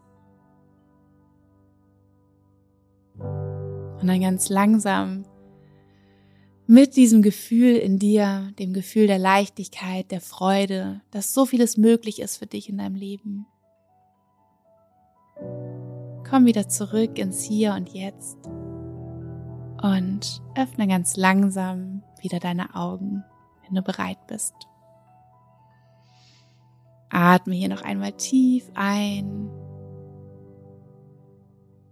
Und 4.01 4.09
dann 4.09 4.20
ganz 4.20 4.49
langsam 4.49 5.24
mit 6.66 6.97
diesem 6.97 7.22
Gefühl 7.22 7.76
in 7.76 7.99
dir, 7.99 8.53
dem 8.59 8.72
Gefühl 8.72 9.07
der 9.07 9.18
Leichtigkeit, 9.18 10.11
der 10.11 10.20
Freude, 10.20 11.01
dass 11.11 11.32
so 11.32 11.47
vieles 11.47 11.76
möglich 11.76 12.20
ist 12.20 12.38
für 12.38 12.47
dich 12.47 12.68
in 12.68 12.78
deinem 12.78 12.97
Leben. 12.97 13.47
Komm 16.28 16.47
wieder 16.47 16.68
zurück 16.68 17.18
ins 17.18 17.42
Hier 17.42 17.74
und 17.74 17.90
Jetzt 17.90 18.36
und 19.80 20.42
öffne 20.57 20.88
ganz 20.88 21.16
langsam 21.16 22.03
wieder 22.20 22.40
deine 22.40 22.74
Augen, 22.74 23.22
wenn 23.64 23.76
du 23.76 23.82
bereit 23.82 24.26
bist. 24.26 24.55
Atme 27.11 27.55
hier 27.55 27.68
noch 27.68 27.82
einmal 27.82 28.12
tief 28.12 28.68
ein 28.74 29.49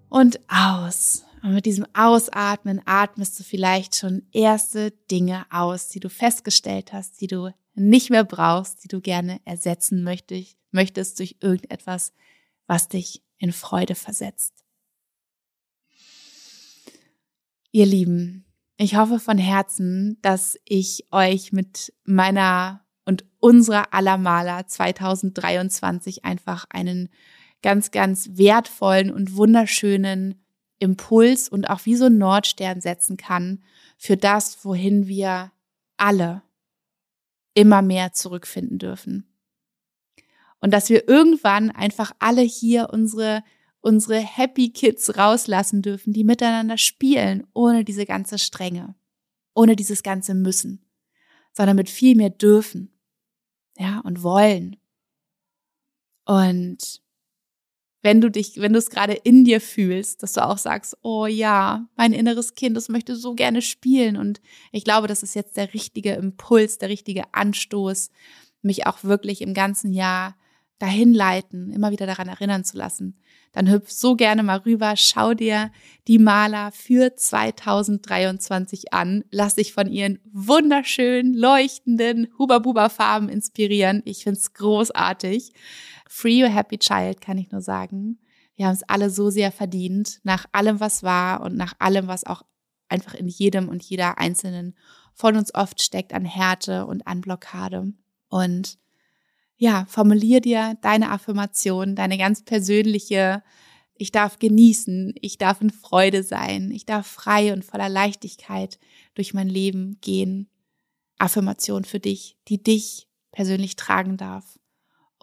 und 0.09 0.40
aus. 0.48 1.24
Und 1.45 1.53
mit 1.53 1.66
diesem 1.66 1.84
Ausatmen 1.92 2.80
atmest 2.86 3.38
du 3.38 3.45
vielleicht 3.45 3.97
schon 3.97 4.22
erste 4.32 4.92
Dinge 5.11 5.45
aus, 5.51 5.88
die 5.88 6.01
du 6.01 6.09
festgestellt 6.09 6.95
hast, 6.95 7.20
die 7.20 7.26
du 7.26 7.51
nicht 7.74 8.09
mehr 8.09 8.24
brauchst, 8.24 8.82
die 8.82 8.88
du 8.88 9.03
gerne 9.03 9.42
ersetzen 9.45 10.03
möchtest, 10.05 10.57
möchtest 10.70 11.18
durch 11.18 11.36
irgendetwas, 11.40 12.14
was 12.66 12.88
dich 12.88 13.22
in 13.36 13.53
Freude 13.53 13.95
versetzt. 13.95 14.64
Ihr 17.72 17.84
Lieben, 17.84 18.47
ich 18.78 18.97
hoffe 18.97 19.20
von 19.20 19.36
Herzen, 19.36 20.16
dass 20.22 20.59
ich 20.64 21.09
euch 21.11 21.53
mit 21.53 21.92
meiner 22.05 22.86
und 23.05 23.26
unserer 23.38 23.92
Allermaler 23.92 24.66
2023 24.66 26.24
einfach 26.24 26.64
einen 26.70 27.11
ganz, 27.61 27.90
ganz 27.90 28.30
wertvollen 28.32 29.11
und 29.11 29.36
wunderschönen 29.36 30.43
Impuls 30.79 31.49
und 31.49 31.70
auch 31.70 31.85
wie 31.85 31.97
so 31.97 32.07
ein 32.07 32.18
Nordstern 32.18 32.81
setzen 32.81 33.16
kann 33.16 33.62
für 33.97 34.16
das, 34.16 34.64
wohin 34.64 35.07
wir 35.07 35.53
alle 35.97 36.43
immer 37.55 37.83
mehr 37.83 38.12
zurückfinden 38.12 38.79
dürfen. 38.79 39.27
Und 40.61 40.72
dass 40.72 40.89
wir 40.89 41.09
irgendwann 41.09 41.70
einfach 41.70 42.12
alle 42.18 42.43
hier 42.43 42.89
unsere, 42.91 43.45
unsere 43.81 44.18
Happy 44.18 44.70
Kids 44.70 45.16
rauslassen 45.16 45.83
dürfen, 45.83 46.12
die 46.12 46.25
miteinander 46.25 46.79
spielen, 46.79 47.47
ohne 47.53 47.85
diese 47.85 48.07
ganze 48.07 48.39
Strenge, 48.39 48.95
ohne 49.55 49.77
dieses 49.77 50.03
ganze 50.03 50.35
Müssen, 50.35 50.85
sondern 51.53 51.77
mit 51.77 51.91
viel 51.91 52.16
mehr 52.16 52.31
dürfen, 52.31 52.91
ja, 53.77 54.01
und 54.01 54.22
wollen. 54.22 54.77
Und 56.25 57.03
wenn 58.05 58.20
du 58.20 58.30
dich, 58.30 58.61
wenn 58.61 58.74
du 58.74 58.78
es 58.78 58.90
gerade 58.90 59.14
in 59.14 59.44
dir 59.44 59.62
fühlst, 59.62 60.22
dass 60.22 60.34
du 60.34 60.44
auch 60.44 60.59
sagst, 60.59 60.94
oh 61.00 61.24
ja, 61.24 61.88
mein 61.96 62.12
inneres 62.12 62.55
Kind, 62.55 62.76
das 62.76 62.90
möchte 62.90 63.16
so 63.16 63.32
gerne 63.34 63.62
spielen. 63.62 64.18
Und 64.18 64.42
ich 64.72 64.84
glaube, 64.84 65.09
das 65.09 65.22
ist 65.22 65.34
jetzt 65.34 65.57
der 65.57 65.72
richtige 65.72 66.12
Impuls, 66.12 66.76
der 66.76 66.90
richtige 66.90 67.22
Anstoß, 67.32 68.11
mich 68.61 68.86
auch 68.86 69.05
wirklich 69.05 69.40
im 69.40 69.55
ganzen 69.55 69.94
Jahr 69.94 70.36
dahin 70.78 71.14
leiten, 71.14 71.72
immer 71.72 71.92
wieder 71.92 72.07
daran 72.07 72.28
erinnern 72.28 72.62
zu 72.62 72.76
lassen. 72.76 73.18
Dann 73.52 73.70
hüpf 73.70 73.90
so 73.90 74.16
gerne 74.16 74.42
mal 74.42 74.59
rüber, 74.59 74.96
schau 74.96 75.32
dir 75.32 75.70
die 76.07 76.18
Maler 76.18 76.72
für 76.72 77.16
2023 77.16 78.92
an, 78.92 79.24
lass 79.30 79.55
dich 79.55 79.72
von 79.72 79.90
ihren 79.90 80.18
wunderschönen, 80.30 81.32
leuchtenden 81.32 82.28
Huba-Buba-Farben 82.38 83.30
inspirieren. 83.30 84.02
Ich 84.05 84.24
find's 84.24 84.52
großartig. 84.52 85.52
Free 86.07 86.42
Your 86.42 86.50
Happy 86.50 86.78
Child, 86.78 87.20
kann 87.20 87.38
ich 87.38 87.50
nur 87.50 87.62
sagen. 87.62 88.18
Wir 88.57 88.66
haben 88.66 88.74
es 88.74 88.88
alle 88.88 89.11
so 89.11 89.30
sehr 89.30 89.50
verdient, 89.50 90.20
nach 90.22 90.46
allem, 90.52 90.80
was 90.80 91.02
war 91.02 91.40
und 91.42 91.57
nach 91.57 91.74
allem, 91.78 92.07
was 92.07 92.24
auch 92.24 92.42
einfach 92.88 93.14
in 93.14 93.28
jedem 93.28 93.68
und 93.68 93.82
jeder 93.82 94.18
Einzelnen 94.18 94.74
von 95.14 95.36
uns 95.36 95.55
oft 95.55 95.82
steckt 95.82 96.12
an 96.12 96.24
Härte 96.24 96.86
und 96.86 97.07
an 97.07 97.20
Blockade. 97.20 97.92
Und 98.28 98.78
ja, 99.57 99.86
formulier 99.88 100.40
dir 100.40 100.76
deine 100.82 101.11
Affirmation, 101.11 101.96
deine 101.96 102.18
ganz 102.18 102.44
persönliche, 102.44 103.42
ich 103.96 104.11
darf 104.11 104.38
genießen, 104.38 105.14
ich 105.20 105.38
darf 105.38 105.61
in 105.61 105.70
Freude 105.70 106.22
sein, 106.22 106.70
ich 106.72 106.84
darf 106.84 107.07
frei 107.07 107.52
und 107.52 107.64
voller 107.64 107.88
Leichtigkeit 107.88 108.78
durch 109.14 109.34
mein 109.34 109.48
Leben 109.48 109.98
gehen. 110.00 110.48
Affirmation 111.18 111.84
für 111.84 112.00
dich, 112.00 112.36
die 112.48 112.62
dich 112.62 113.09
persönlich 113.30 113.76
tragen 113.76 114.16
darf. 114.16 114.59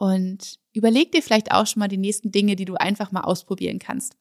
Und 0.01 0.57
überleg 0.73 1.11
dir 1.11 1.21
vielleicht 1.21 1.51
auch 1.51 1.67
schon 1.67 1.79
mal 1.79 1.87
die 1.87 1.95
nächsten 1.95 2.31
Dinge, 2.31 2.55
die 2.55 2.65
du 2.65 2.73
einfach 2.73 3.11
mal 3.11 3.21
ausprobieren 3.21 3.77
kannst. 3.77 4.17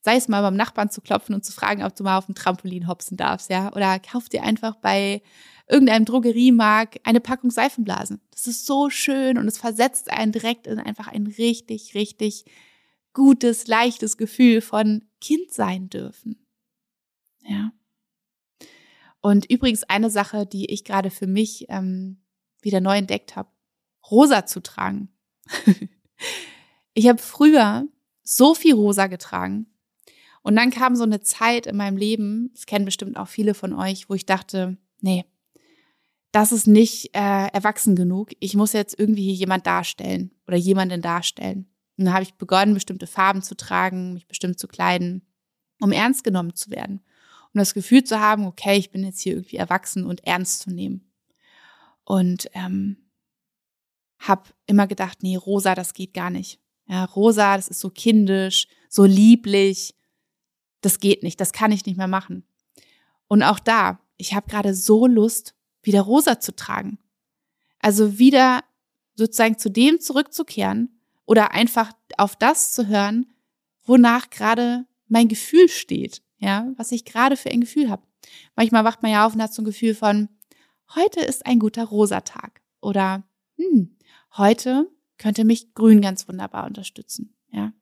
Sei 0.00 0.14
es 0.14 0.28
mal 0.28 0.42
beim 0.42 0.54
Nachbarn 0.54 0.90
zu 0.90 1.00
klopfen 1.00 1.34
und 1.34 1.44
zu 1.44 1.50
fragen, 1.50 1.82
ob 1.82 1.96
du 1.96 2.04
mal 2.04 2.18
auf 2.18 2.26
dem 2.26 2.36
Trampolin 2.36 2.86
hopsen 2.86 3.16
darfst, 3.16 3.50
ja? 3.50 3.72
Oder 3.72 3.98
kauf 3.98 4.28
dir 4.28 4.44
einfach 4.44 4.76
bei 4.76 5.22
irgendeinem 5.68 6.04
Drogeriemarkt 6.04 7.00
eine 7.02 7.20
Packung 7.20 7.50
Seifenblasen. 7.50 8.20
Das 8.30 8.46
ist 8.46 8.64
so 8.64 8.90
schön 8.90 9.36
und 9.36 9.48
es 9.48 9.58
versetzt 9.58 10.08
einen 10.08 10.30
direkt 10.30 10.68
in 10.68 10.78
einfach 10.78 11.08
ein 11.08 11.26
richtig, 11.26 11.96
richtig 11.96 12.44
gutes, 13.12 13.66
leichtes 13.66 14.16
Gefühl 14.16 14.60
von 14.60 15.04
Kind 15.20 15.52
sein 15.52 15.90
dürfen. 15.90 16.46
Ja. 17.40 17.72
Und 19.20 19.50
übrigens 19.50 19.82
eine 19.82 20.10
Sache, 20.10 20.46
die 20.46 20.70
ich 20.70 20.84
gerade 20.84 21.10
für 21.10 21.26
mich 21.26 21.66
ähm, 21.70 22.22
wieder 22.62 22.80
neu 22.80 22.98
entdeckt 22.98 23.34
habe, 23.34 23.48
rosa 24.08 24.46
zu 24.46 24.62
tragen. 24.62 25.08
ich 26.94 27.08
habe 27.08 27.18
früher 27.18 27.86
so 28.22 28.54
viel 28.54 28.74
rosa 28.74 29.06
getragen. 29.06 29.66
Und 30.42 30.56
dann 30.56 30.70
kam 30.70 30.94
so 30.94 31.04
eine 31.04 31.20
Zeit 31.20 31.66
in 31.66 31.76
meinem 31.76 31.96
Leben, 31.96 32.50
das 32.52 32.66
kennen 32.66 32.84
bestimmt 32.84 33.16
auch 33.16 33.28
viele 33.28 33.54
von 33.54 33.72
euch, 33.72 34.10
wo 34.10 34.14
ich 34.14 34.26
dachte, 34.26 34.76
nee, 35.00 35.24
das 36.32 36.52
ist 36.52 36.66
nicht 36.66 37.14
äh, 37.14 37.46
erwachsen 37.46 37.94
genug. 37.94 38.32
Ich 38.40 38.54
muss 38.54 38.72
jetzt 38.72 38.98
irgendwie 38.98 39.22
hier 39.22 39.34
jemand 39.34 39.66
darstellen 39.66 40.32
oder 40.46 40.56
jemanden 40.56 41.00
darstellen. 41.00 41.68
Und 41.96 42.06
dann 42.06 42.14
habe 42.14 42.24
ich 42.24 42.34
begonnen, 42.34 42.74
bestimmte 42.74 43.06
Farben 43.06 43.40
zu 43.40 43.56
tragen, 43.56 44.14
mich 44.14 44.26
bestimmt 44.26 44.58
zu 44.58 44.66
kleiden, 44.66 45.22
um 45.80 45.92
ernst 45.92 46.24
genommen 46.24 46.54
zu 46.54 46.70
werden. 46.70 47.00
Um 47.52 47.58
das 47.60 47.72
Gefühl 47.72 48.02
zu 48.02 48.18
haben, 48.18 48.46
okay, 48.46 48.76
ich 48.76 48.90
bin 48.90 49.04
jetzt 49.04 49.20
hier 49.20 49.34
irgendwie 49.34 49.56
erwachsen 49.56 50.04
und 50.04 50.26
ernst 50.26 50.62
zu 50.62 50.70
nehmen. 50.70 51.08
Und 52.02 52.50
ähm, 52.52 52.96
habe 54.28 54.50
immer 54.66 54.86
gedacht, 54.86 55.22
nee, 55.22 55.36
rosa, 55.36 55.74
das 55.74 55.94
geht 55.94 56.14
gar 56.14 56.30
nicht. 56.30 56.60
Ja, 56.86 57.04
rosa, 57.04 57.56
das 57.56 57.68
ist 57.68 57.80
so 57.80 57.90
kindisch, 57.90 58.68
so 58.88 59.04
lieblich. 59.04 59.94
Das 60.80 61.00
geht 61.00 61.22
nicht, 61.22 61.40
das 61.40 61.52
kann 61.52 61.72
ich 61.72 61.86
nicht 61.86 61.96
mehr 61.96 62.08
machen. 62.08 62.44
Und 63.26 63.42
auch 63.42 63.58
da, 63.58 64.00
ich 64.16 64.34
habe 64.34 64.48
gerade 64.48 64.74
so 64.74 65.06
Lust, 65.06 65.54
wieder 65.82 66.02
rosa 66.02 66.40
zu 66.40 66.54
tragen. 66.54 66.98
Also 67.78 68.18
wieder 68.18 68.62
sozusagen 69.16 69.58
zu 69.58 69.70
dem 69.70 70.00
zurückzukehren 70.00 71.00
oder 71.26 71.52
einfach 71.52 71.92
auf 72.16 72.36
das 72.36 72.72
zu 72.72 72.86
hören, 72.88 73.32
wonach 73.84 74.30
gerade 74.30 74.86
mein 75.08 75.28
Gefühl 75.28 75.68
steht, 75.68 76.22
ja, 76.38 76.72
was 76.76 76.92
ich 76.92 77.04
gerade 77.04 77.36
für 77.36 77.50
ein 77.50 77.60
Gefühl 77.60 77.90
habe. 77.90 78.02
Manchmal 78.56 78.84
wacht 78.84 79.02
man 79.02 79.12
ja 79.12 79.26
auf 79.26 79.34
und 79.34 79.42
hat 79.42 79.52
so 79.52 79.62
ein 79.62 79.66
Gefühl 79.66 79.94
von, 79.94 80.28
heute 80.94 81.20
ist 81.20 81.46
ein 81.46 81.58
guter 81.58 81.84
rosa 81.84 82.22
Tag 82.22 82.62
oder 82.80 83.24
hm, 83.56 83.96
heute 84.36 84.90
könnte 85.18 85.44
mich 85.44 85.74
Grün 85.74 86.00
ganz 86.00 86.28
wunderbar 86.28 86.66
unterstützen. 86.66 87.34
Ja. 87.50 87.72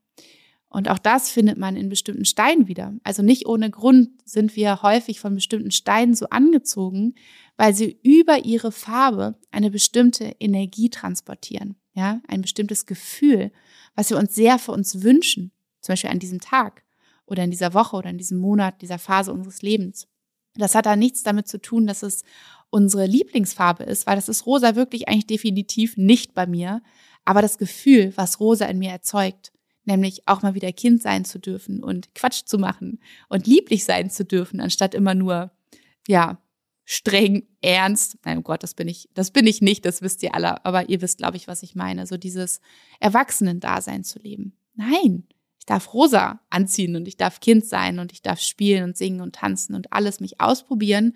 Und 0.68 0.88
auch 0.88 0.98
das 0.98 1.30
findet 1.30 1.58
man 1.58 1.76
in 1.76 1.90
bestimmten 1.90 2.24
Steinen 2.24 2.66
wieder. 2.66 2.94
Also 3.04 3.22
nicht 3.22 3.46
ohne 3.46 3.70
Grund 3.70 4.08
sind 4.24 4.56
wir 4.56 4.82
häufig 4.82 5.20
von 5.20 5.34
bestimmten 5.34 5.70
Steinen 5.70 6.14
so 6.14 6.26
angezogen, 6.30 7.14
weil 7.58 7.74
sie 7.74 7.98
über 8.02 8.46
ihre 8.46 8.72
Farbe 8.72 9.38
eine 9.50 9.70
bestimmte 9.70 10.34
Energie 10.40 10.88
transportieren. 10.88 11.76
Ja, 11.94 12.22
ein 12.26 12.40
bestimmtes 12.40 12.86
Gefühl, 12.86 13.52
was 13.94 14.08
wir 14.08 14.16
uns 14.16 14.34
sehr 14.34 14.58
für 14.58 14.72
uns 14.72 15.02
wünschen. 15.02 15.52
Zum 15.82 15.92
Beispiel 15.92 16.10
an 16.10 16.20
diesem 16.20 16.40
Tag 16.40 16.84
oder 17.26 17.44
in 17.44 17.50
dieser 17.50 17.74
Woche 17.74 17.96
oder 17.96 18.08
in 18.08 18.16
diesem 18.16 18.38
Monat, 18.38 18.80
dieser 18.80 18.98
Phase 18.98 19.30
unseres 19.30 19.60
Lebens. 19.60 20.08
Das 20.54 20.74
hat 20.74 20.86
da 20.86 20.96
nichts 20.96 21.22
damit 21.22 21.48
zu 21.48 21.60
tun, 21.60 21.86
dass 21.86 22.02
es 22.02 22.24
unsere 22.72 23.04
Lieblingsfarbe 23.04 23.84
ist, 23.84 24.06
weil 24.06 24.16
das 24.16 24.30
ist 24.30 24.46
rosa 24.46 24.74
wirklich 24.74 25.06
eigentlich 25.06 25.26
definitiv 25.26 25.98
nicht 25.98 26.32
bei 26.32 26.46
mir. 26.46 26.82
Aber 27.24 27.42
das 27.42 27.58
Gefühl, 27.58 28.12
was 28.16 28.40
rosa 28.40 28.64
in 28.64 28.78
mir 28.78 28.90
erzeugt, 28.90 29.52
nämlich 29.84 30.26
auch 30.26 30.42
mal 30.42 30.54
wieder 30.54 30.72
Kind 30.72 31.02
sein 31.02 31.26
zu 31.26 31.38
dürfen 31.38 31.82
und 31.84 32.14
Quatsch 32.14 32.44
zu 32.46 32.58
machen 32.58 32.98
und 33.28 33.46
lieblich 33.46 33.84
sein 33.84 34.10
zu 34.10 34.24
dürfen, 34.24 34.60
anstatt 34.60 34.94
immer 34.94 35.14
nur, 35.14 35.52
ja, 36.08 36.40
streng, 36.84 37.46
ernst. 37.60 38.16
Nein, 38.24 38.38
oh 38.38 38.42
Gott, 38.42 38.62
das 38.62 38.74
bin 38.74 38.88
ich, 38.88 39.10
das 39.12 39.30
bin 39.30 39.46
ich 39.46 39.60
nicht, 39.60 39.84
das 39.84 40.00
wisst 40.00 40.22
ihr 40.22 40.34
alle, 40.34 40.64
aber 40.64 40.88
ihr 40.88 41.02
wisst, 41.02 41.18
glaube 41.18 41.36
ich, 41.36 41.48
was 41.48 41.62
ich 41.62 41.74
meine. 41.74 42.06
So 42.06 42.16
dieses 42.16 42.60
Erwachsenen-Dasein 43.00 44.02
zu 44.02 44.18
leben. 44.18 44.56
Nein, 44.74 45.24
ich 45.58 45.66
darf 45.66 45.92
rosa 45.92 46.40
anziehen 46.48 46.96
und 46.96 47.06
ich 47.06 47.18
darf 47.18 47.40
Kind 47.40 47.66
sein 47.66 47.98
und 47.98 48.12
ich 48.12 48.22
darf 48.22 48.40
spielen 48.40 48.84
und 48.84 48.96
singen 48.96 49.20
und 49.20 49.34
tanzen 49.34 49.74
und 49.74 49.92
alles 49.92 50.20
mich 50.20 50.40
ausprobieren 50.40 51.14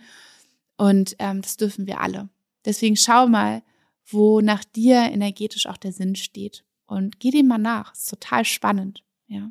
und 0.76 1.16
ähm, 1.18 1.42
das 1.42 1.56
dürfen 1.56 1.86
wir 1.86 2.00
alle. 2.00 2.28
Deswegen 2.64 2.96
schau 2.96 3.26
mal, 3.26 3.62
wo 4.06 4.40
nach 4.40 4.64
dir 4.64 4.96
energetisch 4.96 5.66
auch 5.66 5.76
der 5.76 5.92
Sinn 5.92 6.16
steht 6.16 6.64
und 6.86 7.20
geh 7.20 7.30
dem 7.30 7.48
mal 7.48 7.58
nach. 7.58 7.92
Ist 7.92 8.10
total 8.10 8.44
spannend, 8.44 9.04
ja. 9.26 9.50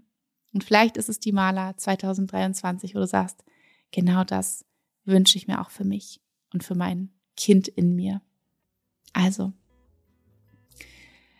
Und 0.54 0.64
vielleicht 0.64 0.96
ist 0.96 1.10
es 1.10 1.20
die 1.20 1.34
Maler 1.34 1.76
2023, 1.76 2.96
wo 2.96 3.00
du 3.00 3.08
sagst, 3.08 3.44
genau 3.92 4.24
das 4.24 4.66
wünsche 5.04 5.38
ich 5.38 5.48
mir 5.48 5.60
auch 5.60 5.70
für 5.70 5.84
mich 5.84 6.22
und 6.54 6.64
für 6.64 6.76
mein 6.76 7.10
Kind 7.36 7.68
in 7.68 7.96
mir. 7.96 8.22
Also, 9.12 9.52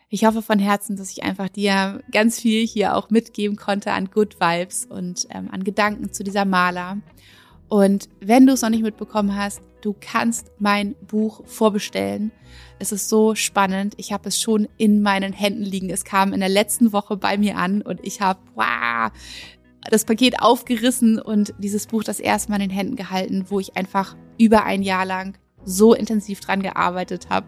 ich 0.08 0.24
hoffe 0.24 0.42
von 0.42 0.58
Herzen, 0.58 0.96
dass 0.96 1.10
ich 1.10 1.24
einfach 1.24 1.48
dir 1.48 2.02
ganz 2.12 2.40
viel 2.40 2.66
hier 2.66 2.94
auch 2.94 3.10
mitgeben 3.10 3.56
konnte 3.56 3.92
an 3.92 4.10
Good 4.10 4.38
Vibes 4.38 4.84
und 4.84 5.26
ähm, 5.30 5.50
an 5.50 5.64
Gedanken 5.64 6.12
zu 6.12 6.22
dieser 6.22 6.44
Maler. 6.44 6.98
Und 7.68 8.08
wenn 8.20 8.46
du 8.46 8.52
es 8.52 8.62
noch 8.62 8.70
nicht 8.70 8.82
mitbekommen 8.82 9.36
hast, 9.36 9.60
du 9.80 9.94
kannst 10.00 10.52
mein 10.58 10.94
Buch 11.06 11.42
vorbestellen. 11.46 12.32
Es 12.78 12.92
ist 12.92 13.08
so 13.08 13.34
spannend. 13.34 13.94
Ich 13.96 14.12
habe 14.12 14.28
es 14.28 14.40
schon 14.40 14.68
in 14.76 15.02
meinen 15.02 15.32
Händen 15.32 15.62
liegen. 15.62 15.90
Es 15.90 16.04
kam 16.04 16.32
in 16.32 16.40
der 16.40 16.48
letzten 16.48 16.92
Woche 16.92 17.16
bei 17.16 17.38
mir 17.38 17.56
an 17.56 17.82
und 17.82 18.00
ich 18.04 18.20
habe 18.20 18.40
wow, 18.54 19.10
das 19.90 20.04
Paket 20.04 20.40
aufgerissen 20.40 21.20
und 21.20 21.54
dieses 21.58 21.86
Buch 21.86 22.04
das 22.04 22.20
erste 22.20 22.50
Mal 22.50 22.60
in 22.60 22.68
den 22.68 22.76
Händen 22.76 22.96
gehalten, 22.96 23.46
wo 23.48 23.60
ich 23.60 23.76
einfach 23.76 24.16
über 24.38 24.64
ein 24.64 24.82
Jahr 24.82 25.04
lang 25.04 25.38
so 25.64 25.94
intensiv 25.94 26.40
dran 26.40 26.62
gearbeitet 26.62 27.28
habe, 27.30 27.46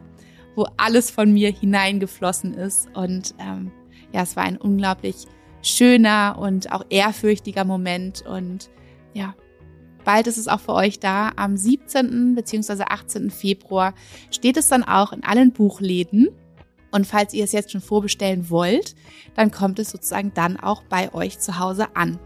wo 0.54 0.66
alles 0.76 1.10
von 1.10 1.32
mir 1.32 1.52
hineingeflossen 1.52 2.54
ist. 2.54 2.88
Und 2.94 3.34
ähm, 3.38 3.70
ja, 4.12 4.22
es 4.22 4.36
war 4.36 4.44
ein 4.44 4.56
unglaublich 4.56 5.26
schöner 5.62 6.36
und 6.38 6.72
auch 6.72 6.84
ehrfürchtiger 6.90 7.64
Moment. 7.64 8.24
Und 8.26 8.70
ja, 9.14 9.34
bald 10.09 10.26
ist 10.26 10.38
es 10.38 10.48
auch 10.48 10.61
für 10.61 10.72
euch 10.72 11.00
da. 11.00 11.32
Am 11.36 11.59
17. 11.59 12.34
bzw. 12.34 12.84
18. 12.88 13.30
Februar 13.30 13.92
steht 14.30 14.56
es 14.56 14.68
dann 14.68 14.82
auch 14.82 15.12
in 15.12 15.22
allen 15.22 15.52
Buchläden. 15.52 16.30
Und 16.90 17.06
falls 17.06 17.34
ihr 17.34 17.44
es 17.44 17.52
jetzt 17.52 17.72
schon 17.72 17.82
vorbestellen 17.82 18.48
wollt, 18.48 18.94
dann 19.34 19.50
kommt 19.50 19.78
es 19.78 19.90
sozusagen 19.90 20.32
dann 20.32 20.59
auch 20.59 20.82
bei 20.84 21.12
euch 21.12 21.40
zu 21.40 21.59
Hause 21.59 21.94
an. 21.94 22.18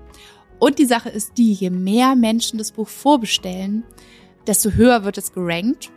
Und 0.60 0.78
die 0.78 0.84
Sache 0.84 1.08
ist 1.08 1.38
die, 1.38 1.54
je 1.54 1.70
mehr 1.70 2.14
Menschen 2.14 2.58
das 2.58 2.70
Buch 2.70 2.86
vorbestellen, 2.86 3.82
desto 4.46 4.70
höher 4.70 5.02
wird 5.02 5.18
es 5.18 5.32
gerankt 5.32 5.90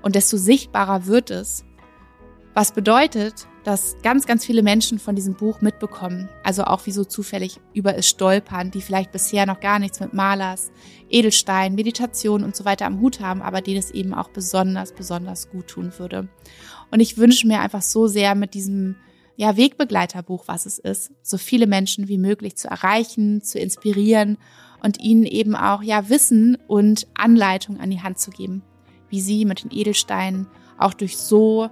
und 0.00 0.14
desto 0.14 0.38
sichtbarer 0.38 1.04
wird 1.04 1.30
es. 1.30 1.66
Was 2.54 2.72
bedeutet, 2.72 3.48
dass 3.68 3.98
ganz, 4.00 4.24
ganz 4.24 4.46
viele 4.46 4.62
Menschen 4.62 4.98
von 4.98 5.14
diesem 5.14 5.34
Buch 5.34 5.60
mitbekommen, 5.60 6.30
also 6.42 6.64
auch 6.64 6.86
wie 6.86 6.90
so 6.90 7.04
zufällig 7.04 7.60
über 7.74 7.98
es 7.98 8.08
stolpern, 8.08 8.70
die 8.70 8.80
vielleicht 8.80 9.12
bisher 9.12 9.44
noch 9.44 9.60
gar 9.60 9.78
nichts 9.78 10.00
mit 10.00 10.14
Malers, 10.14 10.70
Edelstein, 11.10 11.74
Meditation 11.74 12.44
und 12.44 12.56
so 12.56 12.64
weiter 12.64 12.86
am 12.86 12.98
Hut 13.02 13.20
haben, 13.20 13.42
aber 13.42 13.60
denen 13.60 13.76
es 13.76 13.90
eben 13.90 14.14
auch 14.14 14.30
besonders, 14.30 14.94
besonders 14.94 15.50
gut 15.50 15.66
tun 15.66 15.92
würde. 15.98 16.28
Und 16.90 17.00
ich 17.00 17.18
wünsche 17.18 17.46
mir 17.46 17.60
einfach 17.60 17.82
so 17.82 18.06
sehr 18.06 18.34
mit 18.34 18.54
diesem 18.54 18.96
ja, 19.36 19.58
Wegbegleiterbuch, 19.58 20.44
was 20.48 20.64
es 20.64 20.78
ist, 20.78 21.12
so 21.20 21.36
viele 21.36 21.66
Menschen 21.66 22.08
wie 22.08 22.16
möglich 22.16 22.56
zu 22.56 22.68
erreichen, 22.68 23.42
zu 23.42 23.58
inspirieren 23.58 24.38
und 24.82 24.98
ihnen 24.98 25.26
eben 25.26 25.54
auch 25.54 25.82
ja 25.82 26.08
Wissen 26.08 26.56
und 26.68 27.06
Anleitung 27.12 27.80
an 27.80 27.90
die 27.90 28.00
Hand 28.00 28.18
zu 28.18 28.30
geben, 28.30 28.62
wie 29.10 29.20
sie 29.20 29.44
mit 29.44 29.62
den 29.62 29.78
Edelsteinen 29.78 30.46
auch 30.78 30.94
durch 30.94 31.18
so 31.18 31.68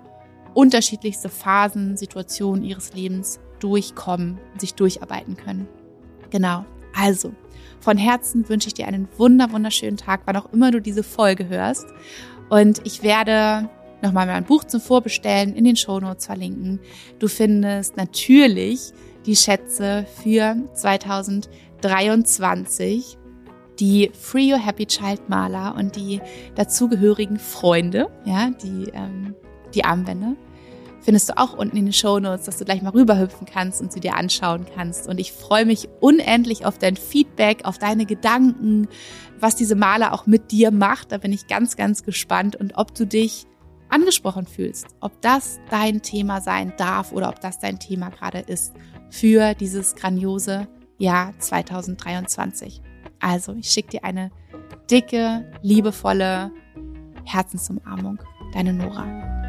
unterschiedlichste 0.57 1.29
Phasen, 1.29 1.97
Situationen 1.99 2.65
ihres 2.65 2.95
Lebens 2.95 3.39
durchkommen, 3.61 4.41
sich 4.59 4.75
durcharbeiten 4.75 5.37
können. 5.37 5.69
Genau. 6.31 6.65
Also, 6.99 7.35
von 7.79 7.99
Herzen 7.99 8.49
wünsche 8.49 8.69
ich 8.69 8.75
dir 8.75 8.89
einen 8.89 9.07
wunder 9.19 9.53
wunderschönen 9.53 9.99
Tag, 9.99 10.23
wann 10.25 10.37
auch 10.37 10.51
immer 10.55 10.71
du 10.71 10.81
diese 10.81 11.03
Folge 11.03 11.47
hörst. 11.49 11.85
Und 12.49 12.81
ich 12.85 13.03
werde 13.03 13.69
nochmal 14.01 14.27
mein 14.27 14.45
Buch 14.45 14.65
zum 14.65 14.81
Vorbestellen 14.81 15.55
in 15.55 15.65
den 15.65 15.77
Shownotes 15.77 16.25
verlinken. 16.25 16.81
Du 17.19 17.29
findest 17.29 17.99
natürlich 17.99 18.95
die 19.27 19.37
Schätze 19.37 20.07
für 20.23 20.57
2023, 20.73 23.19
die 23.79 24.11
Free 24.19 24.55
Your 24.55 24.59
Happy 24.59 24.87
Child 24.87 25.29
Maler 25.29 25.75
und 25.77 25.97
die 25.97 26.23
dazugehörigen 26.55 27.39
Freunde, 27.39 28.09
ja, 28.25 28.49
die, 28.63 28.91
ähm, 28.95 29.35
die 29.75 29.85
Armbänder 29.85 30.35
findest 31.07 31.29
du 31.29 31.39
auch 31.39 31.57
unten 31.57 31.77
in 31.77 31.85
den 31.85 31.93
Show 31.93 32.19
Notes, 32.19 32.47
dass 32.47 32.59
du 32.59 32.65
gleich 32.65 32.83
mal 32.83 32.91
rüberhüpfen 32.91 33.47
kannst 33.47 33.81
und 33.81 33.93
sie 33.93 34.01
dir 34.01 34.17
anschauen 34.17 34.67
kannst. 34.75 35.07
Und 35.07 35.21
ich 35.21 35.31
freue 35.31 35.65
mich 35.65 35.89
unendlich 36.01 36.67
auf 36.67 36.79
dein 36.79 36.97
Feedback, 36.97 37.65
auf 37.65 37.79
deine 37.79 38.07
Gedanken, 38.07 38.89
was 39.39 39.55
diese 39.55 39.77
Maler 39.77 40.13
auch 40.13 40.27
mit 40.27 40.51
dir 40.51 40.73
macht. 40.73 41.13
Da 41.13 41.19
bin 41.19 41.33
ich 41.33 41.47
ganz, 41.47 41.77
ganz 41.77 42.03
gespannt 42.03 42.57
und 42.57 42.77
ob 42.77 42.93
du 42.93 43.07
dich 43.07 43.47
angesprochen 43.89 44.47
fühlst, 44.49 44.89
ob 44.99 45.23
das 45.23 45.61
dein 45.71 46.03
Thema 46.03 46.41
sein 46.41 46.73
darf 46.77 47.13
oder 47.13 47.29
ob 47.29 47.41
das 47.41 47.61
dein 47.61 47.79
Thema 47.79 48.09
gerade 48.09 48.41
ist 48.41 48.73
für 49.09 49.55
dieses 49.55 49.95
grandiose 49.95 50.67
Jahr 50.99 51.39
2023. 51.39 52.83
Also, 53.21 53.55
ich 53.55 53.71
schicke 53.71 53.91
dir 53.91 54.05
eine 54.05 54.33
dicke, 54.91 55.49
liebevolle 55.63 56.51
Herzensumarmung. 57.25 58.19
Deine 58.53 58.73
Nora. 58.73 59.46